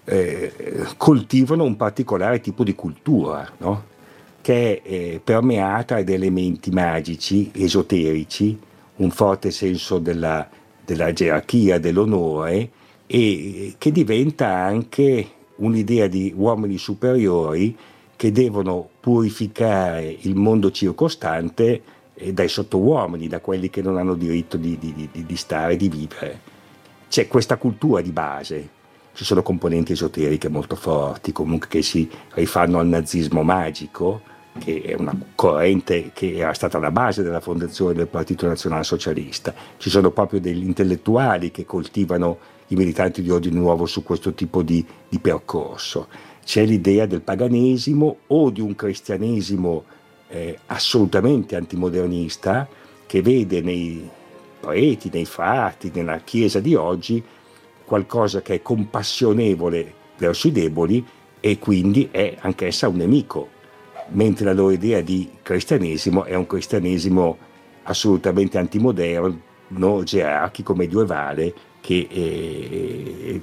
eh, 0.05 0.53
coltivano 0.97 1.63
un 1.63 1.75
particolare 1.75 2.39
tipo 2.39 2.63
di 2.63 2.75
cultura, 2.75 3.49
no? 3.57 3.93
che 4.41 4.81
è 4.81 4.87
eh, 4.87 5.21
permeata 5.23 6.01
da 6.03 6.13
elementi 6.13 6.69
magici, 6.69 7.49
esoterici, 7.53 8.57
un 8.97 9.09
forte 9.09 9.49
senso 9.51 9.97
della, 9.97 10.47
della 10.85 11.11
gerarchia, 11.11 11.79
dell'onore 11.79 12.69
e 13.07 13.73
che 13.77 13.91
diventa 13.91 14.47
anche 14.47 15.29
un'idea 15.57 16.07
di 16.07 16.33
uomini 16.35 16.77
superiori 16.77 17.75
che 18.15 18.31
devono 18.31 18.87
purificare 18.99 20.15
il 20.21 20.35
mondo 20.35 20.71
circostante 20.71 21.81
eh, 22.13 22.31
dai 22.31 22.47
sottouomini, 22.47 23.27
da 23.27 23.39
quelli 23.39 23.69
che 23.69 23.81
non 23.81 23.97
hanno 23.97 24.13
diritto 24.13 24.57
di, 24.57 24.77
di, 24.79 25.09
di, 25.11 25.25
di 25.25 25.35
stare, 25.35 25.75
di 25.75 25.89
vivere. 25.89 26.39
C'è 27.09 27.27
questa 27.27 27.57
cultura 27.57 28.01
di 28.01 28.11
base 28.11 28.69
ci 29.15 29.23
sono 29.23 29.41
componenti 29.41 29.93
esoteriche 29.93 30.49
molto 30.49 30.75
forti, 30.75 31.31
comunque 31.31 31.69
che 31.69 31.81
si 31.81 32.07
rifanno 32.33 32.79
al 32.79 32.87
nazismo 32.87 33.43
magico, 33.43 34.21
che 34.59 34.81
è 34.81 34.93
una 34.93 35.17
corrente 35.35 36.11
che 36.13 36.35
era 36.35 36.53
stata 36.53 36.79
la 36.79 36.91
base 36.91 37.23
della 37.23 37.39
fondazione 37.39 37.93
del 37.93 38.07
Partito 38.07 38.45
Nazionale 38.45 38.83
Socialista. 38.83 39.53
Ci 39.77 39.89
sono 39.89 40.11
proprio 40.11 40.41
degli 40.41 40.63
intellettuali 40.63 41.49
che 41.49 41.65
coltivano 41.65 42.37
i 42.67 42.75
militanti 42.75 43.21
di 43.21 43.29
ordine 43.29 43.57
nuovo 43.57 43.85
su 43.85 44.03
questo 44.03 44.33
tipo 44.33 44.61
di, 44.61 44.85
di 45.07 45.19
percorso. 45.19 46.07
C'è 46.43 46.65
l'idea 46.65 47.05
del 47.05 47.21
paganesimo 47.21 48.17
o 48.27 48.49
di 48.49 48.59
un 48.59 48.75
cristianesimo 48.75 49.83
eh, 50.27 50.59
assolutamente 50.65 51.55
antimodernista 51.55 52.67
che 53.05 53.21
vede 53.21 53.61
nei 53.61 54.09
preti, 54.59 55.09
nei 55.13 55.25
frati, 55.25 55.89
nella 55.93 56.19
Chiesa 56.19 56.59
di 56.59 56.75
oggi 56.75 57.23
qualcosa 57.85 58.41
che 58.41 58.55
è 58.55 58.61
compassionevole 58.61 59.93
verso 60.17 60.47
i 60.47 60.51
deboli 60.51 61.05
e 61.39 61.59
quindi 61.59 62.09
è 62.11 62.35
anch'essa 62.39 62.87
un 62.87 62.97
nemico, 62.97 63.49
mentre 64.09 64.45
la 64.45 64.53
loro 64.53 64.71
idea 64.71 65.01
di 65.01 65.29
cristianesimo 65.41 66.23
è 66.23 66.33
un 66.35 66.47
cristianesimo 66.47 67.37
assolutamente 67.83 68.57
antimoderno, 68.57 70.03
gerarchico, 70.03 70.73
medievale, 70.73 71.53
che 71.81 72.07
è 72.09 73.39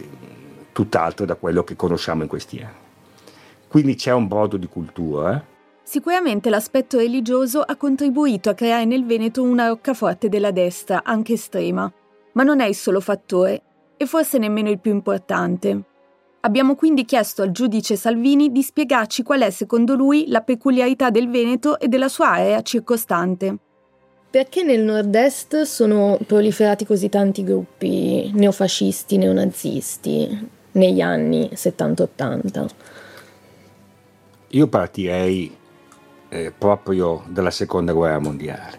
tutt'altro 0.72 1.24
da 1.24 1.36
quello 1.36 1.62
che 1.62 1.76
conosciamo 1.76 2.22
in 2.22 2.28
questi 2.28 2.58
anni. 2.58 2.80
Quindi 3.68 3.94
c'è 3.94 4.12
un 4.12 4.26
brodo 4.26 4.56
di 4.56 4.66
cultura. 4.66 5.44
Sicuramente 5.84 6.50
l'aspetto 6.50 6.98
religioso 6.98 7.60
ha 7.60 7.76
contribuito 7.76 8.50
a 8.50 8.54
creare 8.54 8.84
nel 8.84 9.04
Veneto 9.04 9.42
una 9.42 9.68
roccaforte 9.68 10.28
della 10.28 10.50
destra, 10.50 11.02
anche 11.04 11.34
estrema, 11.34 11.92
ma 12.32 12.42
non 12.42 12.60
è 12.60 12.66
il 12.66 12.74
solo 12.74 13.00
fattore 13.00 13.62
e 14.02 14.06
forse 14.06 14.38
nemmeno 14.38 14.68
il 14.68 14.80
più 14.80 14.92
importante. 14.92 15.82
Abbiamo 16.40 16.74
quindi 16.74 17.04
chiesto 17.04 17.42
al 17.42 17.52
giudice 17.52 17.94
Salvini 17.94 18.50
di 18.50 18.62
spiegarci 18.62 19.22
qual 19.22 19.42
è 19.42 19.50
secondo 19.50 19.94
lui 19.94 20.26
la 20.26 20.40
peculiarità 20.40 21.10
del 21.10 21.30
Veneto 21.30 21.78
e 21.78 21.86
della 21.86 22.08
sua 22.08 22.30
area 22.30 22.62
circostante. 22.62 23.56
Perché 24.28 24.64
nel 24.64 24.82
nord-est 24.82 25.62
sono 25.62 26.18
proliferati 26.26 26.84
così 26.84 27.08
tanti 27.08 27.44
gruppi 27.44 28.30
neofascisti, 28.34 29.18
neonazisti 29.18 30.48
negli 30.72 31.00
anni 31.00 31.48
70-80? 31.52 32.66
Io 34.48 34.66
partirei 34.66 35.54
eh, 36.28 36.52
proprio 36.56 37.22
dalla 37.28 37.50
seconda 37.50 37.92
guerra 37.92 38.18
mondiale, 38.18 38.78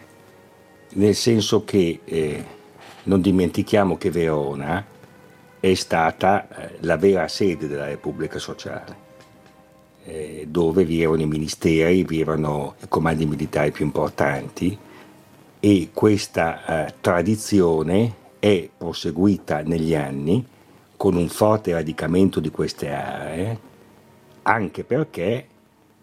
nel 0.94 1.16
senso 1.16 1.64
che 1.64 2.02
eh, 2.04 2.46
non 3.04 3.22
dimentichiamo 3.22 3.98
che 3.98 4.12
Verona 4.12 4.92
è 5.64 5.76
stata 5.76 6.46
eh, 6.50 6.78
la 6.82 6.98
vera 6.98 7.26
sede 7.30 7.70
della 7.70 7.86
Repubblica 7.86 8.38
Sociale, 8.38 8.98
eh, 10.04 10.46
dove 10.50 10.84
vi 10.84 11.02
erano 11.02 11.22
i 11.22 11.26
ministeri, 11.26 12.04
vi 12.04 12.20
erano 12.20 12.76
i 12.82 12.90
comandi 12.90 13.26
militari 13.26 13.72
più 13.72 13.86
importanti 13.86 14.78
e 15.62 15.90
questa 15.94 16.66
eh, 16.88 16.94
tradizione 17.00 18.14
è 18.40 18.70
proseguita 18.78 19.62
negli 19.62 19.96
anni 19.96 20.46
con 20.98 21.16
un 21.16 21.30
forte 21.30 21.72
radicamento 21.72 22.42
di 22.42 22.52
queste 22.52 22.90
aree, 22.92 23.60
anche 24.42 24.84
perché 24.84 25.48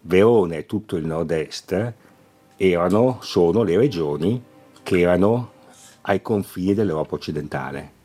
Verona 0.01 0.55
e 0.55 0.65
tutto 0.65 0.95
il 0.95 1.05
nord-est 1.05 1.93
erano, 2.57 3.19
sono 3.21 3.61
le 3.61 3.77
regioni 3.77 4.43
che 4.81 5.01
erano 5.01 5.51
ai 6.01 6.19
confini 6.23 6.73
dell'Europa 6.73 7.13
occidentale 7.13 7.99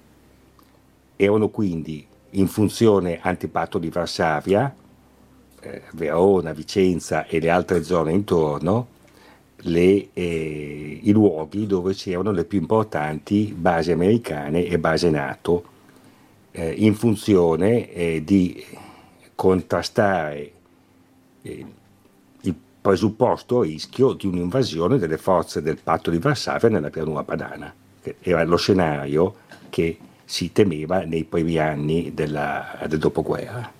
erano 1.17 1.49
quindi 1.49 2.07
in 2.31 2.49
funzione 2.49 3.19
antipatto 3.21 3.79
di 3.79 3.89
Varsavia, 3.89 4.75
eh, 5.61 5.83
Verona, 5.93 6.53
Vicenza 6.53 7.27
e 7.27 7.41
le 7.41 7.51
altre 7.51 7.83
zone 7.83 8.13
intorno, 8.13 8.89
le, 9.61 10.09
eh, 10.13 11.01
i 11.03 11.11
luoghi 11.13 11.67
dove 11.67 11.95
c'erano 11.95 12.31
le 12.31 12.45
più 12.45 12.61
importanti 12.61 13.55
basi 13.57 13.91
americane 13.91 14.65
e 14.67 14.79
basi 14.79 15.11
NATO, 15.11 15.65
eh, 16.53 16.71
in 16.71 16.95
funzione 16.95 17.91
eh, 17.93 18.23
di 18.25 18.65
contrastare 19.35 20.53
eh, 21.43 21.67
il 22.43 22.55
presupposto 22.81 23.63
rischio 23.63 24.13
di 24.13 24.27
un'invasione 24.27 24.99
delle 24.99 25.19
forze 25.19 25.63
del 25.63 25.79
patto 25.83 26.11
di 26.11 26.19
Varsavia 26.19 26.69
nella 26.69 26.91
pianura 26.91 27.25
padana, 27.25 27.73
che 28.03 28.17
era 28.21 28.45
lo 28.45 28.57
scenario 28.57 29.37
che 29.71 29.99
si 30.27 30.53
temeva 30.53 31.05
nei 31.05 31.25
primi 31.25 31.57
anni 31.57 32.13
della, 32.13 32.79
del 32.87 32.99
dopoguerra, 32.99 33.73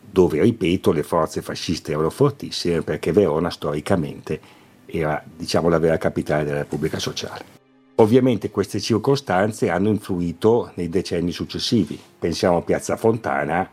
dove, 0.00 0.40
ripeto, 0.40 0.92
le 0.92 1.02
forze 1.02 1.42
fasciste 1.42 1.92
erano 1.92 2.08
fortissime 2.08 2.82
perché 2.82 3.12
Verona 3.12 3.50
storicamente 3.50 4.40
era 4.86 5.22
diciamo, 5.36 5.68
la 5.68 5.78
vera 5.78 5.98
capitale 5.98 6.44
della 6.44 6.58
Repubblica 6.58 6.98
Sociale. 6.98 7.60
Ovviamente 7.96 8.50
queste 8.50 8.80
circostanze 8.80 9.70
hanno 9.70 9.88
influito 9.88 10.70
nei 10.76 10.88
decenni 10.88 11.32
successivi. 11.32 11.98
Pensiamo 12.18 12.58
a 12.58 12.62
Piazza 12.62 12.96
Fontana, 12.96 13.68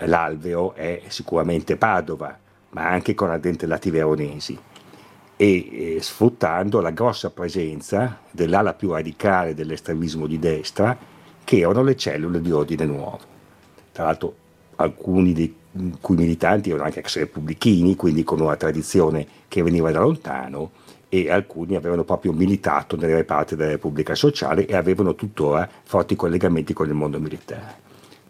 l'alveo 0.00 0.74
è 0.74 1.02
sicuramente 1.08 1.76
Padova, 1.76 2.38
ma 2.70 2.88
anche 2.88 3.14
con 3.14 3.30
addentellati 3.30 3.90
veronesi 3.90 4.58
e 5.36 5.96
eh, 5.96 5.98
sfruttando 6.00 6.80
la 6.80 6.90
grossa 6.90 7.30
presenza 7.30 8.20
dell'ala 8.30 8.74
più 8.74 8.92
radicale 8.92 9.54
dell'estremismo 9.54 10.26
di 10.26 10.38
destra 10.38 10.96
che 11.44 11.58
erano 11.58 11.82
le 11.82 11.96
cellule 11.96 12.40
di 12.40 12.50
ordine 12.50 12.84
nuovo. 12.84 13.20
Tra 13.92 14.04
l'altro 14.04 14.34
alcuni 14.76 15.32
dei 15.32 15.56
cui 16.00 16.16
militanti 16.16 16.68
erano 16.68 16.84
anche 16.84 17.00
ex 17.00 17.16
repubblichini, 17.16 17.96
quindi 17.96 18.24
con 18.24 18.40
una 18.40 18.56
tradizione 18.56 19.26
che 19.48 19.62
veniva 19.62 19.90
da 19.90 20.00
lontano, 20.00 20.70
e 21.08 21.30
alcuni 21.30 21.76
avevano 21.76 22.04
proprio 22.04 22.32
militato 22.32 22.96
nelle 22.96 23.16
reparti 23.16 23.54
della 23.54 23.70
Repubblica 23.70 24.14
Sociale 24.14 24.66
e 24.66 24.74
avevano 24.74 25.14
tuttora 25.14 25.68
forti 25.82 26.16
collegamenti 26.16 26.72
con 26.72 26.88
il 26.88 26.94
mondo 26.94 27.20
militare. 27.20 27.80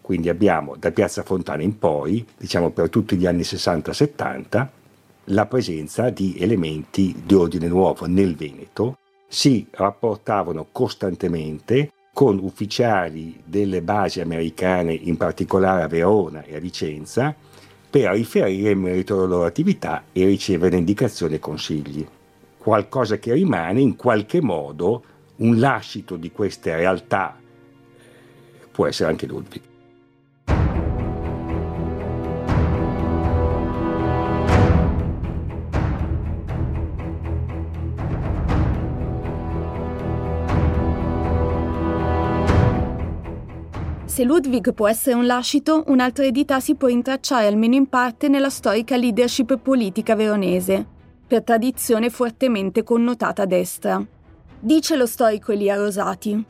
Quindi 0.01 0.27
abbiamo 0.27 0.75
da 0.77 0.91
Piazza 0.91 1.23
Fontana 1.23 1.63
in 1.63 1.79
poi, 1.79 2.25
diciamo 2.37 2.71
per 2.71 2.89
tutti 2.89 3.15
gli 3.15 3.25
anni 3.25 3.43
60-70, 3.43 4.67
la 5.27 5.45
presenza 5.45 6.09
di 6.09 6.35
elementi 6.37 7.21
di 7.25 7.33
ordine 7.33 7.69
nuovo 7.69 8.05
nel 8.05 8.35
Veneto, 8.35 8.97
si 9.29 9.65
rapportavano 9.71 10.67
costantemente 10.69 11.89
con 12.13 12.37
ufficiali 12.37 13.41
delle 13.43 13.81
basi 13.81 14.21
americane, 14.21 14.93
in 14.93 15.17
particolare 15.17 15.81
a 15.81 15.87
Verona 15.87 16.43
e 16.43 16.55
a 16.55 16.59
Vicenza, 16.59 17.35
per 17.89 18.11
riferire 18.11 18.71
in 18.71 18.79
merito 18.79 19.15
alla 19.15 19.25
loro 19.25 19.45
attività 19.45 20.03
e 20.11 20.25
ricevere 20.25 20.77
indicazioni 20.77 21.35
e 21.35 21.39
consigli. 21.39 22.07
Qualcosa 22.57 23.17
che 23.17 23.33
rimane 23.33 23.81
in 23.81 23.95
qualche 23.95 24.41
modo 24.41 25.03
un 25.37 25.59
lascito 25.59 26.15
di 26.15 26.31
queste 26.31 26.75
realtà 26.75 27.35
eh, 27.35 28.67
può 28.71 28.85
essere 28.85 29.09
anche 29.09 29.25
Ludwig. 29.25 29.72
Se 44.13 44.23
Ludwig 44.23 44.75
può 44.75 44.87
essere 44.87 45.15
un 45.15 45.25
lascito, 45.25 45.85
un'altra 45.87 46.21
eredità 46.21 46.59
si 46.59 46.75
può 46.75 46.87
intracciare 46.87 47.47
almeno 47.47 47.73
in 47.73 47.89
parte 47.89 48.27
nella 48.27 48.51
storica 48.51 48.95
leadership 48.95 49.57
politica 49.57 50.13
veronese, 50.13 50.85
per 51.25 51.41
tradizione 51.41 52.11
fortemente 52.11 52.83
connotata 52.83 53.41
a 53.41 53.45
destra. 53.47 54.05
Dice 54.59 54.95
lo 54.97 55.07
storico 55.07 55.51
Elia 55.51 55.77
Rosati. 55.77 56.45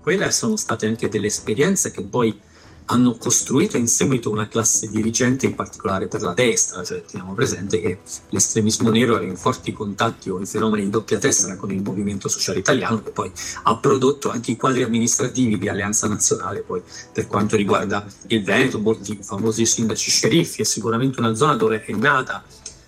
Quelle 0.00 0.30
sono 0.30 0.54
state 0.54 0.86
anche 0.86 1.08
delle 1.08 1.26
esperienze 1.26 1.90
che 1.90 2.04
poi 2.04 2.40
hanno 2.86 3.16
costruito 3.16 3.76
in 3.76 3.86
seguito 3.86 4.30
una 4.30 4.48
classe 4.48 4.88
dirigente 4.88 5.46
in 5.46 5.54
particolare 5.54 6.08
per 6.08 6.22
la 6.22 6.32
destra, 6.32 6.82
cioè 6.82 7.02
teniamo 7.02 7.34
presente 7.34 7.80
che 7.80 8.00
l'estremismo 8.30 8.90
nero 8.90 9.16
era 9.16 9.24
in 9.24 9.36
forti 9.36 9.72
contatti 9.72 10.30
o 10.30 10.38
in 10.38 10.46
fenomeni 10.46 10.84
di 10.84 10.90
doppia 10.90 11.18
testa 11.18 11.56
con 11.56 11.70
il 11.70 11.82
movimento 11.82 12.28
sociale 12.28 12.58
italiano 12.58 13.02
che 13.02 13.10
poi 13.10 13.30
ha 13.62 13.76
prodotto 13.76 14.30
anche 14.30 14.52
i 14.52 14.56
quadri 14.56 14.82
amministrativi 14.82 15.58
di 15.58 15.68
Alleanza 15.68 16.08
Nazionale. 16.08 16.62
Poi 16.62 16.82
per 17.12 17.26
quanto 17.26 17.56
riguarda 17.56 18.04
il 18.28 18.42
Veneto, 18.42 18.78
molti 18.78 19.18
famosi 19.22 19.64
sindaci 19.64 20.10
sceriffi, 20.10 20.62
è 20.62 20.64
sicuramente 20.64 21.20
una 21.20 21.34
zona 21.34 21.54
dove 21.54 21.84
è 21.84 21.92
nata 21.92 22.42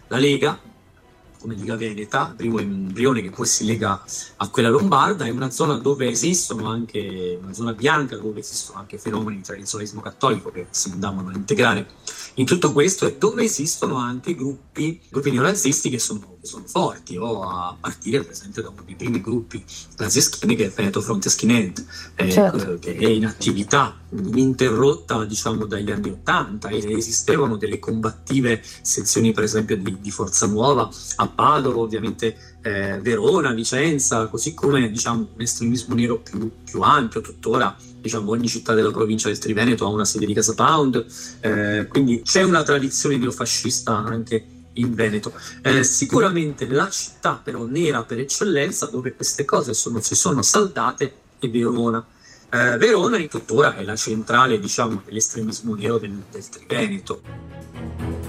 la 0.08 0.18
Lega 0.18 0.72
come 1.44 1.56
Liga 1.56 1.76
Veneta, 1.76 2.32
primo 2.34 2.58
embrione 2.58 3.20
che 3.20 3.28
poi 3.28 3.44
si 3.44 3.66
lega 3.66 4.02
a 4.36 4.48
quella 4.48 4.70
lombarda, 4.70 5.26
è 5.26 5.28
una 5.28 5.50
zona 5.50 5.74
dove 5.74 6.08
esistono 6.08 6.70
anche, 6.70 7.38
una 7.38 7.52
zona 7.52 7.74
bianca 7.74 8.16
dove 8.16 8.40
esistono 8.40 8.78
anche 8.78 8.96
fenomeni 8.96 9.36
di 9.36 9.42
tradizionalismo 9.42 10.00
cattolico 10.00 10.50
che 10.50 10.68
si 10.70 10.88
andavano 10.90 11.28
a 11.28 11.34
integrare 11.34 11.86
in 12.34 12.46
tutto 12.46 12.72
questo 12.72 13.06
e 13.06 13.16
dove 13.16 13.44
esistono 13.44 13.96
anche 13.96 14.34
gruppi, 14.34 15.00
gruppi 15.08 15.30
neonazisti 15.30 15.88
che 15.88 15.98
sono, 15.98 16.38
sono 16.42 16.64
forti, 16.66 17.16
o 17.16 17.42
a 17.42 17.76
partire 17.78 18.22
per 18.22 18.32
esempio 18.32 18.62
da 18.62 18.70
uno 18.70 18.82
dei 18.84 18.94
primi 18.96 19.20
gruppi 19.20 19.62
nazischini 19.98 20.56
che 20.56 20.64
è 20.64 20.66
il 20.66 20.72
Veneto 20.72 21.00
Fronte 21.00 21.30
Skinhead, 21.30 21.84
eh, 22.16 22.30
certo. 22.30 22.78
che 22.80 22.96
è 22.96 23.06
in 23.06 23.26
attività 23.26 23.96
interrotta 24.34 25.24
diciamo 25.24 25.64
dagli 25.66 25.90
anni 25.90 26.10
Ottanta 26.10 26.70
esistevano 26.70 27.56
delle 27.56 27.78
combattive 27.78 28.62
sezioni 28.82 29.32
per 29.32 29.44
esempio 29.44 29.76
di, 29.76 29.98
di 30.00 30.10
Forza 30.10 30.46
Nuova 30.46 30.88
a 31.16 31.28
Padova, 31.28 31.80
ovviamente 31.80 32.58
eh, 32.62 32.98
Verona, 33.00 33.52
Vicenza, 33.52 34.26
così 34.26 34.54
come 34.54 34.90
diciamo, 34.90 35.28
un 35.34 35.40
estremismo 35.40 35.94
nero 35.94 36.18
più, 36.18 36.50
più 36.64 36.80
ampio, 36.80 37.20
tuttora 37.20 37.76
diciamo, 38.04 38.32
ogni 38.32 38.48
città 38.48 38.74
della 38.74 38.90
provincia 38.90 39.28
del 39.28 39.38
Triveneto 39.38 39.86
ha 39.86 39.88
una 39.88 40.04
sede 40.04 40.26
di 40.26 40.34
Casa 40.34 40.52
Pound, 40.52 41.06
eh, 41.40 41.86
quindi 41.88 42.20
c'è 42.20 42.42
una 42.42 42.62
tradizione 42.62 43.16
neofascista 43.16 43.96
anche 43.96 44.44
in 44.74 44.94
Veneto. 44.94 45.32
Eh, 45.62 45.82
sicuramente 45.84 46.68
la 46.68 46.90
città 46.90 47.40
però 47.42 47.64
nera 47.64 48.02
per 48.02 48.18
eccellenza 48.18 48.86
dove 48.86 49.14
queste 49.14 49.46
cose 49.46 49.72
sono, 49.72 50.00
si 50.00 50.14
sono 50.14 50.42
saldate 50.42 51.14
è 51.38 51.48
Verona. 51.48 52.04
Eh, 52.50 52.76
Verona 52.76 53.16
in 53.16 53.28
tuttora 53.28 53.74
è 53.74 53.82
la 53.82 53.96
centrale 53.96 54.60
diciamo, 54.60 55.00
dell'estremismo 55.02 55.74
nero 55.74 55.98
del, 55.98 56.22
del 56.30 56.46
Triveneto. 56.46 58.23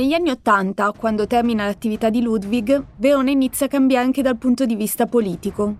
Negli 0.00 0.14
anni 0.14 0.30
Ottanta, 0.30 0.94
quando 0.96 1.26
termina 1.26 1.66
l'attività 1.66 2.08
di 2.08 2.22
Ludwig, 2.22 2.84
Verona 2.96 3.28
inizia 3.28 3.66
a 3.66 3.68
cambiare 3.68 4.06
anche 4.06 4.22
dal 4.22 4.38
punto 4.38 4.64
di 4.64 4.74
vista 4.74 5.04
politico. 5.04 5.76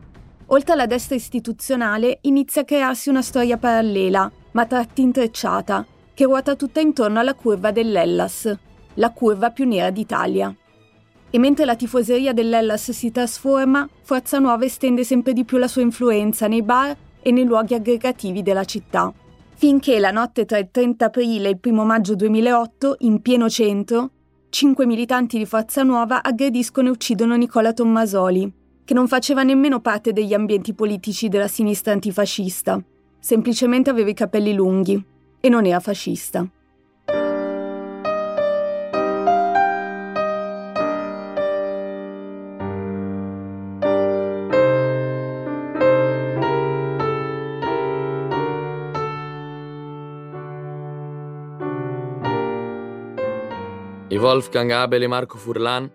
Oltre 0.49 0.75
alla 0.75 0.85
destra 0.85 1.15
istituzionale, 1.15 2.19
inizia 2.25 2.61
a 2.61 2.65
crearsi 2.67 3.09
una 3.09 3.23
storia 3.23 3.57
parallela, 3.57 4.31
ma 4.51 4.67
tratti 4.67 5.01
intrecciata, 5.01 5.87
che 6.13 6.25
ruota 6.25 6.55
tutta 6.55 6.81
intorno 6.81 7.19
alla 7.19 7.33
curva 7.33 7.71
dell'Ellas, 7.71 8.55
la 8.93 9.11
curva 9.11 9.53
più 9.53 9.67
nera 9.67 9.89
d'Italia. 9.89 10.55
E 11.31 11.39
mentre 11.39 11.65
la 11.65 11.75
tifoseria 11.75 12.35
dell'Ellas 12.35 12.91
si 12.91 13.11
trasforma, 13.11 13.89
Forza 14.03 14.39
Nuova 14.39 14.67
estende 14.67 15.03
sempre 15.03 15.33
di 15.33 15.45
più 15.47 15.57
la 15.57 15.67
sua 15.67 15.81
influenza 15.81 16.47
nei 16.47 16.61
bar 16.61 16.95
e 17.23 17.31
nei 17.31 17.45
luoghi 17.45 17.73
aggregativi 17.73 18.43
della 18.43 18.65
città 18.65 19.15
finché 19.61 19.99
la 19.99 20.11
notte 20.11 20.47
tra 20.47 20.57
il 20.57 20.71
30 20.71 21.05
aprile 21.05 21.49
e 21.49 21.51
il 21.51 21.59
1 21.63 21.85
maggio 21.85 22.15
2008, 22.15 22.97
in 23.01 23.21
pieno 23.21 23.51
centro, 23.51 24.11
cinque 24.49 24.87
militanti 24.87 25.37
di 25.37 25.45
Forza 25.45 25.83
Nuova 25.83 26.23
aggrediscono 26.23 26.89
e 26.89 26.93
uccidono 26.93 27.37
Nicola 27.37 27.75
Tommasoli, 27.75 28.51
che 28.87 28.95
non 28.95 29.07
faceva 29.07 29.43
nemmeno 29.43 29.83
parte 29.83 30.15
degli 30.15 30.33
ambienti 30.33 30.73
politici 30.73 31.29
della 31.29 31.47
sinistra 31.47 31.93
antifascista, 31.93 32.83
semplicemente 33.19 33.91
aveva 33.91 34.09
i 34.09 34.15
capelli 34.15 34.55
lunghi 34.55 35.05
e 35.39 35.49
non 35.51 35.67
era 35.67 35.79
fascista. 35.79 36.49
Wolfgang 54.21 54.71
Abel 54.71 55.03
e 55.03 55.07
Marco 55.07 55.39
Furlan 55.39 55.91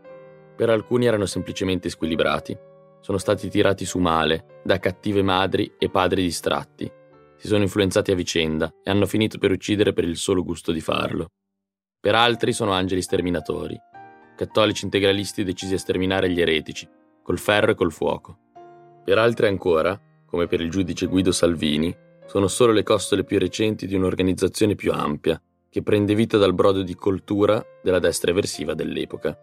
per 0.56 0.72
alcuni 0.72 1.06
erano 1.06 1.28
semplicemente 1.28 1.90
squilibrati. 1.90 2.58
Sono 3.00 3.20
stati 3.20 3.50
tirati 3.50 3.86
su 3.86 4.00
male 4.00 4.62
da 4.64 4.80
cattive 4.80 5.22
madri 5.22 5.76
e 5.78 5.92
padri 5.92 6.24
distratti. 6.24 6.92
Si 7.38 7.46
sono 7.46 7.62
influenzati 7.62 8.12
a 8.12 8.16
vicenda 8.16 8.74
e 8.84 8.90
hanno 8.90 9.06
finito 9.06 9.38
per 9.38 9.52
uccidere 9.52 9.94
per 9.94 10.06
il 10.06 10.18
solo 10.18 10.44
gusto 10.44 10.72
di 10.72 10.82
farlo. 10.82 11.28
Per 12.00 12.16
altri 12.16 12.52
sono 12.52 12.72
angeli 12.72 13.04
sterminatori, 13.04 13.80
cattolici 14.36 14.86
integralisti 14.86 15.44
decisi 15.44 15.76
a 15.76 15.80
sterminare 15.80 16.28
gli 16.32 16.42
eretici, 16.42 16.90
col 17.22 17.38
ferro 17.38 17.72
e 17.72 17.76
col 17.76 17.92
fuoco. 17.92 18.40
Per 19.04 19.20
altri 19.20 19.48
ancora, 19.48 20.02
come 20.26 20.48
per 20.48 20.62
il 20.62 20.72
giudice 20.72 21.06
Guido 21.06 21.32
Salvini, 21.32 21.96
sono 22.26 22.48
solo 22.48 22.72
le 22.72 22.82
costole 22.82 23.24
più 23.24 23.38
recenti 23.38 23.86
di 23.86 23.94
un'organizzazione 23.94 24.74
più 24.74 24.92
ampia, 24.92 25.40
che 25.76 25.84
prende 25.84 26.16
vita 26.16 26.38
dal 26.38 26.54
brodo 26.54 26.84
di 26.84 26.96
coltura 26.96 27.62
della 27.84 28.00
destra 28.00 28.32
eversiva 28.32 28.74
dell'epoca. 28.74 29.38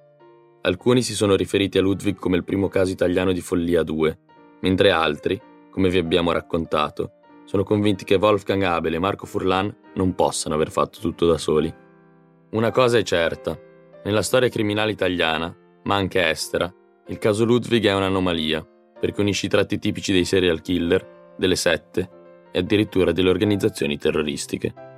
Alcuni 0.63 1.03
si 1.03 1.13
sono 1.13 1.35
riferiti 1.35 1.77
a 1.77 1.83
Ludwig 1.83 2.17
come 2.17 2.39
il 2.39 2.43
primo 2.43 2.69
caso 2.69 2.91
italiano 2.91 3.33
di 3.33 3.43
follia 3.43 3.83
2, 3.83 4.19
mentre 4.63 4.91
altri, 4.93 5.39
come 5.71 5.91
vi 5.91 5.99
abbiamo 5.99 6.33
raccontato, 6.33 7.11
sono 7.45 7.65
convinti 7.65 8.05
che 8.05 8.15
Wolfgang 8.15 8.63
Abel 8.63 8.95
e 8.95 8.99
Marco 8.99 9.27
Furlan 9.27 9.77
non 9.97 10.15
possano 10.15 10.55
aver 10.55 10.71
fatto 10.71 11.01
tutto 11.01 11.27
da 11.27 11.37
soli. 11.37 11.71
Una 12.53 12.71
cosa 12.71 12.97
è 12.97 13.03
certa, 13.03 13.55
nella 14.03 14.23
storia 14.23 14.49
criminale 14.49 14.93
italiana, 14.93 15.55
ma 15.83 15.97
anche 15.97 16.31
estera, 16.31 16.73
il 17.09 17.19
caso 17.19 17.45
Ludwig 17.45 17.85
è 17.85 17.95
un'anomalia, 17.95 18.67
perché 18.99 19.21
unisce 19.21 19.45
i 19.45 19.51
tratti 19.51 19.79
tipici 19.79 20.13
dei 20.13 20.25
serial 20.25 20.63
killer, 20.63 21.35
delle 21.37 21.57
sette 21.57 22.49
e 22.51 22.59
addirittura 22.59 23.13
delle 23.13 23.29
organizzazioni 23.29 23.99
terroristiche. 23.99 24.92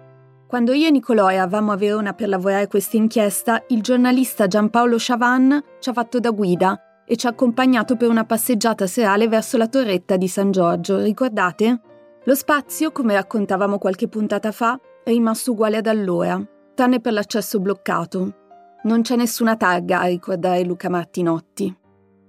Quando 0.54 0.72
io 0.72 0.86
e 0.86 0.92
Nicolò 0.92 1.32
eravamo 1.32 1.72
a 1.72 1.76
Verona 1.76 2.12
per 2.12 2.28
lavorare 2.28 2.68
questa 2.68 2.96
inchiesta, 2.96 3.64
il 3.70 3.82
giornalista 3.82 4.46
Giampaolo 4.46 4.94
Chavan 5.00 5.60
ci 5.80 5.88
ha 5.88 5.92
fatto 5.92 6.20
da 6.20 6.30
guida 6.30 7.02
e 7.04 7.16
ci 7.16 7.26
ha 7.26 7.30
accompagnato 7.30 7.96
per 7.96 8.08
una 8.08 8.24
passeggiata 8.24 8.86
serale 8.86 9.26
verso 9.26 9.56
la 9.56 9.66
torretta 9.66 10.16
di 10.16 10.28
San 10.28 10.52
Giorgio, 10.52 11.00
ricordate? 11.00 11.80
Lo 12.22 12.34
spazio, 12.36 12.92
come 12.92 13.14
raccontavamo 13.14 13.78
qualche 13.78 14.06
puntata 14.06 14.52
fa, 14.52 14.78
è 15.02 15.10
rimasto 15.10 15.50
uguale 15.50 15.78
ad 15.78 15.88
allora, 15.88 16.40
tranne 16.74 17.00
per 17.00 17.14
l'accesso 17.14 17.58
bloccato. 17.58 18.34
Non 18.84 19.02
c'è 19.02 19.16
nessuna 19.16 19.56
targa 19.56 20.02
a 20.02 20.06
ricordare 20.06 20.62
Luca 20.62 20.88
Martinotti. 20.88 21.76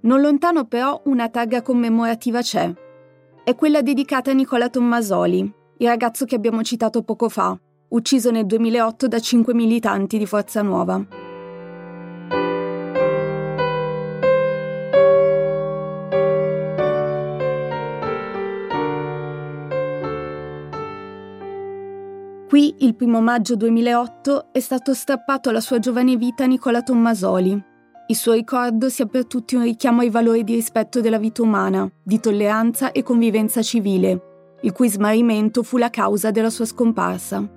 Non 0.00 0.20
lontano 0.20 0.64
però 0.64 1.00
una 1.04 1.28
targa 1.28 1.62
commemorativa 1.62 2.40
c'è. 2.40 2.74
È 3.44 3.54
quella 3.54 3.82
dedicata 3.82 4.32
a 4.32 4.34
Nicola 4.34 4.68
Tommasoli, 4.68 5.54
il 5.78 5.86
ragazzo 5.86 6.24
che 6.24 6.34
abbiamo 6.34 6.62
citato 6.62 7.02
poco 7.02 7.28
fa, 7.28 7.56
ucciso 7.96 8.30
nel 8.30 8.46
2008 8.46 9.08
da 9.08 9.18
cinque 9.18 9.54
militanti 9.54 10.18
di 10.18 10.26
Forza 10.26 10.60
Nuova. 10.60 11.04
Qui, 22.48 22.74
il 22.78 22.94
primo 22.94 23.20
maggio 23.20 23.56
2008, 23.56 24.52
è 24.52 24.60
stato 24.60 24.94
strappato 24.94 25.48
alla 25.48 25.60
sua 25.60 25.78
giovane 25.78 26.16
vita 26.16 26.44
Nicola 26.44 26.82
Tommasoli. 26.82 27.62
Il 28.08 28.14
suo 28.14 28.34
ricordo 28.34 28.88
sia 28.88 29.06
per 29.06 29.26
tutti 29.26 29.56
un 29.56 29.62
richiamo 29.62 30.02
ai 30.02 30.10
valori 30.10 30.44
di 30.44 30.54
rispetto 30.54 31.00
della 31.00 31.18
vita 31.18 31.42
umana, 31.42 31.90
di 32.02 32.20
tolleranza 32.20 32.92
e 32.92 33.02
convivenza 33.02 33.62
civile, 33.62 34.56
il 34.62 34.72
cui 34.72 34.88
smarrimento 34.88 35.62
fu 35.62 35.76
la 35.76 35.90
causa 35.90 36.30
della 36.30 36.50
sua 36.50 36.66
scomparsa. 36.66 37.55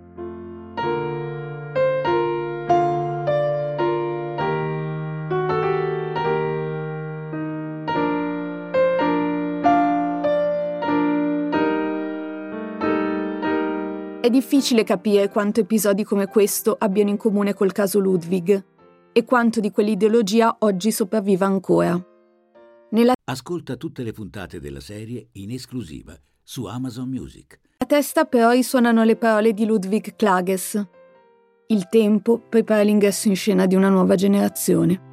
È 14.29 14.31
difficile 14.31 14.83
capire 14.83 15.27
quanto 15.27 15.61
episodi 15.61 16.03
come 16.03 16.27
questo 16.27 16.75
abbiano 16.77 17.09
in 17.09 17.17
comune 17.17 17.55
col 17.55 17.71
caso 17.71 17.97
Ludwig 17.97 18.63
e 19.11 19.25
quanto 19.25 19.59
di 19.59 19.71
quell'ideologia 19.71 20.57
oggi 20.59 20.91
sopravviva 20.91 21.47
ancora. 21.47 21.99
Nella... 22.91 23.13
Ascolta 23.23 23.75
tutte 23.75 24.03
le 24.03 24.11
puntate 24.11 24.59
della 24.59 24.81
serie 24.81 25.29
in 25.31 25.49
esclusiva 25.49 26.15
su 26.43 26.65
Amazon 26.65 27.09
Music. 27.09 27.59
A 27.77 27.85
testa 27.87 28.25
però 28.25 28.51
risuonano 28.51 29.03
le 29.03 29.15
parole 29.15 29.51
di 29.51 29.65
Ludwig 29.65 30.15
Klages. 30.15 30.87
Il 31.65 31.89
tempo 31.89 32.37
prepara 32.37 32.83
l'ingresso 32.83 33.29
in 33.29 33.35
scena 33.35 33.65
di 33.65 33.73
una 33.73 33.89
nuova 33.89 34.13
generazione. 34.13 35.08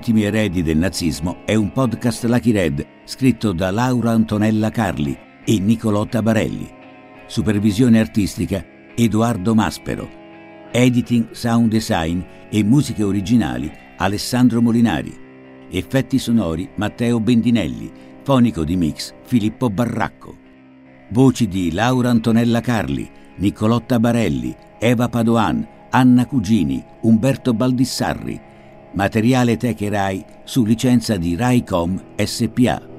Ultimi 0.00 0.22
eredi 0.22 0.62
del 0.62 0.78
nazismo 0.78 1.44
è 1.44 1.54
un 1.54 1.72
podcast 1.72 2.24
Lucky 2.24 2.52
Red 2.52 2.86
scritto 3.04 3.52
da 3.52 3.70
Laura 3.70 4.12
Antonella 4.12 4.70
Carli 4.70 5.14
e 5.44 5.58
Nicolotta 5.58 6.22
Barelli. 6.22 6.66
Supervisione 7.26 8.00
artistica 8.00 8.64
Edoardo 8.94 9.54
Maspero. 9.54 10.08
Editing, 10.70 11.32
sound 11.32 11.68
design 11.68 12.18
e 12.48 12.64
musiche 12.64 13.02
originali 13.02 13.70
Alessandro 13.98 14.62
Molinari. 14.62 15.14
Effetti 15.68 16.18
sonori 16.18 16.66
Matteo 16.76 17.20
Bendinelli. 17.20 17.92
Fonico 18.22 18.64
di 18.64 18.76
mix 18.76 19.12
Filippo 19.24 19.68
Barracco. 19.68 20.34
Voci 21.10 21.46
di 21.46 21.72
Laura 21.72 22.08
Antonella 22.08 22.62
Carli, 22.62 23.06
Nicolotta 23.36 24.00
Barelli, 24.00 24.56
Eva 24.78 25.10
Padoan, 25.10 25.68
Anna 25.90 26.24
Cugini, 26.24 26.82
Umberto 27.02 27.52
Baldissarri, 27.52 28.48
Materiale 28.92 29.56
Tech 29.56 29.80
Rai 29.88 30.24
su 30.44 30.64
licenza 30.64 31.16
di 31.16 31.36
Raicom 31.36 32.16
SPA. 32.16 32.89